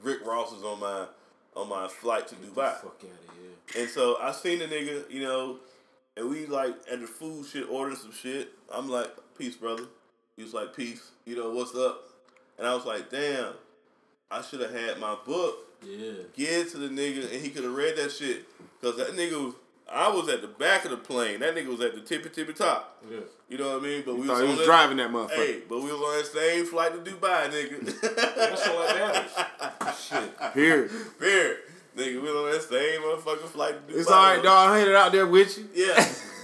Rick 0.01 0.26
Ross 0.26 0.51
was 0.51 0.64
on 0.64 0.80
my 0.80 1.05
on 1.55 1.70
my 1.70 1.88
flight 1.88 2.28
to 2.28 2.36
Dubai. 2.36 2.76
Fuck 2.76 3.01
out 3.03 3.30
of 3.30 3.36
here. 3.38 3.82
And 3.82 3.89
so 3.89 4.18
I 4.20 4.32
seen 4.32 4.59
the 4.59 4.66
nigga, 4.66 5.09
you 5.09 5.22
know, 5.22 5.59
and 6.18 6.30
we 6.30 6.45
like 6.45 6.76
at 6.91 6.99
the 6.99 7.07
food 7.07 7.45
shit 7.45 7.68
ordering 7.70 7.95
some 7.95 8.11
shit. 8.11 8.49
I'm 8.72 8.89
like, 8.89 9.09
peace, 9.38 9.55
brother. 9.55 9.84
He 10.36 10.43
was 10.43 10.53
like, 10.53 10.76
peace. 10.76 11.11
You 11.26 11.36
know, 11.36 11.51
what's 11.51 11.76
up? 11.76 12.09
And 12.57 12.68
I 12.68 12.76
was 12.76 12.86
like, 12.86 13.09
damn, 13.09 13.53
I 14.34 14.42
should 14.42 14.62
have 14.62 14.72
had 14.74 15.00
my 15.00 15.16
book, 15.26 15.56
Yeah. 15.84 16.12
give 16.36 16.50
it 16.68 16.72
to 16.72 16.78
the 16.78 16.90
nigga, 16.90 17.32
and 17.32 17.42
he 17.42 17.50
could 17.52 17.64
have 17.64 17.74
read 17.76 17.96
that 17.98 18.12
shit. 18.12 18.46
Cause 18.82 18.98
that 18.98 19.10
nigga 19.16 19.46
was, 19.46 19.54
I 19.92 20.10
was 20.10 20.28
at 20.30 20.42
the 20.42 20.48
back 20.48 20.86
of 20.86 20.92
the 20.92 20.98
plane. 20.98 21.40
That 21.42 21.56
nigga 21.56 21.68
was 21.68 21.82
at 21.82 21.94
the 21.94 22.02
tippy 22.02 22.30
tippy 22.30 22.54
top. 22.54 23.02
Yeah. 23.10 23.20
You 23.50 23.58
know 23.60 23.70
what 23.74 23.82
I 23.82 23.84
mean? 23.88 24.04
But 24.06 24.16
we 24.18 24.26
Thought 24.28 24.34
was, 24.34 24.42
he 24.42 24.48
was 24.50 24.58
the- 24.60 24.66
driving 24.66 24.98
that 24.98 25.12
motherfucker. 25.12 25.36
Hey, 25.36 25.62
but 25.70 25.78
we 25.80 25.92
was 25.92 26.02
on 26.02 26.18
that 26.18 26.26
same 26.26 26.66
flight 26.66 27.06
to 27.06 27.12
Dubai, 27.12 27.50
nigga. 27.50 28.02
That's 28.36 28.68
all 28.68 28.80
that 28.88 29.30
matters. 29.32 29.98
Shit. 30.00 30.34
Here. 30.56 30.88
Fair. 30.90 31.58
Nigga, 31.96 32.22
we 32.22 32.32
was 32.32 32.36
on 32.36 32.52
that 32.52 32.64
same 32.64 33.02
motherfucking 33.02 33.50
flight 33.50 33.88
to 33.88 33.94
Dubai. 33.94 34.00
It's 34.00 34.10
all 34.10 34.24
right, 34.36 34.44
dog. 34.44 34.70
I 34.72 34.80
hit 34.80 34.88
it 34.88 34.96
out 34.96 35.12
there 35.12 35.28
with 35.28 35.58
you. 35.60 35.70
Yeah. 35.76 35.86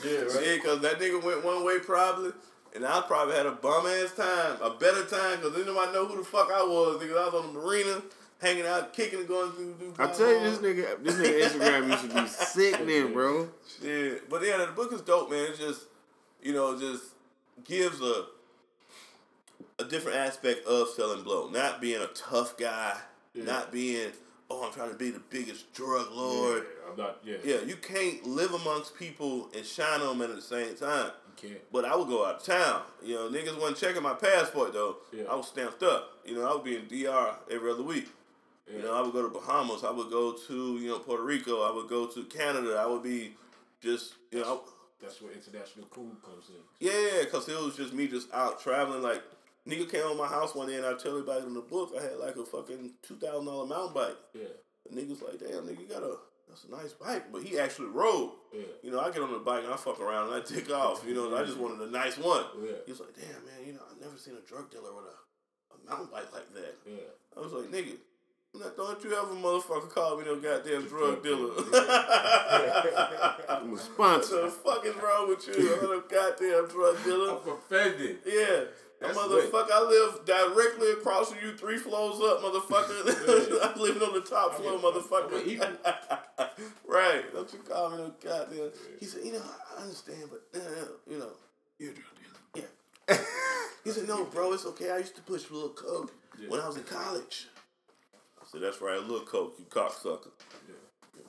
Yeah, 0.06 0.20
right. 0.20 0.46
Yeah, 0.46 0.56
because 0.56 0.80
that 0.82 1.00
nigga 1.00 1.22
went 1.24 1.44
one 1.44 1.66
way 1.66 1.80
probably, 1.80 2.32
and 2.76 2.86
I 2.86 3.02
probably 3.02 3.36
had 3.36 3.46
a 3.46 3.52
bum 3.52 3.86
ass 3.86 4.14
time, 4.16 4.58
a 4.62 4.76
better 4.78 5.06
time, 5.06 5.38
because 5.38 5.54
then 5.56 5.66
nobody 5.66 5.92
know 5.94 6.06
who 6.06 6.18
the 6.18 6.24
fuck 6.24 6.50
I 6.52 6.64
was, 6.64 7.02
nigga. 7.02 7.18
I 7.18 7.26
was 7.30 7.46
on 7.46 7.54
the 7.54 7.60
marina, 7.60 8.02
hanging 8.42 8.66
out, 8.66 8.94
kicking 8.94 9.20
and 9.20 9.28
going 9.28 9.52
through. 9.52 9.76
through 9.76 9.94
I 9.98 10.08
tell 10.12 10.32
you, 10.32 10.40
this 10.40 10.60
uh, 10.60 10.62
nigga, 10.62 11.04
this 11.04 11.16
nigga 11.16 11.44
Instagram 11.48 11.90
used 11.90 12.10
to 12.10 12.22
be 12.22 12.28
sickening, 12.46 13.14
bro. 13.14 13.50
Yeah, 13.82 14.12
but 14.30 14.44
yeah, 14.44 14.58
the 14.66 14.72
book 14.76 14.94
is 14.94 15.02
dope, 15.02 15.30
man. 15.32 15.48
It's 15.50 15.60
just, 15.60 15.82
you 16.42 16.54
know, 16.54 16.80
just 16.80 17.04
gives 17.66 18.02
a 18.02 18.26
a 19.80 19.84
different 19.86 20.18
aspect 20.18 20.66
of 20.68 20.90
selling 20.90 21.24
blow. 21.24 21.50
Not 21.50 21.82
being 21.82 22.02
a 22.02 22.08
tough 22.08 22.58
guy, 22.58 22.98
not 23.34 23.72
being, 23.72 24.12
oh, 24.50 24.66
I'm 24.66 24.74
trying 24.74 24.90
to 24.90 24.96
be 24.98 25.10
the 25.10 25.22
biggest 25.30 25.74
drug 25.74 26.12
lord. 26.12 26.64
Yeah, 26.64 26.92
I'm 26.92 26.98
not. 26.98 27.20
Yeah. 27.24 27.38
Yeah, 27.44 27.62
you 27.62 27.76
can't 27.78 28.26
live 28.28 28.54
amongst 28.54 28.96
people 28.96 29.50
and 29.56 29.66
shine 29.66 30.02
on 30.02 30.20
them 30.20 30.30
at 30.30 30.36
the 30.36 30.42
same 30.42 30.76
time. 30.76 31.12
Can't. 31.42 31.72
But 31.72 31.86
I 31.86 31.96
would 31.96 32.08
go 32.08 32.26
out 32.26 32.36
of 32.38 32.44
town. 32.44 32.82
You 33.04 33.16
know, 33.16 33.30
niggas 33.30 33.60
wasn't 33.60 33.78
checking 33.78 34.04
my 34.04 34.14
passport 34.14 34.74
though. 34.74 34.98
Yeah. 35.14 35.24
I 35.30 35.36
was 35.36 35.48
stamped 35.48 35.84
up. 35.84 36.10
You 36.26 36.36
know, 36.36 36.50
I 36.50 36.54
would 36.54 36.64
be 36.64 36.76
in 36.76 36.88
DR 36.88 37.36
every 37.52 37.72
other 37.72 37.84
week. 37.84 38.08
You 38.72 38.84
know, 38.84 38.94
I 38.94 39.02
would 39.02 39.14
go 39.14 39.24
to 39.24 39.30
Bahamas. 39.30 39.84
I 39.84 39.90
would 39.92 40.12
go 40.12 40.34
to 40.34 40.78
you 40.78 40.90
know 40.90 41.00
Puerto 41.00 41.24
Rico. 41.24 41.62
I 41.62 41.74
would 41.76 41.88
go 41.90 42.06
to 42.08 42.24
Canada. 42.26 42.76
I 42.80 42.86
would 42.86 43.02
be 43.04 43.34
just 43.82 44.14
you 44.32 44.42
know 44.42 44.62
That's 45.02 45.22
where 45.22 45.32
international 45.32 45.88
cool 45.90 46.12
comes 46.24 46.50
in. 46.50 46.88
yeah, 46.88 47.24
cause 47.32 47.48
it 47.50 47.58
was 47.60 47.76
just 47.76 47.94
me 47.94 48.08
just 48.08 48.32
out 48.34 48.62
traveling. 48.62 49.02
Like 49.02 49.24
nigga 49.68 49.90
came 49.90 50.04
on 50.04 50.18
my 50.18 50.28
house 50.28 50.54
one 50.56 50.68
day 50.68 50.76
and 50.76 50.86
I 50.86 50.94
tell 50.94 51.12
everybody 51.12 51.46
in 51.46 51.54
the 51.54 51.62
book 51.62 51.94
I 51.98 52.02
had 52.04 52.18
like 52.18 52.36
a 52.36 52.44
fucking 52.46 52.92
two 53.02 53.16
thousand 53.16 53.46
dollar 53.46 53.66
mountain 53.66 53.94
bike. 53.94 54.18
Yeah. 54.34 54.44
The 54.90 55.02
nigga's 55.02 55.22
like, 55.22 55.40
damn, 55.40 55.64
nigga, 55.68 55.80
you 55.82 55.88
got 55.88 56.04
a 56.04 56.18
that's 56.50 56.66
a 56.66 56.72
nice 56.72 56.94
bike, 56.94 57.32
but 57.32 57.44
he 57.44 57.60
actually 57.60 57.88
rode. 57.88 58.32
Yeah. 58.52 58.62
You 58.82 58.92
know, 58.92 59.00
I 59.00 59.12
get 59.12 59.22
on 59.22 59.32
the 59.32 59.40
bike 59.40 59.64
and 59.64 59.74
I 59.74 59.78
fuck 59.78 60.00
around 60.00 60.34
and 60.34 60.36
I 60.36 60.42
take 60.42 60.70
off. 60.72 61.06
You 61.08 61.14
know, 61.14 61.36
I 61.36 61.44
just 61.44 61.58
wanted 61.58 61.88
a 61.88 61.92
nice 61.92 62.18
one. 62.18 62.44
Yeah. 62.62 62.72
He 62.86 62.92
was 62.92 63.00
like, 63.00 63.16
damn, 63.16 63.46
man, 63.46 63.66
you 63.66 63.74
know, 63.74 63.82
I've 63.90 64.02
never 64.02 64.18
seen 64.18 64.34
a 64.34 64.48
drug 64.48 64.72
dealer 64.72 64.94
with 64.94 65.06
a, 65.06 65.76
a 65.76 65.90
mountain 65.90 66.10
bike 66.12 66.34
like 66.34 66.52
that. 66.56 66.76
Yeah. 66.86 67.14
I 67.38 67.40
was 67.40 67.54
like, 67.54 67.72
nigga, 67.72 67.98
don't 68.54 69.04
you 69.04 69.14
ever 69.14 69.34
motherfucker 69.36 69.90
call 69.90 70.18
me 70.18 70.26
no 70.26 70.40
goddamn 70.40 70.88
drug 70.88 71.24
dealer. 71.24 71.54
I'm 73.50 73.74
a 73.74 73.78
sponsor. 73.78 74.44
What 74.44 74.46
the 74.46 74.50
fuck 74.50 74.86
is 74.86 74.96
wrong 74.96 75.30
with 75.30 75.48
you? 75.48 75.76
I'm 75.76 76.00
a 76.00 76.02
goddamn 76.10 76.68
drug 76.68 77.04
dealer. 77.04 77.32
I'm 77.32 77.50
offended. 77.50 78.18
Yeah. 78.26 78.64
That's 79.00 79.18
motherfucker, 79.18 79.72
I 79.72 79.82
live 79.82 80.26
directly 80.26 80.92
across 80.92 81.32
from 81.32 81.40
you, 81.42 81.56
three 81.56 81.78
floors 81.78 82.20
up, 82.20 82.42
motherfucker. 82.42 83.64
I'm 83.74 83.80
living 83.80 84.02
on 84.02 84.14
the 84.14 84.22
top 84.22 84.56
floor, 84.56 84.78
I'm 84.78 84.84
an 84.84 84.92
motherfucker. 84.92 85.48
equal. 85.48 85.68
right. 86.86 87.24
Don't 87.34 87.54
you 87.54 87.60
call 87.60 87.92
me 87.92 87.98
no 87.98 88.14
goddamn. 88.22 88.72
He 89.00 89.06
said, 89.06 89.24
you 89.24 89.34
know, 89.34 89.42
I 89.78 89.84
understand, 89.84 90.30
but, 90.30 90.44
uh, 90.54 90.86
you 91.10 91.18
know, 91.18 91.32
you're 91.78 91.92
a 91.92 91.94
drug 91.94 92.06
dealer. 92.54 92.68
Yeah. 93.10 93.18
he 93.86 93.92
said, 93.92 94.08
no, 94.08 94.26
bro, 94.26 94.52
it's 94.52 94.66
okay. 94.66 94.92
I 94.92 94.98
used 94.98 95.16
to 95.16 95.22
push 95.22 95.50
a 95.50 95.54
little 95.54 95.70
coke 95.70 96.12
when 96.50 96.60
I 96.60 96.68
was 96.68 96.76
in 96.76 96.84
college. 96.84 97.48
I 98.50 98.52
said, 98.52 98.62
that's 98.62 98.82
right, 98.82 98.98
a 98.98 99.02
little 99.02 99.26
coke, 99.26 99.56
you 99.60 99.66
cocksucker. 99.66 100.30
Yeah. 100.68 101.22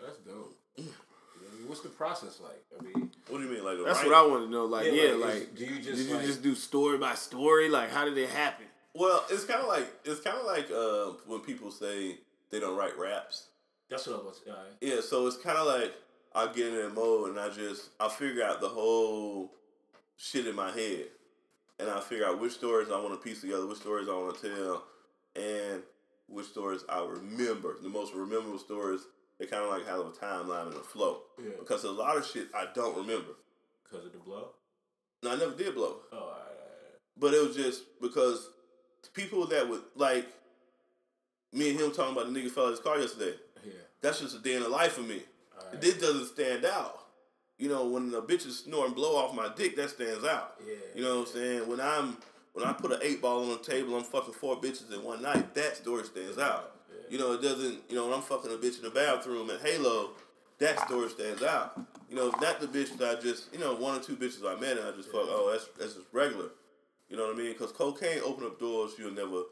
That's 0.00 0.18
dope. 0.18 0.56
I 0.78 0.82
mean, 0.82 1.68
what's 1.68 1.80
the 1.80 1.88
process 1.88 2.40
like? 2.40 2.62
I 2.78 2.82
mean, 2.82 3.10
What 3.28 3.38
do 3.38 3.44
you 3.44 3.50
mean, 3.50 3.64
like 3.64 3.78
a 3.78 3.82
That's 3.82 3.98
right- 4.00 4.06
what 4.08 4.16
I 4.16 4.26
want 4.26 4.44
to 4.44 4.50
know. 4.50 4.64
Like, 4.66 4.86
Yeah, 4.86 4.92
yeah, 4.92 5.10
like, 5.12 5.20
like, 5.20 5.34
is- 5.34 5.48
do 5.58 5.64
you 5.64 5.76
just, 5.80 5.96
did 5.98 6.06
you 6.08 6.14
like- 6.16 6.26
just 6.26 6.42
do 6.42 6.54
story 6.54 6.98
by 6.98 7.14
story? 7.14 7.68
Like, 7.68 7.90
how 7.90 8.04
did 8.04 8.16
it 8.18 8.28
happen? 8.30 8.66
Well, 8.94 9.24
it's 9.28 9.44
kind 9.44 9.60
of 9.60 9.66
like 9.66 9.86
it's 10.04 10.20
kind 10.20 10.36
of 10.38 10.46
like 10.46 10.70
uh, 10.70 11.18
when 11.26 11.40
people 11.40 11.72
say 11.72 12.18
they 12.50 12.60
don't 12.60 12.76
write 12.76 12.96
raps. 12.96 13.48
that's 13.90 14.06
what 14.06 14.20
I 14.20 14.22
was. 14.22 14.40
All 14.46 14.52
right. 14.52 14.72
Yeah, 14.80 15.00
so 15.00 15.26
it's 15.26 15.36
kind 15.36 15.58
of 15.58 15.66
like 15.66 15.92
I 16.32 16.46
get 16.52 16.68
in 16.68 16.76
that 16.76 16.94
mode 16.94 17.30
and 17.30 17.40
I 17.40 17.48
just 17.48 17.88
I 17.98 18.08
figure 18.08 18.44
out 18.44 18.60
the 18.60 18.68
whole 18.68 19.50
shit 20.16 20.46
in 20.46 20.54
my 20.54 20.70
head, 20.70 21.06
and 21.80 21.90
I 21.90 22.00
figure 22.00 22.24
out 22.26 22.38
which 22.40 22.52
stories 22.52 22.88
I 22.88 23.00
want 23.00 23.10
to 23.14 23.16
piece 23.28 23.40
together, 23.40 23.66
which 23.66 23.78
stories 23.78 24.08
I 24.08 24.12
want 24.14 24.38
to 24.40 24.48
tell, 24.54 24.84
and 25.34 25.82
which 26.28 26.46
stories 26.46 26.84
I 26.88 27.04
remember. 27.04 27.76
The 27.82 27.88
most 27.88 28.14
memorable 28.14 28.58
stories 28.58 29.00
they 29.38 29.46
kind 29.46 29.64
of 29.64 29.70
like 29.70 29.86
have 29.86 30.00
a 30.00 30.10
timeline 30.10 30.68
and 30.68 30.76
a 30.76 30.80
flow. 30.80 31.22
Yeah. 31.38 31.50
Because 31.58 31.84
a 31.84 31.90
lot 31.90 32.16
of 32.16 32.26
shit 32.26 32.48
I 32.54 32.66
don't 32.74 32.96
remember. 32.96 33.32
Because 33.82 34.06
of 34.06 34.12
the 34.12 34.18
blow. 34.18 34.50
No, 35.22 35.32
I 35.32 35.36
never 35.36 35.54
did 35.54 35.74
blow. 35.74 35.96
Oh, 36.12 36.16
all 36.16 36.20
right, 36.20 36.30
all 36.30 36.36
right. 36.36 36.98
But 37.18 37.34
it 37.34 37.46
was 37.46 37.56
just 37.56 37.82
because 38.00 38.50
people 39.12 39.46
that 39.46 39.68
would 39.68 39.82
like 39.96 40.26
me 41.52 41.70
and 41.70 41.80
him 41.80 41.92
talking 41.92 42.12
about 42.12 42.32
the 42.32 42.38
nigga 42.38 42.50
fell 42.50 42.66
out 42.66 42.70
his 42.70 42.80
car 42.80 42.98
yesterday. 42.98 43.36
Yeah. 43.64 43.72
That's 44.02 44.20
just 44.20 44.36
a 44.36 44.40
day 44.40 44.54
in 44.54 44.62
the 44.62 44.68
life 44.68 44.92
for 44.92 45.02
me. 45.02 45.22
Alright. 45.58 45.80
This 45.80 45.94
doesn't 45.94 46.26
stand 46.26 46.64
out. 46.64 47.00
You 47.58 47.68
know, 47.68 47.86
when 47.86 48.10
the 48.10 48.20
bitch 48.20 48.46
is 48.46 48.58
snoring 48.60 48.92
blow 48.92 49.16
off 49.16 49.34
my 49.34 49.48
dick, 49.56 49.76
that 49.76 49.90
stands 49.90 50.24
out. 50.24 50.54
Yeah. 50.66 50.74
You 50.94 51.02
know 51.04 51.20
what 51.20 51.28
I'm 51.28 51.34
saying? 51.34 51.68
When 51.68 51.80
I'm 51.80 52.16
when 52.54 52.64
I 52.64 52.72
put 52.72 52.92
an 52.92 53.00
eight 53.02 53.20
ball 53.20 53.42
on 53.42 53.48
the 53.50 53.58
table, 53.58 53.96
I'm 53.96 54.04
fucking 54.04 54.34
four 54.34 54.56
bitches 54.56 54.92
in 54.92 55.02
one 55.02 55.20
night. 55.20 55.54
That 55.54 55.76
story 55.76 56.04
stands 56.04 56.38
out. 56.38 56.76
Yeah. 56.88 57.02
You 57.10 57.18
know, 57.18 57.32
it 57.32 57.42
doesn't. 57.42 57.80
You 57.88 57.96
know, 57.96 58.06
when 58.06 58.14
I'm 58.14 58.22
fucking 58.22 58.50
a 58.50 58.54
bitch 58.54 58.78
in 58.78 58.84
the 58.84 58.90
bathroom 58.90 59.50
at 59.50 59.60
Halo, 59.60 60.10
that 60.58 60.78
story 60.86 61.10
stands 61.10 61.42
out. 61.42 61.78
You 62.08 62.16
know, 62.16 62.32
not 62.40 62.60
the 62.60 62.68
bitch 62.68 62.96
that 62.98 63.18
I 63.18 63.20
just, 63.20 63.52
you 63.52 63.58
know, 63.58 63.74
one 63.74 63.98
or 63.98 64.02
two 64.02 64.16
bitches 64.16 64.46
I 64.46 64.58
met 64.60 64.78
and 64.78 64.86
I 64.86 64.92
just 64.92 65.10
fuck. 65.10 65.22
Oh, 65.24 65.50
that's 65.50 65.66
that's 65.76 65.94
just 65.94 66.06
regular. 66.12 66.50
You 67.08 67.16
know 67.16 67.26
what 67.26 67.34
I 67.34 67.38
mean? 67.38 67.52
Because 67.52 67.72
cocaine 67.72 68.20
open 68.24 68.46
up 68.46 68.60
doors 68.60 68.92
you'll 68.98 69.12
never, 69.12 69.42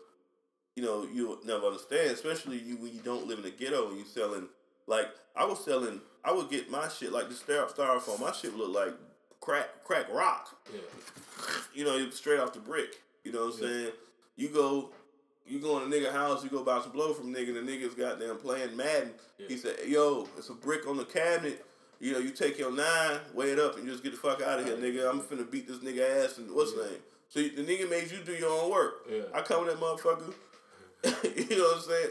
you 0.76 0.82
know, 0.82 1.06
you'll 1.12 1.38
never 1.44 1.66
understand. 1.66 2.12
Especially 2.12 2.58
you 2.58 2.76
when 2.76 2.94
you 2.94 3.00
don't 3.00 3.26
live 3.26 3.38
in 3.38 3.44
the 3.44 3.50
ghetto 3.50 3.88
and 3.88 3.98
you 3.98 4.04
selling. 4.04 4.48
Like 4.86 5.08
I 5.34 5.44
was 5.44 5.64
selling, 5.64 6.00
I 6.24 6.32
would 6.32 6.50
get 6.50 6.70
my 6.70 6.86
shit 6.88 7.12
like 7.12 7.28
the 7.28 7.34
styrofoam. 7.34 8.20
My 8.20 8.30
shit 8.30 8.56
would 8.56 8.68
look 8.68 8.74
like 8.86 8.94
crack 9.42 9.84
crack 9.84 10.06
rock 10.10 10.56
Yeah. 10.72 10.80
you 11.74 11.84
know, 11.84 11.96
you 11.96 12.10
straight 12.12 12.40
off 12.40 12.54
the 12.54 12.60
brick. 12.60 13.00
You 13.24 13.32
know 13.32 13.46
what 13.46 13.54
I'm 13.56 13.60
saying? 13.60 13.90
You 14.36 14.48
go, 14.48 14.90
you 15.46 15.58
go 15.58 15.78
in 15.82 15.92
a 15.92 15.94
nigga 15.94 16.10
house, 16.12 16.42
you 16.42 16.48
go 16.48 16.62
buy 16.64 16.80
some 16.80 16.92
blow 16.92 17.12
from 17.12 17.34
nigga, 17.34 17.52
the 17.52 17.60
nigga's 17.60 17.94
goddamn 17.94 18.38
playing 18.38 18.74
Madden. 18.76 19.10
He 19.48 19.56
said, 19.56 19.76
yo, 19.86 20.26
it's 20.38 20.48
a 20.48 20.54
brick 20.54 20.86
on 20.88 20.96
the 20.96 21.04
cabinet. 21.04 21.64
You 22.00 22.12
know, 22.12 22.18
you 22.18 22.30
take 22.30 22.58
your 22.58 22.72
nine, 22.72 23.18
weigh 23.34 23.50
it 23.50 23.58
up, 23.60 23.76
and 23.76 23.84
you 23.84 23.92
just 23.92 24.02
get 24.02 24.12
the 24.12 24.18
fuck 24.18 24.40
out 24.42 24.58
of 24.58 24.66
here, 24.66 24.76
nigga. 24.76 25.08
I'm 25.08 25.20
finna 25.20 25.48
beat 25.48 25.68
this 25.68 25.78
nigga 25.78 26.24
ass 26.24 26.38
and 26.38 26.50
what's 26.52 26.72
his 26.72 26.80
name? 26.90 27.00
So 27.28 27.40
the 27.40 27.62
nigga 27.64 27.88
made 27.88 28.10
you 28.10 28.18
do 28.24 28.32
your 28.32 28.50
own 28.62 28.70
work. 28.70 29.06
Yeah. 29.10 29.22
I 29.34 29.40
come 29.42 29.64
with 29.64 29.72
that 29.74 29.80
motherfucker. 29.84 30.32
you 31.50 31.56
know 31.58 31.64
what 31.64 31.76
I'm 31.78 31.82
saying? 31.82 32.10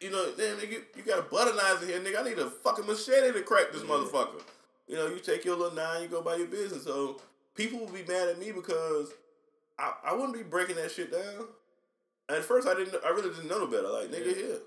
You 0.00 0.10
know, 0.10 0.32
damn 0.36 0.56
nigga, 0.56 0.82
you 0.96 1.02
got 1.06 1.18
a 1.18 1.22
butter 1.22 1.54
knife 1.54 1.82
in 1.82 1.88
here, 1.88 2.00
nigga. 2.00 2.20
I 2.24 2.28
need 2.28 2.38
a 2.38 2.50
fucking 2.50 2.86
machete 2.86 3.32
to 3.32 3.42
crack 3.42 3.72
this 3.72 3.82
motherfucker. 3.82 4.42
You 4.86 4.96
know, 4.96 5.06
you 5.08 5.18
take 5.18 5.44
your 5.44 5.56
little 5.56 5.74
nine, 5.76 6.02
you 6.02 6.08
go 6.08 6.22
by 6.22 6.36
your 6.36 6.46
business. 6.46 6.84
So 6.84 7.20
people 7.54 7.80
will 7.80 7.86
be 7.92 8.04
mad 8.04 8.28
at 8.28 8.38
me 8.38 8.52
because 8.52 9.10
I, 9.78 9.92
I 10.04 10.14
wouldn't 10.14 10.34
be 10.34 10.42
breaking 10.42 10.76
that 10.76 10.90
shit 10.92 11.10
down. 11.12 11.46
At 12.28 12.44
first, 12.44 12.66
I 12.68 12.74
didn't. 12.74 12.94
I 13.04 13.10
really 13.10 13.30
didn't 13.30 13.48
know 13.48 13.58
no 13.60 13.66
better. 13.66 13.88
Like 13.88 14.10
nigga, 14.10 14.26
Yeah. 14.28 14.34
here, 14.34 14.58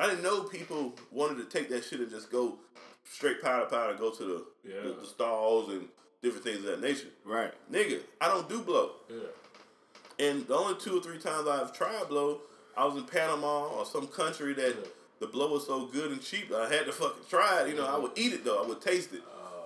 I 0.00 0.06
didn't 0.08 0.22
know 0.24 0.42
people 0.44 0.94
wanted 1.12 1.38
to 1.38 1.44
take 1.58 1.68
that 1.70 1.84
shit 1.84 2.00
and 2.00 2.10
just 2.10 2.30
go 2.30 2.58
straight 3.04 3.42
powder 3.42 3.66
powder, 3.66 3.90
and 3.90 3.98
go 4.00 4.10
to 4.10 4.24
the 4.24 4.46
Yeah. 4.68 4.80
the, 4.82 4.92
the 5.00 5.06
stalls 5.06 5.68
and 5.70 5.88
different 6.22 6.44
things 6.44 6.58
of 6.58 6.64
that 6.64 6.80
nature. 6.80 7.08
Right. 7.24 7.52
Nigga, 7.70 8.00
I 8.20 8.28
don't 8.28 8.48
do 8.48 8.62
blow. 8.62 8.92
Yeah. 9.10 10.26
And 10.26 10.46
the 10.46 10.54
only 10.56 10.78
two 10.80 10.98
or 10.98 11.02
three 11.02 11.18
times 11.18 11.46
I've 11.48 11.72
tried 11.72 12.08
blow, 12.08 12.40
I 12.76 12.84
was 12.84 12.96
in 12.96 13.04
Panama 13.04 13.66
or 13.68 13.84
some 13.86 14.06
country 14.08 14.54
that 14.54 14.68
Yeah. 14.76 14.88
the 15.20 15.26
blow 15.26 15.52
was 15.52 15.66
so 15.66 15.86
good 15.86 16.10
and 16.12 16.22
cheap 16.22 16.48
that 16.50 16.60
I 16.62 16.68
had 16.72 16.86
to 16.86 16.92
fucking 16.92 17.24
try 17.28 17.62
it. 17.62 17.68
You 17.70 17.76
know, 17.76 17.86
I 17.86 17.98
would 17.98 18.12
eat 18.16 18.32
it 18.32 18.44
though. 18.44 18.62
I 18.62 18.66
would 18.66 18.80
taste 18.80 19.12
it. 19.12 19.22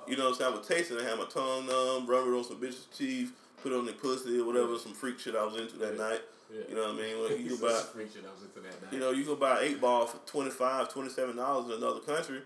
You 0.09 0.17
know 0.17 0.25
what 0.25 0.31
I'm 0.31 0.35
saying? 0.39 0.53
I 0.53 0.57
would 0.57 0.67
taste 0.67 0.91
it 0.91 0.99
and 0.99 1.07
have 1.07 1.19
my 1.19 1.27
tongue 1.27 1.67
numb, 1.67 2.07
rub 2.07 2.27
it 2.27 2.31
on 2.31 2.45
some 2.45 2.61
bitch's 2.61 2.87
teeth, 2.97 3.33
put 3.63 3.73
it 3.73 3.77
on 3.77 3.85
their 3.87 3.95
pussy 3.95 4.39
or 4.41 4.45
whatever, 4.47 4.73
Yeah. 4.73 4.79
some 4.79 4.93
freak 4.95 5.19
shit 5.19 5.37
I 5.37 5.45
was 5.45 5.57
into 5.57 5.77
that 5.79 5.95
Yeah. 5.97 6.09
night. 6.09 6.21
Yeah. 6.53 6.61
You 6.71 6.75
know 6.77 6.83
what 6.93 6.95
I 6.95 7.07
mean? 7.07 7.21
When 7.21 7.45
you 7.51 7.57
buy, 7.59 7.73
freak 7.93 8.13
shit 8.13 8.25
I 8.27 8.33
was 8.33 8.43
into 8.43 8.61
that 8.61 8.83
night. 8.83 8.93
you 8.93 8.99
know, 9.01 9.11
you 9.11 9.25
go 9.25 9.37
buy 9.37 9.59
an 9.61 9.65
eight 9.69 9.81
ball 9.81 10.07
for 10.07 10.19
25 10.27 10.89
dollars 11.37 11.67
in 11.67 11.73
another 11.73 12.01
country. 12.01 12.41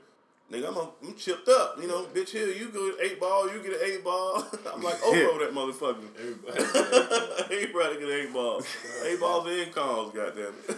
Nigga, 0.50 0.68
I'm, 0.68 1.08
I'm 1.08 1.14
chipped 1.16 1.48
up. 1.48 1.78
You 1.80 1.86
know, 1.88 2.04
bitch, 2.12 2.30
here 2.30 2.48
you 2.48 2.68
go 2.68 2.92
eight 3.00 3.18
ball, 3.20 3.48
you 3.50 3.62
get 3.62 3.72
an 3.72 3.78
eight 3.84 4.04
ball. 4.04 4.44
I'm 4.74 4.82
like 4.82 5.02
over 5.06 5.44
that 5.44 5.54
motherfucker. 5.54 6.04
Everybody. 6.18 7.54
Everybody 7.54 7.98
get 8.00 8.08
eight 8.10 8.32
balls. 8.34 8.66
eight 9.06 9.20
balls 9.20 9.46
and 9.48 9.72
calls, 9.74 10.12
goddamn 10.12 10.52
it. 10.68 10.76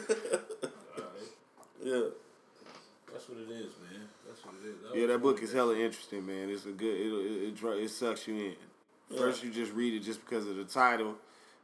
Alright. 0.98 1.30
yeah. 1.82 2.00
That's 3.12 3.28
what 3.28 3.38
it 3.38 3.50
is, 3.50 3.72
man. 3.82 3.93
That's 4.44 4.56
what 4.56 4.94
it 4.94 4.96
is. 4.96 5.00
Yeah, 5.00 5.06
that 5.08 5.22
book 5.22 5.42
is 5.42 5.52
hella 5.52 5.74
interesting, 5.74 6.26
man. 6.26 6.50
It's 6.50 6.66
a 6.66 6.70
good. 6.70 6.94
It 6.94 7.06
it 7.06 7.64
it, 7.64 7.82
it 7.84 7.90
sucks 7.90 8.26
you 8.28 8.34
in. 8.36 9.16
First, 9.18 9.44
you 9.44 9.50
just 9.50 9.72
read 9.72 9.94
it 9.94 10.00
just 10.00 10.24
because 10.24 10.46
of 10.46 10.56
the 10.56 10.64
title, 10.64 11.14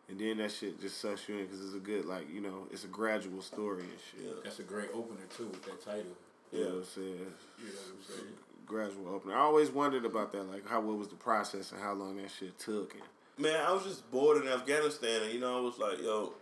and 0.09 0.19
then 0.21 0.37
that 0.39 0.53
shit 0.53 0.81
just 0.81 1.01
sucks 1.01 1.29
you 1.29 1.39
in 1.39 1.47
because 1.47 1.65
it's 1.65 1.75
a 1.75 1.79
good, 1.79 2.05
like 2.05 2.33
you 2.33 2.41
know, 2.41 2.67
it's 2.71 2.85
a 2.85 2.89
gradual 2.89 3.43
story 3.43 3.83
and 3.83 3.93
shit. 4.11 4.27
Yeah. 4.27 4.33
That's 4.45 4.59
a 4.59 4.63
great 4.65 4.91
opener 4.95 5.21
too 5.37 5.47
with 5.47 5.65
that 5.65 5.85
title. 5.85 6.05
You 6.53 6.59
know 6.61 6.65
Yeah. 6.67 6.73
what 6.73 6.79
I'm 6.79 6.85
saying? 6.85 7.07
You 7.07 7.15
know 7.15 7.73
what 7.73 8.09
I'm 8.11 8.15
saying? 8.17 8.35
Gradual 8.67 9.09
opener. 9.15 9.35
I 9.35 9.41
always 9.41 9.71
wondered 9.71 10.05
about 10.05 10.33
that, 10.33 10.45
like 10.51 10.69
how 10.69 10.81
what 10.81 10.97
was 10.99 11.09
the 11.09 11.17
process 11.17 11.73
and 11.73 11.81
how 11.81 11.93
long 11.95 12.17
that 12.19 12.31
shit 12.31 12.59
took. 12.59 12.95
And 12.95 13.03
Man, 13.39 13.59
I 13.67 13.73
was 13.73 13.85
just 13.85 14.09
bored 14.11 14.37
in 14.45 14.49
Afghanistan, 14.53 15.23
and 15.23 15.33
you 15.33 15.41
know, 15.41 15.57
I 15.57 15.61
was 15.61 15.79
like, 15.79 15.99
yo, 16.03 16.35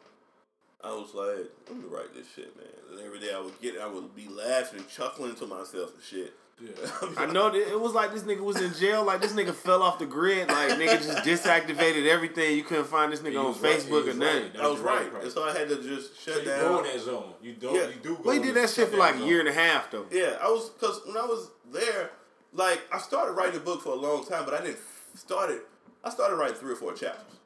I 0.82 0.90
was 0.92 1.12
like, 1.14 1.50
let 1.68 1.76
me 1.76 1.84
write 1.88 2.14
this 2.14 2.26
shit, 2.34 2.56
man. 2.56 2.66
And 2.90 3.00
every 3.00 3.18
day 3.18 3.32
I 3.34 3.40
would 3.40 3.60
get, 3.60 3.74
it, 3.74 3.80
I 3.80 3.86
would 3.88 4.14
be 4.14 4.28
laughing 4.28 4.84
chuckling 4.94 5.34
to 5.36 5.46
myself 5.46 5.92
and 5.94 6.02
shit. 6.02 6.32
Yeah. 6.60 6.70
I 7.16 7.26
know 7.26 7.50
that 7.50 7.70
it 7.70 7.80
was 7.80 7.92
like 7.92 8.12
this 8.12 8.24
nigga 8.24 8.40
was 8.40 8.60
in 8.60 8.74
jail, 8.74 9.04
like 9.04 9.20
this 9.20 9.32
nigga 9.32 9.54
fell 9.54 9.80
off 9.80 10.00
the 10.00 10.06
grid, 10.06 10.48
like 10.48 10.70
nigga 10.72 10.98
just 11.24 11.44
deactivated 11.44 12.06
everything. 12.08 12.56
You 12.56 12.64
couldn't 12.64 12.86
find 12.86 13.12
this 13.12 13.20
nigga 13.20 13.30
He 13.30 13.36
on 13.36 13.46
was 13.46 13.60
right, 13.60 13.78
Facebook 13.78 14.08
or 14.08 14.14
nothing. 14.14 14.42
right. 14.42 14.52
That 14.54 14.62
I 14.62 14.66
was 14.66 14.72
was 14.74 14.80
right, 14.80 15.02
right, 15.02 15.12
right. 15.14 15.22
and 15.22 15.32
so 15.32 15.44
I 15.44 15.56
had 15.56 15.68
to 15.68 15.80
just 15.82 16.20
So 16.24 16.32
shut 16.32 16.42
you 16.44 16.48
down. 16.48 16.60
go 16.60 16.78
in 16.78 16.84
that 16.86 17.00
zone. 17.00 17.32
You 17.42 17.52
don't. 17.54 17.74
Yeah. 17.76 17.86
You 17.88 17.94
do 18.02 18.16
go. 18.16 18.22
Well, 18.24 18.34
he 18.34 18.42
did 18.42 18.54
that 18.56 18.70
shit 18.70 18.88
for 18.88 18.96
like 18.96 19.14
a 19.16 19.24
year 19.24 19.38
and 19.40 19.48
a 19.48 19.52
half 19.52 19.90
though. 19.92 20.06
Yeah, 20.10 20.36
I 20.42 20.48
was 20.48 20.70
because 20.70 21.00
when 21.06 21.16
I 21.16 21.26
was 21.26 21.48
there, 21.72 22.10
like 22.52 22.80
I 22.92 22.98
started 22.98 23.32
writing 23.34 23.56
a 23.56 23.62
book 23.62 23.82
for 23.82 23.90
a 23.90 23.96
long 23.96 24.24
time, 24.26 24.44
but 24.44 24.54
I 24.54 24.60
didn't 24.64 24.78
start 25.14 25.50
it. 25.50 25.62
I 26.02 26.10
started 26.10 26.34
writing 26.36 26.56
three 26.56 26.72
or 26.72 26.76
four 26.76 26.92
chapters, 26.92 27.22
Alright. 27.24 27.37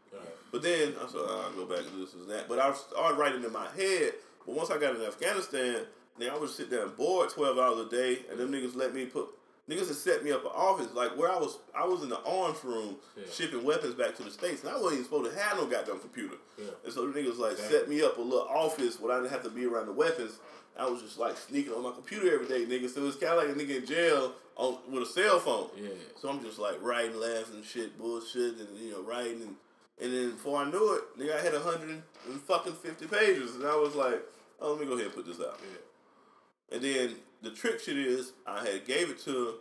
But 0.53 0.63
then 0.63 0.95
I 1.03 1.07
said 1.07 1.17
"Oh, 1.23 1.45
I'll 1.51 1.57
go 1.57 1.67
back 1.67 1.85
and 1.85 1.93
do 1.97 2.05
this 2.05 2.15
and 2.15 2.29
that. 2.31 2.49
But 2.49 2.59
I 2.61 2.73
started 2.75 3.19
writing 3.19 3.43
in 3.43 3.53
my 3.53 3.67
head. 3.77 4.13
But 4.47 4.55
once 4.55 4.71
I 4.71 4.79
got 4.79 4.95
in 4.97 5.03
Afghanistan, 5.03 5.87
then 6.19 6.31
I 6.31 6.37
would 6.39 6.51
sit 6.51 6.69
there 6.71 6.83
and 6.85 6.97
board 6.97 7.31
twelve 7.31 7.59
hours 7.59 7.87
a 7.87 7.91
day, 7.91 8.19
and 8.31 8.39
them 8.39 8.53
niggas 8.53 8.77
let 8.77 8.95
me 8.95 9.07
put. 9.07 9.29
Niggas 9.71 9.87
had 9.87 9.97
set 9.97 10.25
me 10.25 10.33
up 10.33 10.45
an 10.45 10.51
office 10.55 10.89
like 10.93 11.17
where 11.17 11.31
I 11.31 11.39
was. 11.39 11.59
I 11.75 11.85
was 11.87 12.03
in 12.03 12.09
the 12.09 12.19
arms 12.23 12.63
room 12.65 12.97
Yeah. 13.17 13.23
shipping 13.33 13.63
weapons 13.65 13.95
back 13.95 14.17
to 14.17 14.25
the 14.25 14.31
states, 14.31 14.63
and 14.63 14.71
I 14.71 14.75
wasn't 14.75 14.95
even 14.95 15.05
supposed 15.05 15.33
to 15.33 15.39
have 15.39 15.57
no 15.57 15.67
goddamn 15.67 16.01
computer. 16.01 16.35
Yeah. 16.59 16.65
And 16.85 16.93
so 16.93 17.07
the 17.07 17.19
niggas 17.19 17.39
like 17.39 17.53
Exactly. 17.53 17.79
set 17.79 17.89
me 17.89 18.03
up 18.03 18.19
a 18.19 18.21
little 18.21 18.49
office 18.49 18.99
where 19.01 19.13
I 19.13 19.21
didn't 19.21 19.31
have 19.31 19.45
to 19.45 19.51
be 19.51 19.65
around 19.65 19.87
the 19.87 19.93
weapons. 19.93 20.33
I 20.77 20.89
was 20.91 21.01
just 21.03 21.19
like 21.19 21.37
sneaking 21.37 21.73
on 21.75 21.83
my 21.85 21.93
computer 21.93 22.35
every 22.35 22.49
day, 22.49 22.67
nigga. 22.67 22.91
So 22.93 23.07
it's 23.07 23.17
kind 23.17 23.35
of 23.35 23.39
like 23.47 23.55
a 23.55 23.59
nigga 23.59 23.79
in 23.81 23.87
jail 23.87 24.33
on 24.57 24.79
with 24.91 25.05
a 25.05 25.07
cell 25.07 25.39
phone. 25.39 25.71
Yeah. 25.77 25.91
So 26.21 26.29
I'm 26.29 26.43
just 26.43 26.59
like 26.59 26.83
writing, 26.83 27.15
laughing, 27.21 27.63
shit, 27.63 27.97
bullshit, 27.97 28.57
and 28.59 28.77
you 28.79 28.91
know 28.91 29.03
writing, 29.03 29.43
and, 29.43 29.57
and 30.03 30.13
then 30.13 30.31
before 30.33 30.61
I 30.63 30.71
knew 30.71 30.95
it, 30.95 31.19
nigga, 31.19 31.39
I 31.39 31.43
had 31.43 31.55
a 31.55 31.61
hundred 31.61 31.91
and 31.91 32.41
fucking 32.47 32.75
fifty 32.75 33.07
pages, 33.07 33.55
and 33.55 33.65
I 33.67 33.77
was 33.77 33.95
like, 33.95 34.21
oh, 34.61 34.73
let 34.73 34.81
me 34.81 34.87
go 34.87 34.93
ahead 34.95 35.07
and 35.07 35.15
put 35.15 35.27
this 35.27 35.41
out. 35.41 35.59
Yeah. 35.63 36.77
And 36.77 36.85
then 36.85 37.15
the 37.43 37.51
trick 37.51 37.81
shit 37.81 37.97
is, 37.99 38.33
I 38.47 38.65
had 38.67 38.87
gave 38.87 39.11
it 39.11 39.21
to 39.25 39.55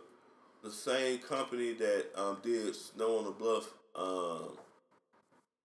the 0.62 0.70
same 0.70 1.18
company 1.18 1.72
that 1.74 2.06
um, 2.16 2.38
did 2.42 2.74
Snow 2.74 3.18
on 3.18 3.24
the 3.24 3.30
Bluff. 3.30 3.68
Um, 3.96 4.56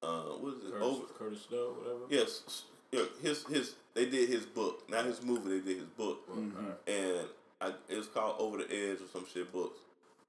uh, 0.04 0.36
what 0.40 0.54
is 0.56 0.64
it? 0.66 0.72
Curtis, 0.74 0.82
Over, 0.84 1.06
Curtis 1.18 1.42
Snow, 1.48 1.76
whatever. 1.80 2.00
Yes, 2.10 2.64
yeah, 2.92 3.04
his 3.22 3.44
his 3.46 3.76
they 3.94 4.06
did 4.06 4.30
his 4.30 4.46
book, 4.46 4.88
not 4.90 5.06
his 5.06 5.24
movie. 5.24 5.60
They 5.60 5.66
did 5.66 5.78
his 5.78 5.90
book, 5.90 6.20
Alright. 6.30 6.78
and 6.88 7.28
I, 7.62 7.74
it 7.90 7.98
was 7.98 8.08
called 8.08 8.36
Over 8.40 8.58
the 8.58 8.66
Edge 8.66 8.98
or 9.02 9.08
some 9.12 9.26
shit 9.32 9.52
books. 9.52 9.80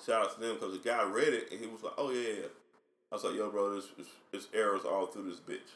Shout 0.07 0.23
out 0.27 0.35
to 0.35 0.41
them 0.41 0.55
because 0.55 0.73
the 0.73 0.89
guy 0.89 1.03
read 1.05 1.35
it 1.35 1.51
and 1.51 1.61
he 1.61 1.67
was 1.67 1.83
like, 1.83 1.93
"Oh 1.99 2.11
yeah, 2.11 2.29
yeah." 2.41 2.47
Yeah." 3.11 3.13
I 3.13 3.15
was 3.15 3.25
like, 3.25 3.35
"Yo, 3.35 3.51
bro, 3.51 3.73
there's, 3.73 3.89
there's, 4.31 4.49
errors 4.55 4.83
all 4.85 5.07
through 5.07 5.31
this 5.31 5.41
bitch." 5.41 5.71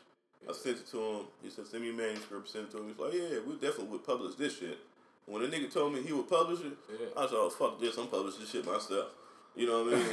I 0.48 0.52
sent 0.52 0.78
it 0.78 0.90
to 0.90 0.98
him. 0.98 1.20
He 1.42 1.50
said, 1.50 1.66
"Send 1.66 1.82
me 1.82 1.90
a 1.90 1.92
manuscript." 1.92 2.48
Sent 2.48 2.64
it 2.64 2.70
to 2.72 2.78
him. 2.78 2.88
He's 2.88 2.98
like, 2.98 3.14
"Yeah, 3.14 3.38
we 3.46 3.54
definitely 3.54 3.86
would 3.86 4.04
publish 4.04 4.34
this 4.36 4.58
shit." 4.58 4.78
When 5.26 5.42
the 5.42 5.56
nigga 5.56 5.72
told 5.72 5.94
me 5.94 6.02
he 6.02 6.12
would 6.12 6.28
publish 6.28 6.60
it, 6.60 6.76
Yeah. 6.90 7.06
I 7.16 7.22
was 7.22 7.32
like, 7.32 7.40
"Oh 7.40 7.50
fuck 7.50 7.80
this! 7.80 7.96
I'm 7.96 8.08
publishing 8.08 8.40
this 8.40 8.50
shit 8.50 8.66
myself." 8.66 9.08
You 9.54 9.66
know 9.66 9.84
what 9.84 9.94
I 9.94 9.96
mean? 9.96 10.06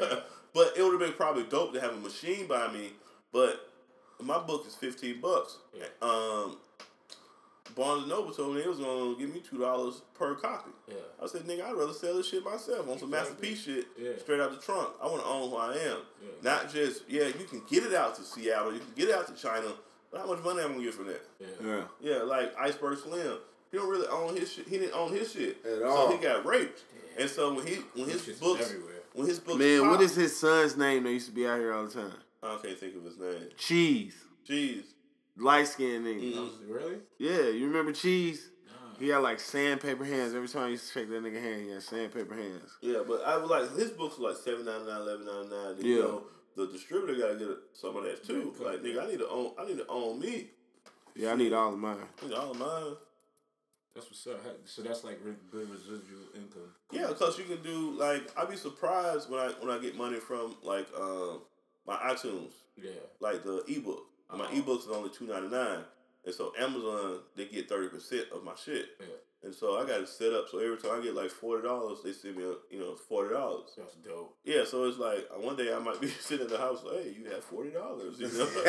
yeah. 0.00 0.20
but 0.54 0.72
it 0.76 0.82
would 0.82 0.92
have 0.92 1.00
been 1.00 1.12
probably 1.12 1.44
dope 1.44 1.72
to 1.74 1.80
have 1.80 1.92
a 1.92 1.96
machine 2.00 2.46
by 2.46 2.72
me. 2.72 2.92
But 3.32 3.68
my 4.20 4.38
book 4.38 4.64
is 4.66 4.74
fifteen 4.74 5.20
bucks. 5.20 5.58
Yeah. 5.76 5.86
Um, 6.02 6.56
Barnes 7.74 8.02
and 8.02 8.08
Noble 8.10 8.32
told 8.32 8.54
me 8.54 8.62
they 8.62 8.68
was 8.68 8.78
gonna 8.78 9.14
give 9.16 9.32
me 9.34 9.40
two 9.40 9.58
dollars 9.58 10.02
per 10.14 10.34
copy. 10.34 10.70
Yeah. 10.88 10.94
I 11.22 11.26
said, 11.26 11.42
nigga, 11.42 11.64
I'd 11.64 11.74
rather 11.74 11.92
sell 11.92 12.14
this 12.16 12.28
shit 12.28 12.44
myself 12.44 12.88
on 12.88 12.98
some 12.98 13.08
Exactly. 13.12 13.48
masterpiece 13.50 13.60
shit 13.62 13.86
Yeah. 13.98 14.10
straight 14.18 14.40
out 14.40 14.50
the 14.52 14.58
trunk. 14.58 14.90
I 15.02 15.06
want 15.06 15.22
to 15.22 15.28
own 15.28 15.50
who 15.50 15.56
I 15.56 15.72
am, 15.76 15.98
Yeah. 16.22 16.28
not 16.42 16.72
just 16.72 17.02
yeah. 17.08 17.26
You 17.26 17.44
can 17.48 17.62
get 17.68 17.84
it 17.84 17.94
out 17.94 18.14
to 18.16 18.22
Seattle, 18.22 18.72
you 18.72 18.80
can 18.80 18.92
get 18.96 19.08
it 19.08 19.14
out 19.14 19.26
to 19.28 19.34
China, 19.34 19.72
but 20.10 20.20
how 20.20 20.26
much 20.26 20.42
money 20.44 20.60
am 20.60 20.66
I'm 20.66 20.72
gonna 20.74 20.84
get 20.84 20.94
from 20.94 21.06
that? 21.06 21.26
Yeah. 21.38 21.46
Yeah. 21.64 21.84
Yeah, 22.00 22.22
like 22.22 22.54
Iceberg 22.58 22.98
Slim, 22.98 23.38
he 23.70 23.76
don't 23.78 23.88
really 23.88 24.08
own 24.08 24.36
his 24.36 24.52
shit. 24.52 24.66
He 24.68 24.78
didn't 24.78 24.94
own 24.94 25.12
his 25.12 25.32
shit 25.32 25.64
At 25.64 25.82
all. 25.82 26.08
so 26.10 26.16
he 26.16 26.22
got 26.22 26.44
raped. 26.44 26.82
And 27.18 27.28
so 27.28 27.52
when 27.54 27.66
he 27.66 27.76
when 27.94 28.08
his 28.08 28.24
This 28.26 28.38
books 28.38 28.66
everywhere. 28.70 29.02
when 29.14 29.26
his 29.26 29.38
books 29.40 29.58
Man, 29.58 29.80
what 29.82 29.90
popped- 29.92 30.02
is 30.04 30.14
his 30.14 30.36
son's 30.38 30.76
name 30.76 31.02
that 31.04 31.12
used 31.12 31.26
to 31.26 31.32
be 31.32 31.46
out 31.46 31.58
here 31.58 31.72
all 31.72 31.84
the 31.86 31.92
time? 31.92 32.12
I 32.42 32.56
can't 32.56 32.78
think 32.78 32.96
of 32.96 33.04
his 33.04 33.18
name. 33.18 33.48
Cheese. 33.58 34.14
Jeez. 34.48 34.84
Light 35.40 35.66
skinned 35.68 36.06
nigga. 36.06 36.34
Mm. 36.34 36.42
Was- 36.42 36.58
Really? 36.68 36.96
Yeah, 37.18 37.48
you 37.48 37.66
remember 37.66 37.92
Cheese? 37.92 38.48
He 38.98 39.08
had 39.08 39.18
like 39.18 39.40
sandpaper 39.40 40.04
hands. 40.04 40.34
Every 40.34 40.46
time 40.48 40.64
I 40.64 40.68
used 40.68 40.86
to 40.88 40.92
shake 40.92 41.08
that 41.08 41.22
nigga 41.22 41.40
hand, 41.42 41.62
he 41.62 41.70
had 41.70 41.82
sandpaper 41.82 42.34
hands. 42.34 42.70
Yeah, 42.82 42.98
but 43.08 43.24
I 43.24 43.38
was 43.38 43.48
like 43.50 43.74
his 43.74 43.90
books 43.92 44.18
were 44.18 44.28
like 44.28 44.36
seven 44.36 44.66
ninety 44.66 44.86
nine, 44.86 45.00
eleven 45.00 45.24
ninety 45.24 45.48
nine. 45.48 45.74
Yeah. 45.78 45.84
You 45.84 45.98
know, 46.02 46.22
the 46.56 46.66
distributor 46.66 47.14
gotta 47.18 47.36
get 47.38 47.48
some 47.72 47.96
of 47.96 48.04
that 48.04 48.22
too. 48.26 48.54
Yeah, 48.60 48.66
Like 48.66 48.82
nigga, 48.82 49.02
I 49.02 49.06
need 49.10 49.18
to 49.20 49.28
own. 49.28 49.52
I 49.58 49.64
need 49.64 49.78
to 49.78 49.86
own 49.88 50.20
me. 50.20 50.50
Yeah, 51.16 51.32
I 51.32 51.34
need 51.36 51.54
all 51.54 51.72
of 51.72 51.78
mine. 51.78 51.96
I 52.22 52.26
need 52.26 52.34
all 52.34 52.50
of 52.50 52.58
mine. 52.58 52.96
That's 53.94 54.06
what's 54.06 54.26
up. 54.26 54.38
So 54.66 54.82
that's 54.82 55.02
like 55.02 55.18
good 55.50 55.70
residual 55.70 56.28
income. 56.34 56.70
Yeah, 56.92 57.06
because 57.08 57.38
you 57.38 57.44
can 57.44 57.62
do 57.62 57.92
like 57.98 58.30
I'd 58.38 58.50
be 58.50 58.56
surprised 58.56 59.30
when 59.30 59.40
I 59.40 59.48
when 59.60 59.70
I 59.70 59.78
get 59.80 59.96
money 59.96 60.18
from 60.20 60.56
like 60.62 60.86
um 61.00 61.40
my 61.86 61.96
iTunes, 61.96 62.52
Yeah. 62.76 62.90
like 63.20 63.42
the 63.44 63.64
ebook. 63.66 64.04
My 64.36 64.46
Oh. 64.46 64.54
ebooks 64.54 64.80
is 64.84 64.88
only 64.88 65.10
two 65.10 65.26
ninety 65.26 65.48
nine, 65.48 65.84
and 66.24 66.34
so 66.34 66.52
Amazon 66.58 67.20
they 67.36 67.46
get 67.46 67.68
thirty 67.68 67.88
percent 67.88 68.26
of 68.34 68.44
my 68.44 68.54
shit. 68.54 68.86
Yeah. 69.00 69.06
And 69.42 69.54
so 69.54 69.80
I 69.80 69.86
got 69.86 70.00
it 70.02 70.08
set 70.08 70.34
up 70.34 70.50
so 70.50 70.58
every 70.58 70.76
time 70.76 71.00
I 71.00 71.02
get 71.02 71.14
like 71.14 71.30
forty 71.30 71.66
dollars, 71.66 72.00
they 72.04 72.12
send 72.12 72.36
me 72.36 72.44
a, 72.44 72.54
you 72.74 72.78
know 72.80 72.94
forty 72.94 73.32
dollars. 73.32 73.70
That's 73.76 73.94
dope. 73.94 74.36
Yeah, 74.44 74.64
so 74.66 74.84
it's 74.84 74.98
like 74.98 75.26
one 75.42 75.56
day 75.56 75.72
I 75.74 75.78
might 75.78 76.00
be 76.00 76.08
sitting 76.20 76.46
in 76.46 76.52
the 76.52 76.58
house 76.58 76.82
like, 76.84 77.02
hey, 77.04 77.14
you 77.18 77.30
have 77.30 77.42
forty 77.44 77.70
dollars, 77.70 78.16
you 78.18 78.28
know? 78.28 78.46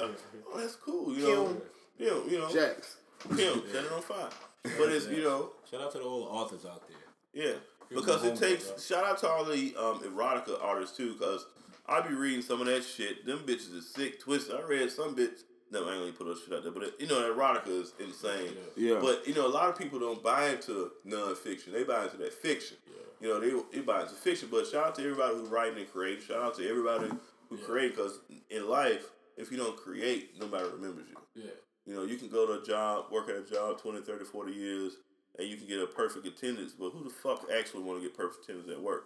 oh, 0.00 0.58
that's 0.58 0.76
cool, 0.76 1.12
you 1.16 1.22
know. 1.24 1.60
You 1.98 2.06
know, 2.06 2.24
you 2.28 2.38
know, 2.38 2.50
Jacks. 2.52 2.96
him, 3.28 3.62
set 3.72 3.84
it 3.84 3.92
on 3.92 4.00
fire. 4.02 4.28
But 4.62 4.90
it's 4.92 5.08
you 5.08 5.22
know, 5.24 5.50
Shout 5.70 5.80
out 5.80 5.90
to 5.92 5.98
all 6.00 6.20
the 6.20 6.26
old 6.26 6.28
authors 6.28 6.64
out 6.64 6.82
there. 6.88 6.96
yeah, 7.44 7.52
Here's 7.88 8.00
because 8.00 8.24
it 8.24 8.36
takes. 8.36 8.68
bro. 8.68 8.78
Shout 8.78 9.04
out 9.04 9.18
to 9.18 9.28
all 9.28 9.44
the 9.44 9.74
um, 9.78 9.98
erotica 10.04 10.62
artists 10.62 10.96
too, 10.96 11.14
because 11.14 11.44
I 11.86 12.00
be 12.00 12.14
reading 12.14 12.42
some 12.42 12.60
of 12.60 12.66
that 12.66 12.84
shit. 12.84 13.26
Them 13.26 13.40
bitches 13.40 13.74
is 13.74 13.88
sick, 13.90 14.20
twisted. 14.20 14.54
I 14.56 14.62
read 14.62 14.90
some 14.90 15.16
bitch. 15.16 15.40
No, 15.70 15.88
I 15.88 15.92
ain't 15.92 16.00
gonna 16.00 16.12
put 16.12 16.26
those 16.26 16.42
shit 16.44 16.52
out 16.54 16.62
there, 16.62 16.72
but 16.72 16.82
it, 16.82 16.94
you 17.00 17.06
know, 17.06 17.32
erotica 17.34 17.68
is 17.68 17.92
insane. 17.98 18.52
Yeah. 18.76 18.98
But 19.00 19.26
you 19.26 19.34
know, 19.34 19.46
a 19.46 19.48
lot 19.48 19.68
of 19.70 19.78
people 19.78 19.98
don't 19.98 20.22
buy 20.22 20.50
into 20.50 20.90
nonfiction. 21.06 21.72
They 21.72 21.82
buy 21.84 22.04
into 22.04 22.18
that 22.18 22.32
fiction. 22.34 22.76
Yeah. 22.86 22.92
You 23.20 23.28
know, 23.28 23.40
they, 23.40 23.76
they 23.78 23.82
buy 23.82 24.02
into 24.02 24.14
fiction. 24.14 24.48
But 24.50 24.66
shout 24.66 24.86
out 24.88 24.94
to 24.96 25.02
everybody 25.02 25.34
who's 25.34 25.48
writing 25.48 25.78
and 25.78 25.90
creating. 25.90 26.24
Shout 26.24 26.42
out 26.42 26.56
to 26.56 26.68
everybody 26.68 27.08
who 27.48 27.56
Yeah. 27.56 27.64
create 27.64 27.96
because 27.96 28.20
in 28.50 28.68
life, 28.68 29.06
if 29.38 29.50
you 29.50 29.56
don't 29.56 29.76
create, 29.76 30.38
nobody 30.38 30.68
remembers 30.68 31.06
you. 31.08 31.16
Yeah. 31.42 31.50
You 31.86 31.94
know, 31.94 32.04
you 32.04 32.16
can 32.16 32.28
go 32.28 32.46
to 32.46 32.62
a 32.62 32.64
job, 32.64 33.06
work 33.10 33.28
at 33.30 33.36
a 33.36 33.42
job 33.42 33.80
20, 33.80 34.02
30, 34.02 34.24
40 34.26 34.52
years, 34.52 34.92
and 35.38 35.48
you 35.48 35.56
can 35.56 35.66
get 35.66 35.80
a 35.80 35.86
perfect 35.86 36.26
attendance. 36.26 36.72
But 36.78 36.90
who 36.90 37.02
the 37.02 37.10
fuck 37.10 37.46
actually 37.56 37.82
want 37.82 37.98
to 38.02 38.06
get 38.06 38.14
perfect 38.16 38.44
attendance 38.44 38.70
at 38.70 38.80
work? 38.80 39.04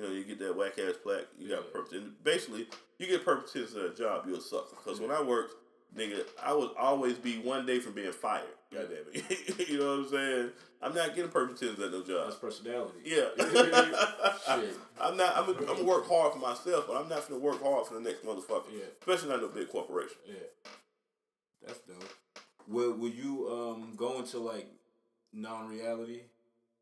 You 0.00 0.06
know, 0.08 0.12
you 0.14 0.24
get 0.24 0.38
that 0.38 0.56
whack 0.56 0.78
ass 0.78 0.94
plaque, 1.02 1.26
you 1.38 1.48
got 1.48 1.64
Yeah. 1.66 1.70
perfect. 1.72 1.92
And 1.94 2.24
basically, 2.24 2.66
you 2.98 3.06
get 3.06 3.20
attendance 3.20 3.74
at 3.76 3.84
a 3.84 3.94
job, 3.94 4.24
you're 4.26 4.38
a 4.38 4.40
sucker. 4.40 4.76
Because 4.82 4.98
when 4.98 5.10
I 5.10 5.20
worked, 5.20 5.54
nigga, 5.94 6.24
I 6.42 6.54
would 6.54 6.70
always 6.78 7.18
be 7.18 7.38
one 7.38 7.66
day 7.66 7.80
from 7.80 7.92
being 7.92 8.12
fired. 8.12 8.46
God 8.72 8.88
damn 8.88 9.04
it. 9.12 9.68
you 9.68 9.78
know 9.78 9.98
what 9.98 10.06
I'm 10.06 10.08
saying? 10.08 10.50
I'm 10.80 10.94
not 10.94 11.14
getting 11.14 11.30
perfect 11.30 11.60
tens 11.60 11.78
at 11.80 11.90
no 11.92 12.02
job. 12.02 12.24
That's 12.28 12.36
personality. 12.36 13.00
Yeah. 13.04 13.28
Shit. 13.38 14.76
I'm 14.98 15.16
not. 15.18 15.36
I'm. 15.36 15.46
Gonna, 15.46 15.58
I'm 15.60 15.66
gonna 15.66 15.84
work 15.84 16.08
hard 16.08 16.32
for 16.32 16.38
myself, 16.38 16.86
but 16.86 16.96
I'm 16.96 17.08
not 17.08 17.28
gonna 17.28 17.40
work 17.40 17.62
hard 17.62 17.86
for 17.86 17.94
the 17.94 18.00
next 18.00 18.24
motherfucker. 18.24 18.72
Yeah. 18.72 18.84
Especially 19.00 19.28
not 19.28 19.42
no 19.42 19.48
big 19.48 19.68
corporation. 19.68 20.16
Yeah, 20.26 20.34
that's 21.66 21.80
dope. 21.80 22.08
Will 22.68 22.92
Will 22.92 23.10
you 23.10 23.48
um 23.50 23.94
go 23.96 24.18
into 24.18 24.38
like 24.38 24.68
non-reality? 25.34 26.22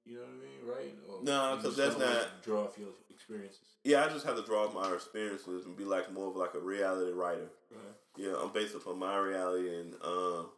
You 0.09 0.15
know 0.17 0.21
what 0.23 0.31
I 0.31 0.33
mean, 0.33 0.61
right? 0.65 0.95
Or 1.09 1.23
No, 1.23 1.51
you 1.51 1.55
'cause 1.57 1.65
just 1.65 1.77
that's 1.77 1.95
gonna, 1.95 2.07
like, 2.07 2.15
not- 2.33 2.43
draw 2.43 2.65
off 2.65 2.79
your 2.79 2.89
experiences. 3.11 3.61
Yeah, 3.85 4.05
I 4.05 4.09
just 4.09 4.25
have 4.25 4.37
to 4.37 4.43
draw 4.43 4.65
off 4.65 4.75
my 4.75 4.93
experiences 4.95 5.67
and 5.67 5.77
be 5.77 5.85
like 5.85 6.11
more 6.13 6.29
of 6.31 6.37
like 6.37 6.55
a 6.55 6.61
reality 6.61 7.13
writer. 7.13 7.51
Right. 7.71 7.95
Yeah, 8.17 8.37
I'm 8.43 8.53
based 8.53 8.75
upon 8.75 8.99
my 8.99 9.17
reality, 9.19 9.69
and 9.75 9.95
um, 10.03 10.51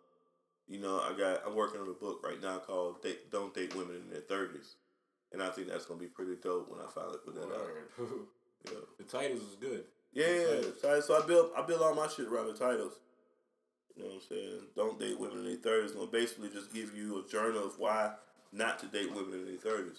you 0.68 0.78
know, 0.78 1.00
I 1.00 1.12
got 1.18 1.44
I'm 1.46 1.54
working 1.56 1.80
on 1.80 1.88
a 1.88 1.92
book 1.94 2.22
right 2.24 2.40
now 2.40 2.58
called 2.58 3.02
date, 3.02 3.30
"Don't 3.30 3.52
Date 3.52 3.74
Women 3.74 3.96
in 3.96 4.10
Their 4.10 4.20
30s. 4.22 4.76
and 5.32 5.42
I 5.42 5.50
think 5.50 5.68
that's 5.68 5.84
gonna 5.86 6.00
be 6.00 6.06
pretty 6.08 6.36
dope 6.36 6.68
when 6.68 6.80
I 6.80 6.88
finally 6.90 7.18
put 7.24 7.34
that 7.34 7.44
out. 7.52 7.70
Yeah, 8.66 8.78
the 8.98 9.04
titles 9.04 9.40
is 9.42 9.54
good. 9.56 9.84
yeah. 10.12 10.26
yeah. 10.26 10.60
So, 10.82 11.00
so 11.00 11.22
I 11.22 11.26
built 11.26 11.52
I 11.56 11.62
build 11.62 11.80
all 11.82 11.94
my 11.94 12.08
shit 12.08 12.26
around 12.26 12.48
the 12.48 12.52
titles. 12.54 12.92
You 13.96 14.02
know 14.02 14.08
what 14.10 14.14
I'm 14.16 14.20
saying? 14.28 14.60
Don't 14.76 14.98
date 14.98 15.18
women 15.18 15.38
in 15.38 15.44
their 15.44 15.56
thirties. 15.56 15.92
Gonna 15.92 16.06
basically 16.10 16.50
just 16.50 16.72
give 16.72 16.94
you 16.94 17.24
a 17.24 17.28
journal 17.28 17.64
of 17.64 17.78
why 17.78 18.14
not 18.52 18.78
to 18.80 18.86
date 18.86 19.12
women 19.14 19.34
in 19.40 19.44
their 19.46 19.56
thirties, 19.56 19.96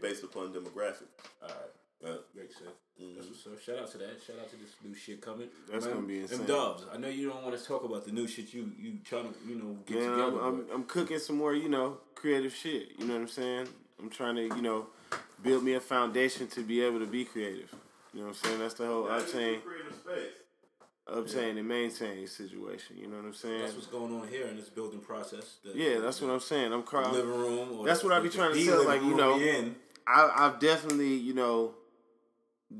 based 0.00 0.24
upon 0.24 0.52
demographics. 0.52 1.12
All 1.42 1.48
right. 1.48 1.56
Yeah. 2.02 2.14
Makes 2.34 2.56
sense. 2.56 2.70
Mhm. 3.00 3.16
That's 3.16 3.28
what's 3.28 3.46
up. 3.46 3.60
Shout 3.60 3.78
out 3.78 3.90
to 3.92 3.98
that. 3.98 4.22
Shout 4.26 4.36
out 4.40 4.50
to 4.50 4.56
this 4.56 4.70
new 4.82 4.94
shit 4.94 5.20
coming. 5.20 5.48
That's 5.70 5.84
Man, 5.84 5.94
gonna 5.96 6.06
be 6.06 6.20
Them 6.22 6.40
insane. 6.40 6.46
dubs. 6.46 6.84
I 6.92 6.96
know 6.96 7.08
you 7.08 7.28
don't 7.28 7.42
want 7.42 7.58
to 7.58 7.62
talk 7.64 7.84
about 7.84 8.04
the 8.06 8.12
new 8.12 8.26
shit 8.26 8.54
you 8.54 8.72
you 8.78 8.98
trying 9.04 9.30
to 9.32 9.38
you 9.46 9.56
know 9.56 9.76
get 9.86 9.98
Man, 9.98 10.08
I'm, 10.10 10.16
together. 10.32 10.40
I'm, 10.46 10.66
I'm 10.72 10.84
cooking 10.84 11.18
some 11.18 11.36
more, 11.36 11.54
you 11.54 11.68
know, 11.68 11.98
creative 12.14 12.54
shit. 12.54 12.92
You 12.98 13.06
know 13.06 13.14
what 13.14 13.20
I'm 13.22 13.28
saying? 13.28 13.68
I'm 13.98 14.08
trying 14.08 14.36
to, 14.36 14.42
you 14.42 14.62
know, 14.62 14.86
build 15.42 15.62
me 15.62 15.74
a 15.74 15.80
foundation 15.80 16.46
to 16.48 16.62
be 16.62 16.80
able 16.82 17.00
to 17.00 17.06
be 17.06 17.24
creative. 17.26 17.70
You 18.14 18.20
know 18.20 18.28
what 18.28 18.36
I'm 18.36 18.42
saying? 18.44 18.58
That's 18.60 18.74
the 18.74 18.86
whole 18.86 19.06
obtain, 19.06 19.60
creative 19.60 19.94
space. 19.94 20.36
Obtain 21.10 21.58
and 21.58 21.66
maintain 21.66 22.26
situation. 22.26 22.96
You 22.98 23.08
know 23.08 23.16
what 23.16 23.24
I'm 23.26 23.34
saying? 23.34 23.60
that's 23.62 23.74
what's 23.74 23.86
going 23.86 24.12
on 24.20 24.28
here 24.28 24.46
in 24.46 24.56
this 24.56 24.68
building 24.68 25.00
process. 25.00 25.56
The, 25.64 25.72
Yeah, 25.76 25.98
that's 26.00 26.20
what 26.20 26.30
I'm 26.30 26.40
saying. 26.40 26.72
I'm 26.72 26.80
the 26.80 26.86
crying. 26.86 27.12
living 27.12 27.30
room. 27.30 27.78
Or 27.78 27.86
That's 27.86 28.00
the- 28.00 28.08
what 28.08 28.16
I 28.16 28.20
be 28.20 28.28
the- 28.28 28.34
trying 28.36 28.52
to 28.52 28.58
the 28.58 28.64
tell, 28.64 28.84
like, 28.84 29.02
you 29.02 29.14
know, 29.16 29.38
in. 29.38 29.76
I, 30.06 30.30
I've 30.34 30.58
definitely, 30.60 31.14
you 31.14 31.34
know, 31.34 31.74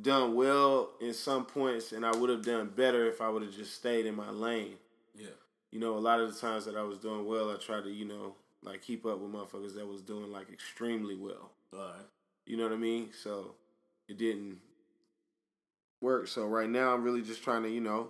done 0.03 0.35
well 0.35 0.91
in 1.01 1.13
some 1.15 1.45
points, 1.45 1.93
and 1.93 2.07
I 2.07 2.15
would 2.17 2.31
have 2.31 2.45
done 2.45 2.69
better 2.75 3.09
if 3.09 3.21
I 3.21 3.29
would 3.29 3.43
have 3.43 3.53
just 3.55 3.75
stayed 3.75 4.07
in 4.07 4.15
my 4.15 4.31
lane. 4.31 4.77
Yeah. 5.15 5.27
You 5.73 5.81
know, 5.81 5.97
a 5.97 5.99
lot 5.99 6.21
of 6.21 6.33
the 6.33 6.41
times 6.41 6.65
that 6.67 6.77
I 6.77 6.83
was 6.83 6.99
doing 6.99 7.27
well, 7.27 7.51
I 7.51 7.57
tried 7.57 7.85
to, 7.85 7.91
you 7.91 8.05
know, 8.05 8.35
like 8.63 8.83
keep 8.83 9.07
up 9.07 9.19
with 9.19 9.33
motherfuckers 9.33 9.75
that 9.75 9.87
was 9.87 10.03
doing 10.03 10.31
like 10.31 10.51
extremely 10.53 11.17
well. 11.17 11.51
All 11.73 11.79
right. 11.81 12.07
You 12.47 12.57
know 12.57 12.65
what 12.65 12.73
I 12.73 12.77
mean? 12.77 13.11
So 13.13 13.55
it 14.09 14.19
didn't 14.19 14.59
work. 16.01 16.27
So 16.29 16.47
right 16.47 16.69
now 16.69 16.93
I'm 16.93 17.03
really 17.03 17.23
just 17.23 17.43
trying 17.43 17.63
to, 17.63 17.71
you 17.71 17.81
know, 17.81 18.09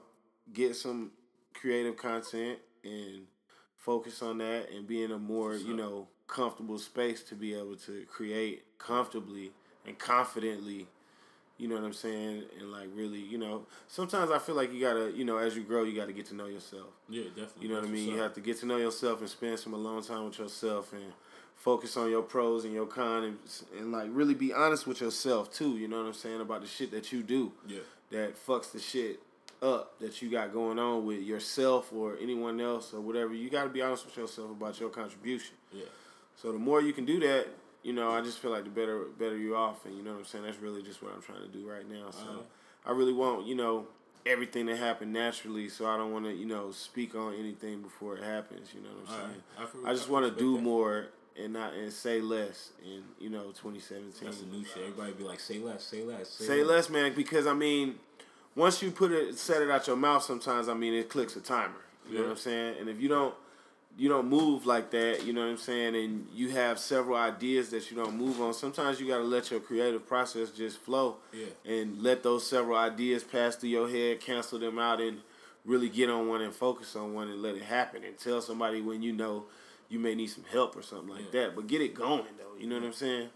get 0.52 0.76
some 0.76 1.10
creative 1.54 1.96
content 1.96 2.58
and 2.84 3.22
focus 3.76 4.22
on 4.22 4.38
that 4.38 4.70
and 4.74 4.86
be 4.86 5.02
in 5.02 5.10
a 5.12 5.18
more, 5.18 5.54
you 5.54 5.74
know, 5.74 6.08
comfortable 6.26 6.78
space 6.78 7.22
to 7.24 7.34
be 7.34 7.54
able 7.54 7.76
to 7.76 8.04
create 8.10 8.64
comfortably 8.78 9.52
and 9.86 9.98
confidently. 9.98 10.86
You 11.58 11.68
know 11.68 11.74
what 11.74 11.84
I'm 11.84 11.92
saying? 11.92 12.44
And 12.58 12.72
like 12.72 12.88
really, 12.94 13.18
you 13.18 13.36
know, 13.36 13.66
sometimes 13.88 14.30
I 14.30 14.38
feel 14.38 14.54
like 14.54 14.72
you 14.72 14.80
gotta, 14.80 15.12
you 15.14 15.24
know, 15.24 15.36
as 15.36 15.56
you 15.56 15.62
grow, 15.62 15.84
you 15.84 15.94
gotta 15.94 16.12
get 16.12 16.26
to 16.26 16.34
know 16.34 16.46
yourself. 16.46 16.86
Yeah, 17.08 17.24
definitely. 17.24 17.62
You 17.62 17.68
know 17.68 17.80
what 17.80 17.88
I 17.88 17.92
mean? 17.92 18.08
You 18.08 18.18
have 18.18 18.32
to 18.34 18.40
get 18.40 18.58
to 18.60 18.66
know 18.66 18.78
yourself 18.78 19.20
and 19.20 19.28
spend 19.28 19.58
some 19.58 19.74
alone 19.74 20.02
time 20.02 20.24
with 20.24 20.38
yourself 20.38 20.92
and 20.94 21.12
focus 21.56 21.98
on 21.98 22.08
your 22.08 22.22
pros 22.22 22.64
and 22.64 22.72
your 22.72 22.86
cons 22.86 23.64
and, 23.72 23.80
and 23.80 23.92
like 23.92 24.08
really 24.10 24.32
be 24.32 24.54
honest 24.54 24.86
with 24.86 25.02
yourself 25.02 25.52
too. 25.52 25.76
You 25.76 25.88
know 25.88 25.98
what 25.98 26.06
I'm 26.06 26.14
saying 26.14 26.40
about 26.40 26.62
the 26.62 26.66
shit 26.66 26.90
that 26.92 27.12
you 27.12 27.22
do 27.22 27.52
Yeah. 27.68 27.80
that 28.10 28.46
fucks 28.46 28.72
the 28.72 28.78
shit 28.80 29.20
up 29.62 29.98
that 30.00 30.22
you 30.22 30.30
got 30.30 30.52
going 30.52 30.78
on 30.78 31.04
with 31.04 31.20
yourself 31.22 31.92
or 31.92 32.16
anyone 32.20 32.60
else 32.60 32.94
or 32.94 33.00
whatever. 33.00 33.34
You 33.34 33.50
got 33.50 33.64
to 33.64 33.70
be 33.70 33.82
honest 33.82 34.06
with 34.06 34.16
yourself 34.16 34.50
about 34.50 34.80
your 34.80 34.88
contribution. 34.88 35.56
Yeah. 35.72 35.84
So 36.36 36.52
the 36.52 36.58
more 36.58 36.80
you 36.80 36.92
can 36.92 37.04
do 37.04 37.20
that, 37.20 37.48
you 37.82 37.92
know, 37.92 38.10
I 38.10 38.20
just 38.22 38.38
feel 38.38 38.50
like 38.50 38.64
the 38.64 38.70
better 38.70 39.04
better 39.18 39.36
you 39.36 39.56
off, 39.56 39.84
and 39.84 39.96
you 39.96 40.02
know 40.02 40.12
what 40.12 40.20
I'm 40.20 40.24
saying. 40.24 40.44
That's 40.44 40.58
really 40.58 40.82
just 40.82 41.02
what 41.02 41.12
I'm 41.14 41.22
trying 41.22 41.42
to 41.42 41.48
do 41.48 41.68
right 41.68 41.88
now. 41.88 42.10
So 42.10 42.26
Alright. 42.26 42.46
I 42.86 42.92
really 42.92 43.12
want 43.12 43.46
you 43.46 43.54
know 43.54 43.86
everything 44.26 44.66
to 44.66 44.76
happen 44.76 45.12
naturally. 45.12 45.68
So 45.68 45.86
I 45.86 45.96
don't 45.96 46.12
want 46.12 46.26
to 46.26 46.32
you 46.32 46.46
know 46.46 46.72
speak 46.72 47.14
on 47.14 47.34
anything 47.34 47.80
before 47.80 48.16
it 48.16 48.22
happens. 48.22 48.70
You 48.74 48.82
know 48.82 48.88
what 49.00 49.08
I'm 49.08 49.14
All 49.14 49.28
saying. 49.28 49.42
right. 49.82 49.86
I, 49.88 49.90
I 49.90 49.94
just 49.94 50.08
want 50.08 50.26
to 50.26 50.38
do 50.38 50.56
that. 50.56 50.62
more 50.62 51.06
and 51.42 51.52
not 51.52 51.74
and 51.74 51.92
say 51.92 52.20
less 52.20 52.70
in 52.84 53.02
you 53.18 53.30
know 53.30 53.44
2017. 53.52 54.12
That's 54.22 54.40
the 54.40 54.46
new 54.46 54.64
shit. 54.64 54.82
Everybody 54.82 55.12
be 55.12 55.24
like, 55.24 55.40
say 55.40 55.58
less, 55.58 55.84
say 55.84 56.02
less, 56.02 56.28
say, 56.28 56.44
Say 56.46 56.64
less, 56.64 56.90
man, 56.90 57.14
because 57.14 57.46
I 57.46 57.54
mean, 57.54 57.96
once 58.56 58.82
you 58.82 58.90
put 58.90 59.12
it, 59.12 59.38
set 59.38 59.62
it 59.62 59.70
out 59.70 59.86
your 59.86 59.96
mouth, 59.96 60.22
sometimes 60.22 60.68
I 60.68 60.74
mean, 60.74 60.94
it 60.94 61.08
clicks 61.08 61.36
a 61.36 61.40
timer. 61.40 61.74
You 62.08 62.16
know 62.18 62.22
what 62.24 62.30
I'm 62.32 62.36
saying? 62.38 62.76
And 62.80 62.88
if 62.88 63.00
you 63.00 63.08
don't, 63.08 63.34
you 63.96 64.08
don't 64.08 64.28
move 64.28 64.66
like 64.66 64.90
that. 64.90 65.24
You 65.24 65.32
know 65.32 65.42
what 65.42 65.50
I'm 65.50 65.56
saying? 65.58 65.94
And 65.94 66.26
you 66.34 66.48
have 66.50 66.78
several 66.78 67.16
ideas 67.16 67.70
that 67.70 67.90
you 67.90 67.96
don't 67.96 68.16
move 68.16 68.40
on. 68.40 68.52
Sometimes 68.54 69.00
you 69.00 69.06
got 69.06 69.18
to 69.18 69.24
let 69.24 69.50
your 69.50 69.60
creative 69.60 70.06
process 70.06 70.50
just 70.50 70.78
flow. 70.78 71.16
Yeah. 71.32 71.46
And 71.64 72.02
let 72.02 72.22
those 72.22 72.46
several 72.48 72.76
ideas 72.76 73.22
pass 73.22 73.56
through 73.56 73.68
your 73.70 73.88
head, 73.88 74.20
cancel 74.20 74.58
them 74.58 74.78
out, 74.78 75.00
and 75.00 75.18
really 75.64 75.88
get 75.88 76.08
on 76.10 76.28
one 76.28 76.40
and 76.40 76.52
focus 76.54 76.96
on 76.96 77.14
one 77.14 77.28
and 77.28 77.42
let 77.42 77.54
it 77.54 77.62
happen. 77.62 78.02
And 78.02 78.18
tell 78.18 78.40
somebody 78.40 78.80
when 78.80 79.02
you 79.02 79.12
know 79.12 79.44
you 79.88 79.98
may 79.98 80.14
need 80.14 80.28
some 80.28 80.44
help 80.50 80.76
or 80.76 80.82
something 80.82 81.08
like 81.08 81.32
Yeah. 81.32 81.42
that. 81.42 81.54
But 81.56 81.66
get 81.66 81.80
it 81.80 81.94
going 81.94 82.24
though. 82.38 82.58
You 82.58 82.66
know 82.68 82.76
what 82.76 82.84
I'm 82.84 82.92
saying? 82.92 83.28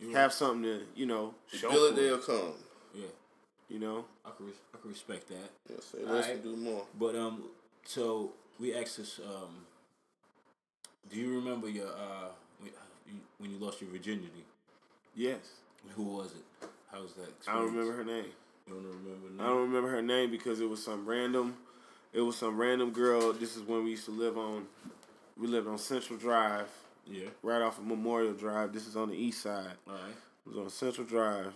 You 0.00 0.14
Have 0.14 0.32
something 0.32 0.62
to 0.64 0.82
you 0.94 1.06
know 1.06 1.34
show. 1.52 1.70
Feel 1.70 1.84
it, 1.84 1.94
for 1.94 2.00
it, 2.00 2.02
they'll 2.02 2.18
come. 2.18 2.52
Yeah. 2.94 3.06
You 3.68 3.78
know. 3.78 4.04
I 4.24 4.30
can, 4.36 4.46
res- 4.46 4.54
I 4.74 4.78
can 4.80 4.90
respect 4.90 5.28
that. 5.28 5.50
Yeah, 5.70 5.76
say 5.80 5.98
less 6.04 6.24
Alright. 6.26 6.30
and 6.30 6.42
do 6.42 6.56
more. 6.56 6.84
But 6.98 7.14
um, 7.16 7.44
so 7.84 8.32
we 8.58 8.74
asked 8.74 8.96
this. 8.98 9.20
Um, 9.20 9.64
do 11.10 11.18
you 11.18 11.34
remember 11.36 11.68
your 11.68 11.88
uh 11.88 12.28
when 13.38 13.50
you, 13.50 13.58
lost 13.58 13.80
your 13.80 13.90
virginity? 13.90 14.44
Yes. 15.14 15.38
Who 15.94 16.02
was 16.02 16.32
it? 16.32 16.68
How 16.92 17.00
was 17.02 17.12
that? 17.14 17.28
Experience? 17.28 17.48
I 17.48 17.52
don't 17.54 17.66
remember 17.74 17.92
her 17.96 18.04
name. 18.04 18.26
You 18.66 18.74
don't 18.74 18.84
remember? 18.84 19.42
I 19.42 19.46
don't 19.46 19.62
remember 19.62 19.88
her 19.90 20.02
name 20.02 20.30
because 20.30 20.60
it 20.60 20.68
was 20.68 20.82
some 20.82 21.06
random. 21.06 21.54
It 22.12 22.20
was 22.20 22.36
some 22.36 22.58
random 22.58 22.90
girl. 22.90 23.32
This 23.32 23.56
is 23.56 23.62
when 23.62 23.84
we 23.84 23.90
used 23.90 24.04
to 24.06 24.10
live 24.10 24.36
on. 24.36 24.66
We 25.38 25.46
lived 25.46 25.68
on 25.68 25.78
Central 25.78 26.18
Drive, 26.18 26.68
Yeah. 27.06 27.28
right 27.42 27.62
off 27.62 27.78
of 27.78 27.86
Memorial 27.86 28.32
Drive. 28.32 28.72
This 28.72 28.86
is 28.88 28.96
on 28.96 29.08
the 29.08 29.14
east 29.16 29.40
side. 29.42 29.72
All 29.86 29.94
right. 29.94 30.02
It 30.46 30.48
was 30.48 30.58
on 30.58 30.68
Central 30.70 31.06
Drive, 31.06 31.52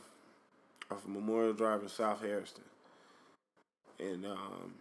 off 0.93 1.05
of 1.05 1.11
Memorial 1.11 1.53
Drive 1.53 1.83
in 1.83 1.89
South 1.89 2.21
Harrison. 2.21 2.63
And 3.99 4.27
um, 4.27 4.75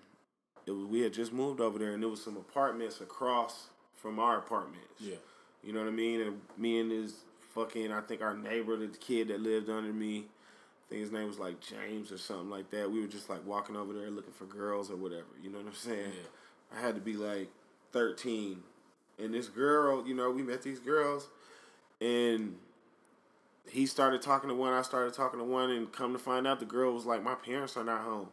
it 0.66 0.72
was, 0.72 0.86
we 0.86 1.02
had 1.02 1.14
just 1.14 1.34
moved 1.34 1.62
over 1.62 1.80
there, 1.80 1.94
and 1.94 2.02
there 2.02 2.10
was 2.10 2.24
some 2.24 2.38
apartments 2.38 3.02
across 3.02 3.68
from 3.96 4.20
our 4.20 4.38
apartments. 4.38 5.00
Yeah. 5.00 5.16
You 5.64 5.74
know 5.74 5.80
what 5.80 5.88
I 5.88 5.92
mean? 5.92 6.22
And 6.22 6.42
me 6.58 6.80
and 6.80 6.92
this 6.92 7.14
fucking, 7.54 7.92
I 7.92 8.02
think 8.02 8.22
our 8.22 8.36
neighbor, 8.36 8.76
the 8.76 8.88
kid 8.88 9.28
that 9.28 9.42
lived 9.42 9.70
under 9.70 9.94
me, 9.94 10.20
I 10.20 10.90
think 10.90 11.02
his 11.02 11.12
name 11.12 11.28
was 11.28 11.40
like 11.40 11.62
James 11.62 12.12
or 12.12 12.18
something 12.18 12.50
like 12.50 12.70
that. 12.72 12.92
We 12.92 13.00
were 13.00 13.08
just 13.08 13.30
like 13.30 13.46
walking 13.46 13.76
over 13.76 13.94
there 13.94 14.10
looking 14.10 14.34
for 14.34 14.46
girls 14.46 14.90
or 14.90 14.96
whatever. 14.96 15.26
You 15.42 15.50
know 15.50 15.60
what 15.60 15.68
I'm 15.68 15.74
saying? 15.74 16.12
Yeah. 16.14 16.78
I 16.78 16.82
had 16.82 16.96
to 16.96 17.02
be 17.02 17.14
like 17.14 17.50
13. 17.92 18.58
And 19.20 19.34
this 19.34 19.48
girl, 19.48 20.06
you 20.08 20.16
know, 20.16 20.32
we 20.32 20.42
met 20.42 20.64
these 20.64 20.80
girls 20.80 21.28
and 22.02 22.56
he 23.70 23.86
started 23.86 24.22
talking 24.22 24.50
to 24.50 24.56
one, 24.56 24.74
I 24.74 24.82
started 24.82 25.14
talking 25.14 25.40
to 25.40 25.46
one, 25.46 25.70
and 25.72 25.92
come 25.92 26.14
to 26.14 26.20
find 26.20 26.46
out 26.48 26.60
the 26.60 26.66
girl 26.66 26.94
was 26.94 27.06
like, 27.06 27.24
My 27.24 27.36
parents 27.36 27.78
are 27.78 27.84
not 27.84 28.02
home. 28.02 28.30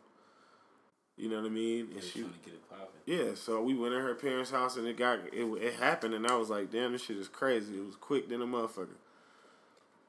You 1.17 1.29
know 1.29 1.37
what 1.37 1.47
I 1.47 1.51
mean? 1.51 1.89
And 1.95 2.03
she 2.03 2.21
trying 2.21 2.33
to 2.33 2.39
get 2.45 2.55
it 2.55 2.71
popping. 2.71 2.87
yeah, 3.07 3.35
so 3.35 3.61
we 3.61 3.75
went 3.75 3.93
in 3.95 4.01
her 4.01 4.15
parents' 4.15 4.51
house 4.53 4.77
and 4.77 4.87
it 4.87 4.97
got 4.97 5.19
it, 5.33 5.45
it 5.61 5.75
happened 5.75 6.15
and 6.15 6.25
I 6.27 6.37
was 6.37 6.49
like, 6.49 6.71
damn, 6.71 6.93
this 6.93 7.05
shit 7.05 7.17
is 7.17 7.27
crazy. 7.29 7.77
It 7.77 7.85
was 7.85 7.97
quick 7.97 8.29
than 8.29 8.41
a 8.41 8.47
motherfucker. 8.47 8.97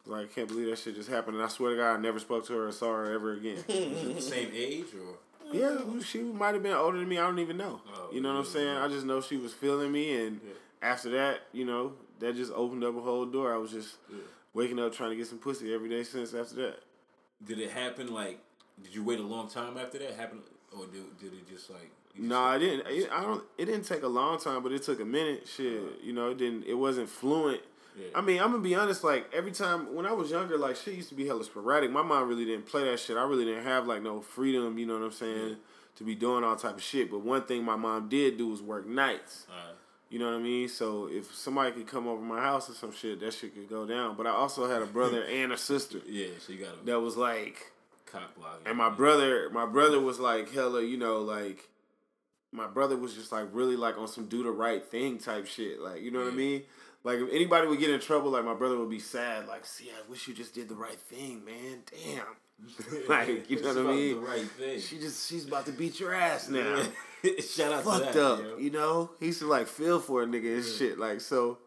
Like, 0.05 0.25
I 0.31 0.33
can't 0.33 0.47
believe 0.47 0.67
that 0.67 0.77
shit 0.79 0.95
just 0.95 1.09
happened. 1.09 1.37
And 1.37 1.45
I 1.45 1.49
swear 1.49 1.71
to 1.71 1.77
God, 1.77 1.95
I 1.95 1.99
never 1.99 2.19
spoke 2.19 2.45
to 2.47 2.53
her 2.53 2.67
or 2.67 2.71
saw 2.71 2.93
her 2.93 3.11
ever 3.13 3.33
again. 3.33 3.57
Was 3.67 3.75
it 4.03 4.15
the 4.15 4.21
same 4.21 4.51
age 4.53 4.85
or? 4.93 5.17
yeah, 5.51 5.77
she 6.03 6.19
might 6.19 6.53
have 6.53 6.61
been 6.63 6.73
older 6.73 6.99
than 6.99 7.09
me. 7.09 7.17
I 7.17 7.21
don't 7.21 7.39
even 7.39 7.57
know. 7.57 7.81
Oh, 7.95 8.09
you 8.11 8.21
know 8.21 8.29
what 8.29 8.39
I'm 8.39 8.45
yeah, 8.45 8.51
saying? 8.51 8.77
I 8.77 8.87
just 8.87 9.05
know 9.05 9.19
she 9.21 9.37
was 9.37 9.51
feeling 9.53 9.91
me, 9.91 10.15
and 10.25 10.41
Yeah. 10.43 10.53
after 10.89 11.09
that, 11.11 11.41
you 11.53 11.65
know, 11.65 11.93
that 12.19 12.35
just 12.35 12.51
opened 12.53 12.83
up 12.83 12.95
a 12.95 13.01
whole 13.01 13.25
door. 13.25 13.51
I 13.53 13.57
was 13.57 13.71
just 13.71 13.97
Yeah. 14.11 14.17
Waking 14.53 14.79
up 14.79 14.93
trying 14.93 15.11
to 15.11 15.15
get 15.15 15.27
some 15.27 15.39
pussy 15.39 15.73
every 15.73 15.89
day 15.89 16.03
since 16.03 16.33
after 16.33 16.55
that. 16.55 16.79
Did 17.45 17.59
it 17.59 17.71
happen 17.71 18.13
like? 18.13 18.39
Did 18.83 18.95
you 18.95 19.03
wait 19.03 19.19
a 19.19 19.23
long 19.23 19.49
time 19.49 19.77
after 19.77 19.97
that 19.99 20.15
happened, 20.15 20.41
or 20.71 20.85
did, 20.85 21.17
did 21.19 21.33
it 21.33 21.49
just 21.49 21.69
like? 21.69 21.91
No, 22.17 22.39
I 22.41 22.57
didn't. 22.57 22.87
It, 22.87 23.09
I 23.11 23.21
don't. 23.21 23.43
It 23.57 23.65
didn't 23.65 23.83
take 23.83 24.03
a 24.03 24.07
long 24.07 24.39
time, 24.39 24.63
but 24.63 24.71
it 24.71 24.83
took 24.83 24.99
a 24.99 25.05
minute. 25.05 25.47
Shit, 25.47 26.01
you 26.03 26.13
know, 26.13 26.31
it 26.31 26.37
didn't. 26.37 26.65
It 26.65 26.75
wasn't 26.75 27.09
fluent. 27.09 27.61
Yeah. 27.97 28.05
I 28.15 28.21
mean, 28.21 28.39
I'm 28.39 28.51
gonna 28.51 28.63
be 28.63 28.75
honest. 28.75 29.03
Like 29.03 29.31
every 29.33 29.51
time 29.51 29.93
when 29.95 30.05
I 30.05 30.13
was 30.13 30.31
younger, 30.31 30.57
like 30.57 30.75
shit 30.75 30.95
used 30.95 31.09
to 31.09 31.15
be 31.15 31.27
hella 31.27 31.43
sporadic. 31.43 31.91
My 31.91 32.01
mom 32.01 32.27
really 32.27 32.45
didn't 32.45 32.65
play 32.65 32.85
that 32.85 32.99
shit. 32.99 33.17
I 33.17 33.23
really 33.23 33.45
didn't 33.45 33.63
have 33.63 33.87
like 33.87 34.01
no 34.01 34.21
freedom. 34.21 34.77
You 34.77 34.85
know 34.85 34.93
what 34.93 35.03
I'm 35.03 35.11
saying? 35.11 35.57
to 35.99 36.05
be 36.05 36.15
doing 36.15 36.45
all 36.45 36.55
type 36.55 36.75
of 36.75 36.81
shit. 36.81 37.11
But 37.11 37.19
one 37.19 37.43
thing 37.43 37.63
my 37.63 37.75
mom 37.75 38.07
did 38.07 38.37
do 38.37 38.47
was 38.47 38.61
work 38.61 38.87
nights. 38.87 39.45
You 40.09 40.17
know 40.17 40.25
what 40.25 40.39
I 40.39 40.39
mean? 40.39 40.67
So 40.69 41.07
if 41.11 41.35
somebody 41.35 41.71
could 41.71 41.87
come 41.87 42.07
over 42.07 42.21
my 42.21 42.41
house 42.41 42.69
or 42.69 42.73
some 42.73 42.91
shit, 42.91 43.19
that 43.19 43.33
shit 43.33 43.53
could 43.53 43.69
go 43.69 43.85
down. 43.85 44.15
But 44.15 44.25
I 44.25 44.31
also 44.31 44.67
had 44.67 44.81
a 44.81 44.87
brother 44.87 45.23
and 45.29 45.51
a 45.51 45.57
sister 45.57 45.99
Yeah, 46.07 46.27
so 46.39 46.53
you 46.53 46.59
got 46.59 46.73
a 46.81 46.85
that 46.85 46.99
was 46.99 47.15
like 47.15 47.71
cock 48.07 48.35
block. 48.35 48.61
and 48.65 48.77
my 48.77 48.89
brother, 48.89 49.49
my 49.51 49.67
brother 49.67 49.99
was 49.99 50.19
like 50.19 50.51
hella, 50.51 50.83
you 50.83 50.97
know, 50.97 51.19
like 51.19 51.69
my 52.51 52.65
brother 52.65 52.97
was 52.97 53.13
just 53.13 53.31
like 53.31 53.47
really 53.51 53.75
like 53.75 53.97
on 53.99 54.07
some 54.07 54.25
do 54.25 54.41
the 54.41 54.51
right 54.51 54.83
thing 54.83 55.19
type 55.19 55.45
shit. 55.45 55.79
Like, 55.79 56.01
you 56.01 56.09
know 56.09 56.23
what 56.23 56.33
I 56.33 56.35
mean? 56.35 56.63
Like 57.03 57.19
if 57.19 57.29
anybody 57.31 57.67
would 57.67 57.79
get 57.79 57.91
in 57.91 57.99
trouble, 57.99 58.31
like 58.31 58.43
my 58.43 58.55
brother 58.55 58.77
would 58.79 58.89
be 58.89 58.99
sad, 58.99 59.47
like, 59.47 59.65
see, 59.65 59.89
I 59.91 60.09
wish 60.09 60.27
you 60.27 60.33
just 60.33 60.55
did 60.55 60.67
the 60.69 60.75
right 60.75 60.99
thing, 60.99 61.45
man. 61.45 61.83
Damn. 61.91 62.25
like, 63.09 63.49
you 63.49 63.61
know 63.61 63.69
what 63.69 63.77
I 63.77 63.95
mean? 63.95 64.21
The 64.21 64.27
right 64.27 64.41
thing. 64.51 64.79
She 64.79 64.99
just 64.99 65.29
she's 65.29 65.47
about 65.47 65.65
to 65.67 65.71
beat 65.71 65.99
your 65.99 66.13
ass 66.13 66.49
now. 66.49 66.83
Shout 67.39 67.73
out 67.73 67.83
Fucked 67.83 68.13
to 68.13 68.19
that, 68.19 68.25
up, 68.25 68.39
yo. 68.41 68.57
you 68.57 68.69
know? 68.69 69.11
He 69.19 69.27
used 69.27 69.39
to 69.39 69.47
like 69.47 69.67
feel 69.67 69.99
for 69.99 70.23
a 70.23 70.25
nigga 70.25 70.55
and 70.57 70.65
shit. 70.65 70.97
Like 70.99 71.21
so 71.21 71.57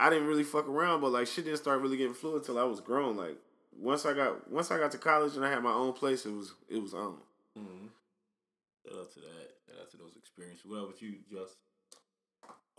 I 0.00 0.10
didn't 0.10 0.26
really 0.28 0.44
fuck 0.44 0.68
around, 0.68 1.00
but 1.00 1.12
like 1.12 1.26
shit 1.26 1.44
didn't 1.44 1.58
start 1.58 1.80
really 1.80 1.96
getting 1.96 2.14
fluid 2.14 2.42
until 2.42 2.58
I 2.58 2.64
was 2.64 2.80
grown. 2.80 3.16
Like 3.16 3.36
once 3.76 4.04
I 4.06 4.12
got 4.12 4.50
once 4.50 4.70
I 4.70 4.78
got 4.78 4.90
to 4.92 4.98
college 4.98 5.36
and 5.36 5.44
I 5.44 5.50
had 5.50 5.62
my 5.62 5.72
own 5.72 5.92
place, 5.92 6.26
it 6.26 6.32
was 6.32 6.54
it 6.68 6.80
was 6.82 6.94
on. 6.94 7.18
Mhm. 7.56 7.88
Shout 8.86 8.98
out 8.98 9.12
to 9.14 9.20
that. 9.20 9.50
Shout 9.66 9.76
out 9.80 9.90
to 9.90 9.96
those 9.96 10.16
experiences. 10.16 10.64
What 10.66 10.78
about 10.78 11.00
you, 11.02 11.14
Just? 11.30 11.54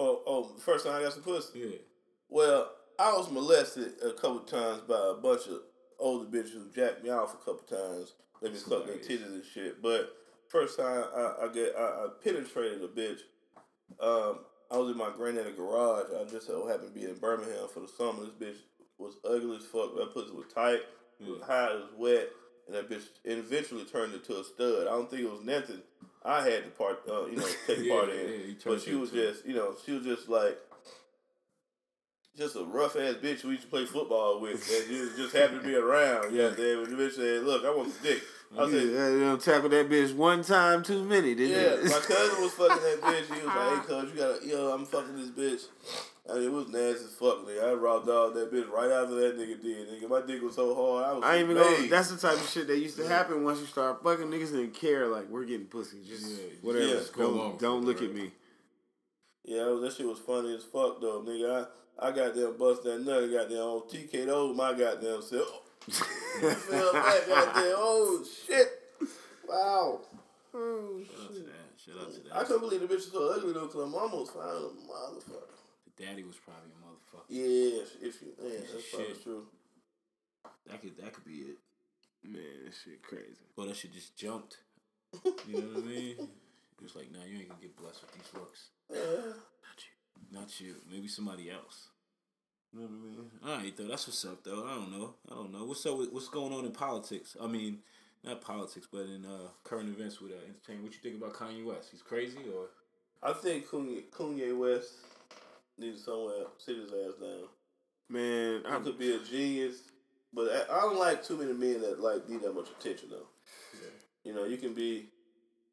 Oh, 0.02 0.24
oh, 0.26 0.44
first 0.60 0.86
time 0.86 0.96
I 0.96 1.04
got 1.04 1.14
some 1.14 1.24
pussy. 1.24 1.60
Yeah. 1.60 1.78
Well, 2.30 2.72
I 2.98 3.12
was 3.14 3.30
molested 3.32 3.94
a 4.06 4.14
couple 4.14 4.40
times 4.40 4.82
by 4.82 4.96
a 5.12 5.22
bunch 5.22 5.48
of 5.48 5.60
older 6.00 6.26
bitches 6.26 6.54
who 6.54 6.66
jacked 6.74 7.04
me 7.04 7.10
off 7.10 7.34
a 7.34 7.38
couple 7.38 7.64
times. 7.68 8.14
Let 8.42 8.52
me 8.54 8.58
That's 8.60 8.66
suck 8.66 8.86
their 8.86 8.96
titties 8.98 9.26
and 9.34 9.44
shit. 9.44 9.82
But 9.82 10.16
first 10.48 10.78
time 10.80 11.04
I, 11.16 11.36
I 11.44 11.48
get 11.54 11.76
I, 11.78 11.82
I 11.84 12.08
penetrated 12.24 12.82
a 12.84 12.88
bitch. 12.88 13.20
Um, 14.00 14.40
I 14.72 14.78
was 14.78 14.92
in 14.92 14.98
my 14.98 15.10
granddaddy's 15.16 15.56
garage. 15.56 16.06
I 16.20 16.24
just 16.30 16.48
so 16.48 16.68
happened 16.68 16.94
to 16.94 17.00
be 17.00 17.06
in 17.06 17.16
Birmingham 17.16 17.68
for 17.74 17.80
the 17.82 17.88
summer. 17.88 18.24
This 18.40 18.50
bitch 18.50 18.58
was 18.98 19.16
ugly 19.26 19.58
as 19.58 19.66
fuck. 19.66 19.96
That 19.96 20.14
pussy 20.14 20.32
was 20.32 20.46
tight, 20.54 20.82
it 21.20 21.28
was 21.28 21.40
Yeah. 21.40 21.46
high, 21.46 21.72
it 21.74 21.76
was 21.80 21.92
wet, 21.98 22.30
and 22.68 22.76
that 22.76 22.90
bitch 22.90 23.04
eventually 23.26 23.86
turned 23.86 24.14
into 24.14 24.40
a 24.40 24.44
stud. 24.44 24.88
I 24.88 24.92
don't 24.92 25.10
think 25.10 25.24
it 25.24 25.32
was 25.32 25.44
nothing. 25.44 25.82
I 26.24 26.42
had 26.44 26.66
to 26.66 26.70
part, 26.72 27.02
uh, 27.10 27.26
you 27.28 27.38
know, 27.38 27.48
take 27.66 27.80
Yeah, 27.84 27.94
part 27.96 28.10
in. 28.10 28.56
turned 28.58 28.60
but 28.66 28.82
she 28.82 28.94
was 28.96 29.10
just, 29.12 29.46
you 29.46 29.56
know, 29.56 29.76
she 29.86 29.94
was 29.94 30.04
just 30.06 30.30
like 30.30 30.60
just 32.40 32.56
a 32.56 32.64
rough 32.64 32.96
ass 32.96 33.16
bitch 33.16 33.44
we 33.44 33.52
used 33.52 33.64
to 33.64 33.68
play 33.70 33.86
football 33.86 34.40
with 34.40 34.66
that 34.68 34.88
just, 34.88 35.18
just 35.18 35.36
happened 35.36 35.62
to 35.62 35.68
be 35.68 35.76
around. 35.76 36.34
Yeah, 36.34 36.50
there 36.50 36.80
when 36.82 36.90
the 36.90 37.04
bitch 37.04 37.14
said, 37.14 37.44
"Look, 37.44 37.64
I 37.66 37.70
want 37.76 37.94
some 37.94 38.04
dick." 38.04 38.22
I 38.58 38.66
said, 38.72 38.74
uh, 38.74 39.10
you 39.14 39.20
know, 39.20 39.38
tackle 39.38 39.70
that 39.70 39.88
bitch 39.90 40.16
one 40.16 40.42
time 40.42 40.82
too 40.82 41.04
many, 41.04 41.36
didn't 41.36 41.52
"Yeah." 41.52 41.76
you? 41.76 41.90
My 41.90 42.00
cousin 42.00 42.42
was 42.42 42.54
fucking 42.54 42.82
that 42.84 43.02
bitch. 43.02 43.26
He 43.36 43.46
was 43.46 43.46
like, 43.46 43.70
"Hey, 43.70 43.88
cuz, 43.88 44.12
you 44.12 44.18
gotta, 44.18 44.48
yo, 44.48 44.72
I'm 44.74 44.86
fucking 44.86 45.16
this 45.18 45.30
bitch." 45.30 45.68
I 46.30 46.36
mean, 46.36 46.44
it 46.44 46.52
was 46.52 46.68
nasty 46.68 47.06
as 47.06 47.14
fuck, 47.14 47.46
nigga. 47.48 47.70
I 47.70 47.74
raw 47.74 48.00
dog 48.00 48.36
that 48.36 48.52
bitch 48.54 48.70
right 48.72 48.92
after 48.92 49.16
that 49.16 49.38
nigga 49.38 49.62
did, 49.62 49.90
nigga. 49.90 50.08
My 50.10 50.22
dick 50.22 50.42
was 50.42 50.56
so 50.56 50.76
hard, 50.76 51.06
I 51.06 51.14
was. 51.14 51.24
I 51.24 51.36
ain't 51.38 51.50
even 51.50 51.58
gonna. 51.64 51.88
That's 51.88 52.10
the 52.12 52.18
type 52.18 52.38
of 52.40 52.50
shit 52.50 52.68
that 52.68 52.78
used 52.78 52.98
to 52.98 53.08
happen 53.08 53.44
once 53.44 53.60
you 53.60 53.66
start 53.66 54.04
fucking. 54.04 54.28
Niggas 54.28 54.52
didn't 54.52 54.74
care. 54.74 55.08
Like 55.08 55.28
we're 55.30 55.46
getting 55.46 55.66
pussy, 55.68 55.98
just 56.08 56.28
Yeah, 56.28 56.38
whatever. 56.62 56.86
yeah. 56.86 57.00
Go 57.14 57.24
don't 57.38 57.52
with 57.54 57.62
don't 57.62 57.86
look 57.86 58.00
right. 58.00 58.10
at 58.10 58.16
me. 58.16 58.32
Yeah, 59.44 59.64
that 59.66 59.80
that 59.82 59.94
shit 59.94 60.06
was 60.08 60.20
funny 60.20 60.56
as 60.56 60.64
fuck 60.64 61.02
though, 61.02 61.24
nigga. 61.28 61.64
I, 61.64 61.68
I 62.02 62.12
got 62.12 62.34
them 62.36 62.56
bust 62.58 62.84
that 62.84 63.06
nut, 63.06 63.24
and 63.24 63.32
goddamn 63.34 63.58
on 63.58 63.82
TKO 63.90 64.56
my 64.56 64.74
goddamn 64.74 65.22
self. 65.22 65.62
fell 65.90 66.94
back, 66.94 67.28
goddamn. 67.28 67.74
Oh 67.78 68.24
shit! 68.48 68.68
Wow. 69.48 70.02
Oh 70.54 71.02
Shout 71.04 71.22
out 71.22 71.28
to 71.30 71.34
shit. 71.36 71.46
that. 71.46 71.54
Shout 71.78 71.96
out 72.02 72.14
to 72.14 72.20
that. 72.22 72.36
I 72.36 72.44
couldn't 72.44 72.62
believe 72.62 72.82
the 72.82 72.88
bitch 72.88 72.96
was 73.06 73.12
so 73.12 73.34
ugly 73.34 73.54
though, 73.54 73.68
cause 73.68 73.84
I'm 73.84 73.94
almost 73.96 74.34
found 74.34 74.48
a 74.48 74.70
motherfucker. 74.88 75.50
The 75.98 76.06
daddy 76.06 76.24
was 76.24 76.38
probably 76.38 76.72
a 76.72 76.80
motherfucker. 76.86 77.26
Yeah, 77.30 77.84
if 78.08 78.22
you, 78.22 78.30
yeah, 78.42 78.60
that's 78.72 78.84
Shit. 78.86 78.94
probably 78.94 79.24
true. 79.24 79.46
That 80.68 80.82
could 80.82 80.98
that 80.98 81.14
could 81.14 81.26
be 81.26 81.54
it. 81.54 81.58
Man, 82.24 82.42
that 82.66 82.74
shit 82.84 83.02
crazy. 83.02 83.46
Or 83.58 83.66
that 83.66 83.76
shit 83.76 83.94
just 83.94 84.16
jumped. 84.18 84.58
You 85.48 85.56
know 85.56 85.68
what 85.74 85.84
I 85.84 85.88
mean? 85.88 86.16
It 86.20 86.84
was 86.84 86.96
like, 86.96 87.12
nah, 87.12 87.26
you 87.28 87.40
ain't 87.40 87.50
gonna 87.50 87.62
get 87.62 87.76
blessed 87.76 88.02
with 88.04 88.14
these 88.14 88.32
looks. 88.34 88.70
Yeah. 88.92 89.34
Not 89.34 89.78
you. 89.82 89.94
Maybe 90.92 91.08
somebody 91.08 91.50
else. 91.50 91.90
You 92.74 92.82
know 92.82 92.86
what 92.86 92.94
I 92.94 93.04
mean? 93.04 93.32
All 93.44 93.58
right, 93.58 93.78
though. 93.78 93.88
That's 93.88 94.08
what's 94.08 94.26
up, 94.26 94.44
though. 94.44 94.66
I 94.66 94.76
don't 94.76 94.92
know. 94.92 95.16
I 95.32 95.36
don't 95.36 95.52
know. 95.52 95.66
What's 95.66 95.86
up? 95.86 95.98
With, 95.98 96.12
what's 96.12 96.28
going 96.28 96.54
on 96.54 96.66
in 96.66 96.72
politics? 96.72 97.36
I 97.42 97.48
mean, 97.48 97.80
not 98.24 98.42
politics, 98.42 98.88
but 98.92 99.06
in 99.06 99.26
uh, 99.26 99.50
current 99.64 99.90
events 99.90 100.22
with 100.22 100.32
uh, 100.32 100.36
entertainment. 100.36 100.84
What 100.84 100.94
you 100.94 101.00
think 101.02 101.22
about 101.22 101.34
Kanye 101.34 101.66
West? 101.66 101.90
He's 101.92 102.02
crazy, 102.02 102.40
or 102.54 102.68
I 103.24 103.34
think 103.34 103.68
Kanye, 103.68 104.04
Kanye 104.12 104.58
West 104.58 104.94
needs 105.78 106.04
somewhere 106.04 106.46
sit 106.58 106.78
his 106.78 106.92
ass 106.92 107.16
down. 107.20 107.48
Man, 108.10 108.62
He 108.66 108.72
I'm, 108.72 108.84
could 108.84 109.00
be 109.00 109.14
a 109.14 109.20
genius, 109.20 109.84
but 110.34 110.68
I, 110.70 110.78
I 110.78 110.82
don't 110.82 111.00
like 111.00 111.24
too 111.24 111.38
many 111.38 111.54
men 111.54 111.82
that 111.82 112.00
like 112.02 112.28
need 112.28 112.42
that 112.42 112.56
much 112.56 112.70
attention 112.70 113.10
though. 113.10 113.28
You 114.24 114.34
know, 114.34 114.46
you 114.46 114.58
can 114.58 114.74
be, 114.74 115.10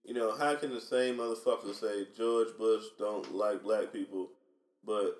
you 0.04 0.14
know, 0.14 0.36
how 0.36 0.54
can 0.54 0.72
the 0.72 0.80
same 0.80 1.16
motherfucker 1.16 1.74
say 1.74 2.06
George 2.16 2.48
Bush 2.56 2.84
don't 2.98 3.34
like 3.34 3.62
black 3.62 3.92
people, 3.92 4.28
but 4.86 5.16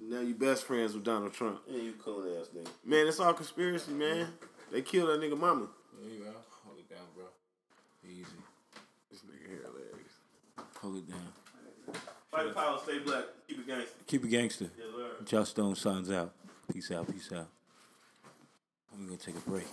now 0.00 0.20
you 0.20 0.34
best 0.34 0.64
friends 0.64 0.94
with 0.94 1.04
Donald 1.04 1.32
Trump. 1.32 1.60
yeah, 1.66 1.82
you 1.82 1.92
coon 1.92 2.26
ass 2.40 2.48
nigga. 2.56 2.68
Man, 2.84 3.06
it's 3.06 3.20
all 3.20 3.34
conspiracy, 3.34 3.92
man. 3.92 4.28
They 4.70 4.82
killed 4.82 5.08
that 5.08 5.20
nigga 5.20 5.38
mama. 5.38 5.66
there 6.00 6.10
you 6.10 6.24
go. 6.24 6.30
Hold 6.64 6.78
it 6.78 6.88
down, 6.88 7.04
bro. 7.16 7.24
Easy. 8.04 8.24
This 9.10 9.20
nigga 9.20 9.48
here 9.48 9.62
hilarious. 9.64 10.72
Hold 10.80 10.96
it 10.96 11.10
down. 11.10 12.00
Fight 12.30 12.46
the 12.48 12.52
power, 12.52 12.78
stay 12.82 12.98
black, 12.98 13.24
keep 13.48 13.58
it 13.60 13.66
gangster. 13.66 13.96
Keep 14.06 14.24
it 14.24 14.28
gangster. 14.28 14.70
Yes, 14.76 14.86
sir. 14.94 15.24
Just 15.24 15.50
Stone 15.52 15.74
signs 15.76 16.10
out. 16.10 16.34
Peace 16.70 16.90
out. 16.90 17.10
Peace 17.10 17.32
out. 17.32 17.48
I'm 18.92 19.06
gonna 19.06 19.16
take 19.16 19.36
a 19.36 19.50
break. 19.50 19.66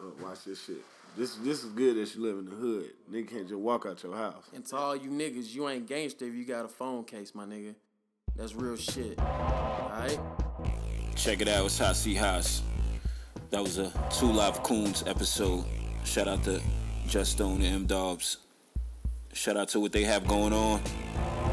Oh, 0.00 0.12
watch 0.22 0.44
this 0.44 0.64
shit. 0.64 0.82
This 1.16 1.36
this 1.36 1.62
is 1.62 1.70
good 1.70 1.96
that 1.96 2.14
you 2.14 2.22
live 2.22 2.38
in 2.38 2.46
the 2.46 2.52
hood. 2.52 2.90
Nigga 3.12 3.30
can't 3.30 3.48
just 3.48 3.60
walk 3.60 3.84
out 3.86 4.02
your 4.02 4.16
house. 4.16 4.46
And 4.54 4.64
to 4.66 4.76
all 4.76 4.96
you 4.96 5.10
niggas, 5.10 5.54
you 5.54 5.68
ain't 5.68 5.86
gangster 5.86 6.24
if 6.24 6.34
you 6.34 6.44
got 6.44 6.64
a 6.64 6.68
phone 6.68 7.04
case, 7.04 7.34
my 7.34 7.44
nigga. 7.44 7.74
That's 8.36 8.54
real 8.54 8.76
shit. 8.76 9.18
Alright? 9.18 10.18
Check 11.14 11.40
it 11.40 11.48
out, 11.48 11.66
it's 11.66 11.98
C 11.98 12.14
Haas. 12.14 12.62
That 13.50 13.62
was 13.62 13.78
a 13.78 13.92
Two 14.10 14.32
Live 14.32 14.62
Coons 14.64 15.04
episode. 15.06 15.64
Shout 16.04 16.26
out 16.26 16.42
to 16.44 16.60
Just 17.06 17.32
Stone 17.32 17.62
and 17.62 17.74
M 17.74 17.86
Dobbs. 17.86 18.38
Shout 19.32 19.56
out 19.56 19.68
to 19.68 19.80
what 19.80 19.92
they 19.92 20.02
have 20.02 20.26
going 20.26 20.52
on. 20.52 20.82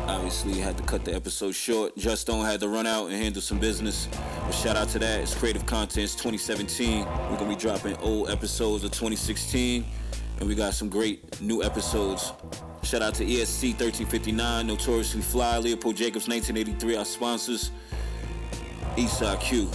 Obviously, 0.07 0.59
had 0.59 0.75
to 0.77 0.83
cut 0.83 1.05
the 1.05 1.13
episode 1.13 1.53
short. 1.53 1.95
Just 1.95 2.23
Stone 2.23 2.45
had 2.45 2.59
to 2.61 2.67
run 2.67 2.87
out 2.87 3.07
and 3.07 3.15
handle 3.15 3.41
some 3.41 3.59
business. 3.59 4.07
But 4.43 4.51
shout 4.51 4.75
out 4.75 4.89
to 4.89 4.99
that. 4.99 5.21
It's 5.21 5.35
Creative 5.35 5.65
Contents 5.67 6.13
2017. 6.15 7.05
We're 7.05 7.37
gonna 7.37 7.49
be 7.49 7.55
dropping 7.55 7.95
old 7.97 8.31
episodes 8.31 8.83
of 8.83 8.89
2016. 8.91 9.85
And 10.41 10.49
we 10.49 10.55
got 10.55 10.73
some 10.73 10.89
great 10.89 11.39
new 11.39 11.61
episodes. 11.61 12.33
Shout 12.81 13.03
out 13.03 13.13
to 13.13 13.23
ESC 13.23 13.79
1359, 13.79 14.65
Notoriously 14.65 15.21
Fly, 15.21 15.59
Leopold 15.59 15.95
Jacobs 15.95 16.27
1983, 16.27 16.95
our 16.95 17.05
sponsors. 17.05 17.69
Eastside 18.95 19.39
Q 19.39 19.69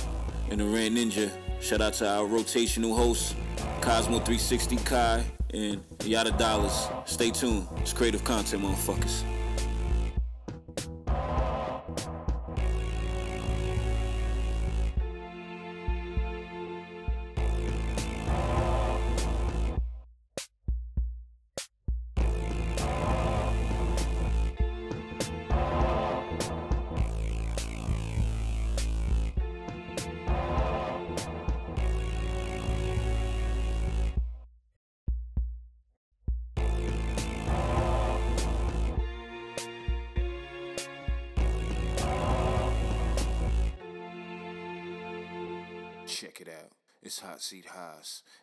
and 0.50 0.58
the 0.58 0.64
Ran 0.64 0.96
Ninja. 0.96 1.30
Shout 1.60 1.80
out 1.80 1.92
to 1.94 2.08
our 2.08 2.26
rotational 2.26 2.96
hosts, 2.96 3.36
Cosmo 3.80 4.18
360 4.18 4.76
Kai 4.78 5.24
and 5.54 5.84
Yada 6.02 6.32
Dollars. 6.32 6.88
Stay 7.04 7.30
tuned. 7.30 7.68
It's 7.76 7.92
creative 7.92 8.24
content, 8.24 8.64
motherfuckers. 8.64 9.22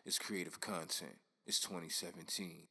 It's 0.06 0.18
creative 0.18 0.60
content. 0.60 1.16
It's 1.46 1.58
2017. 1.60 2.68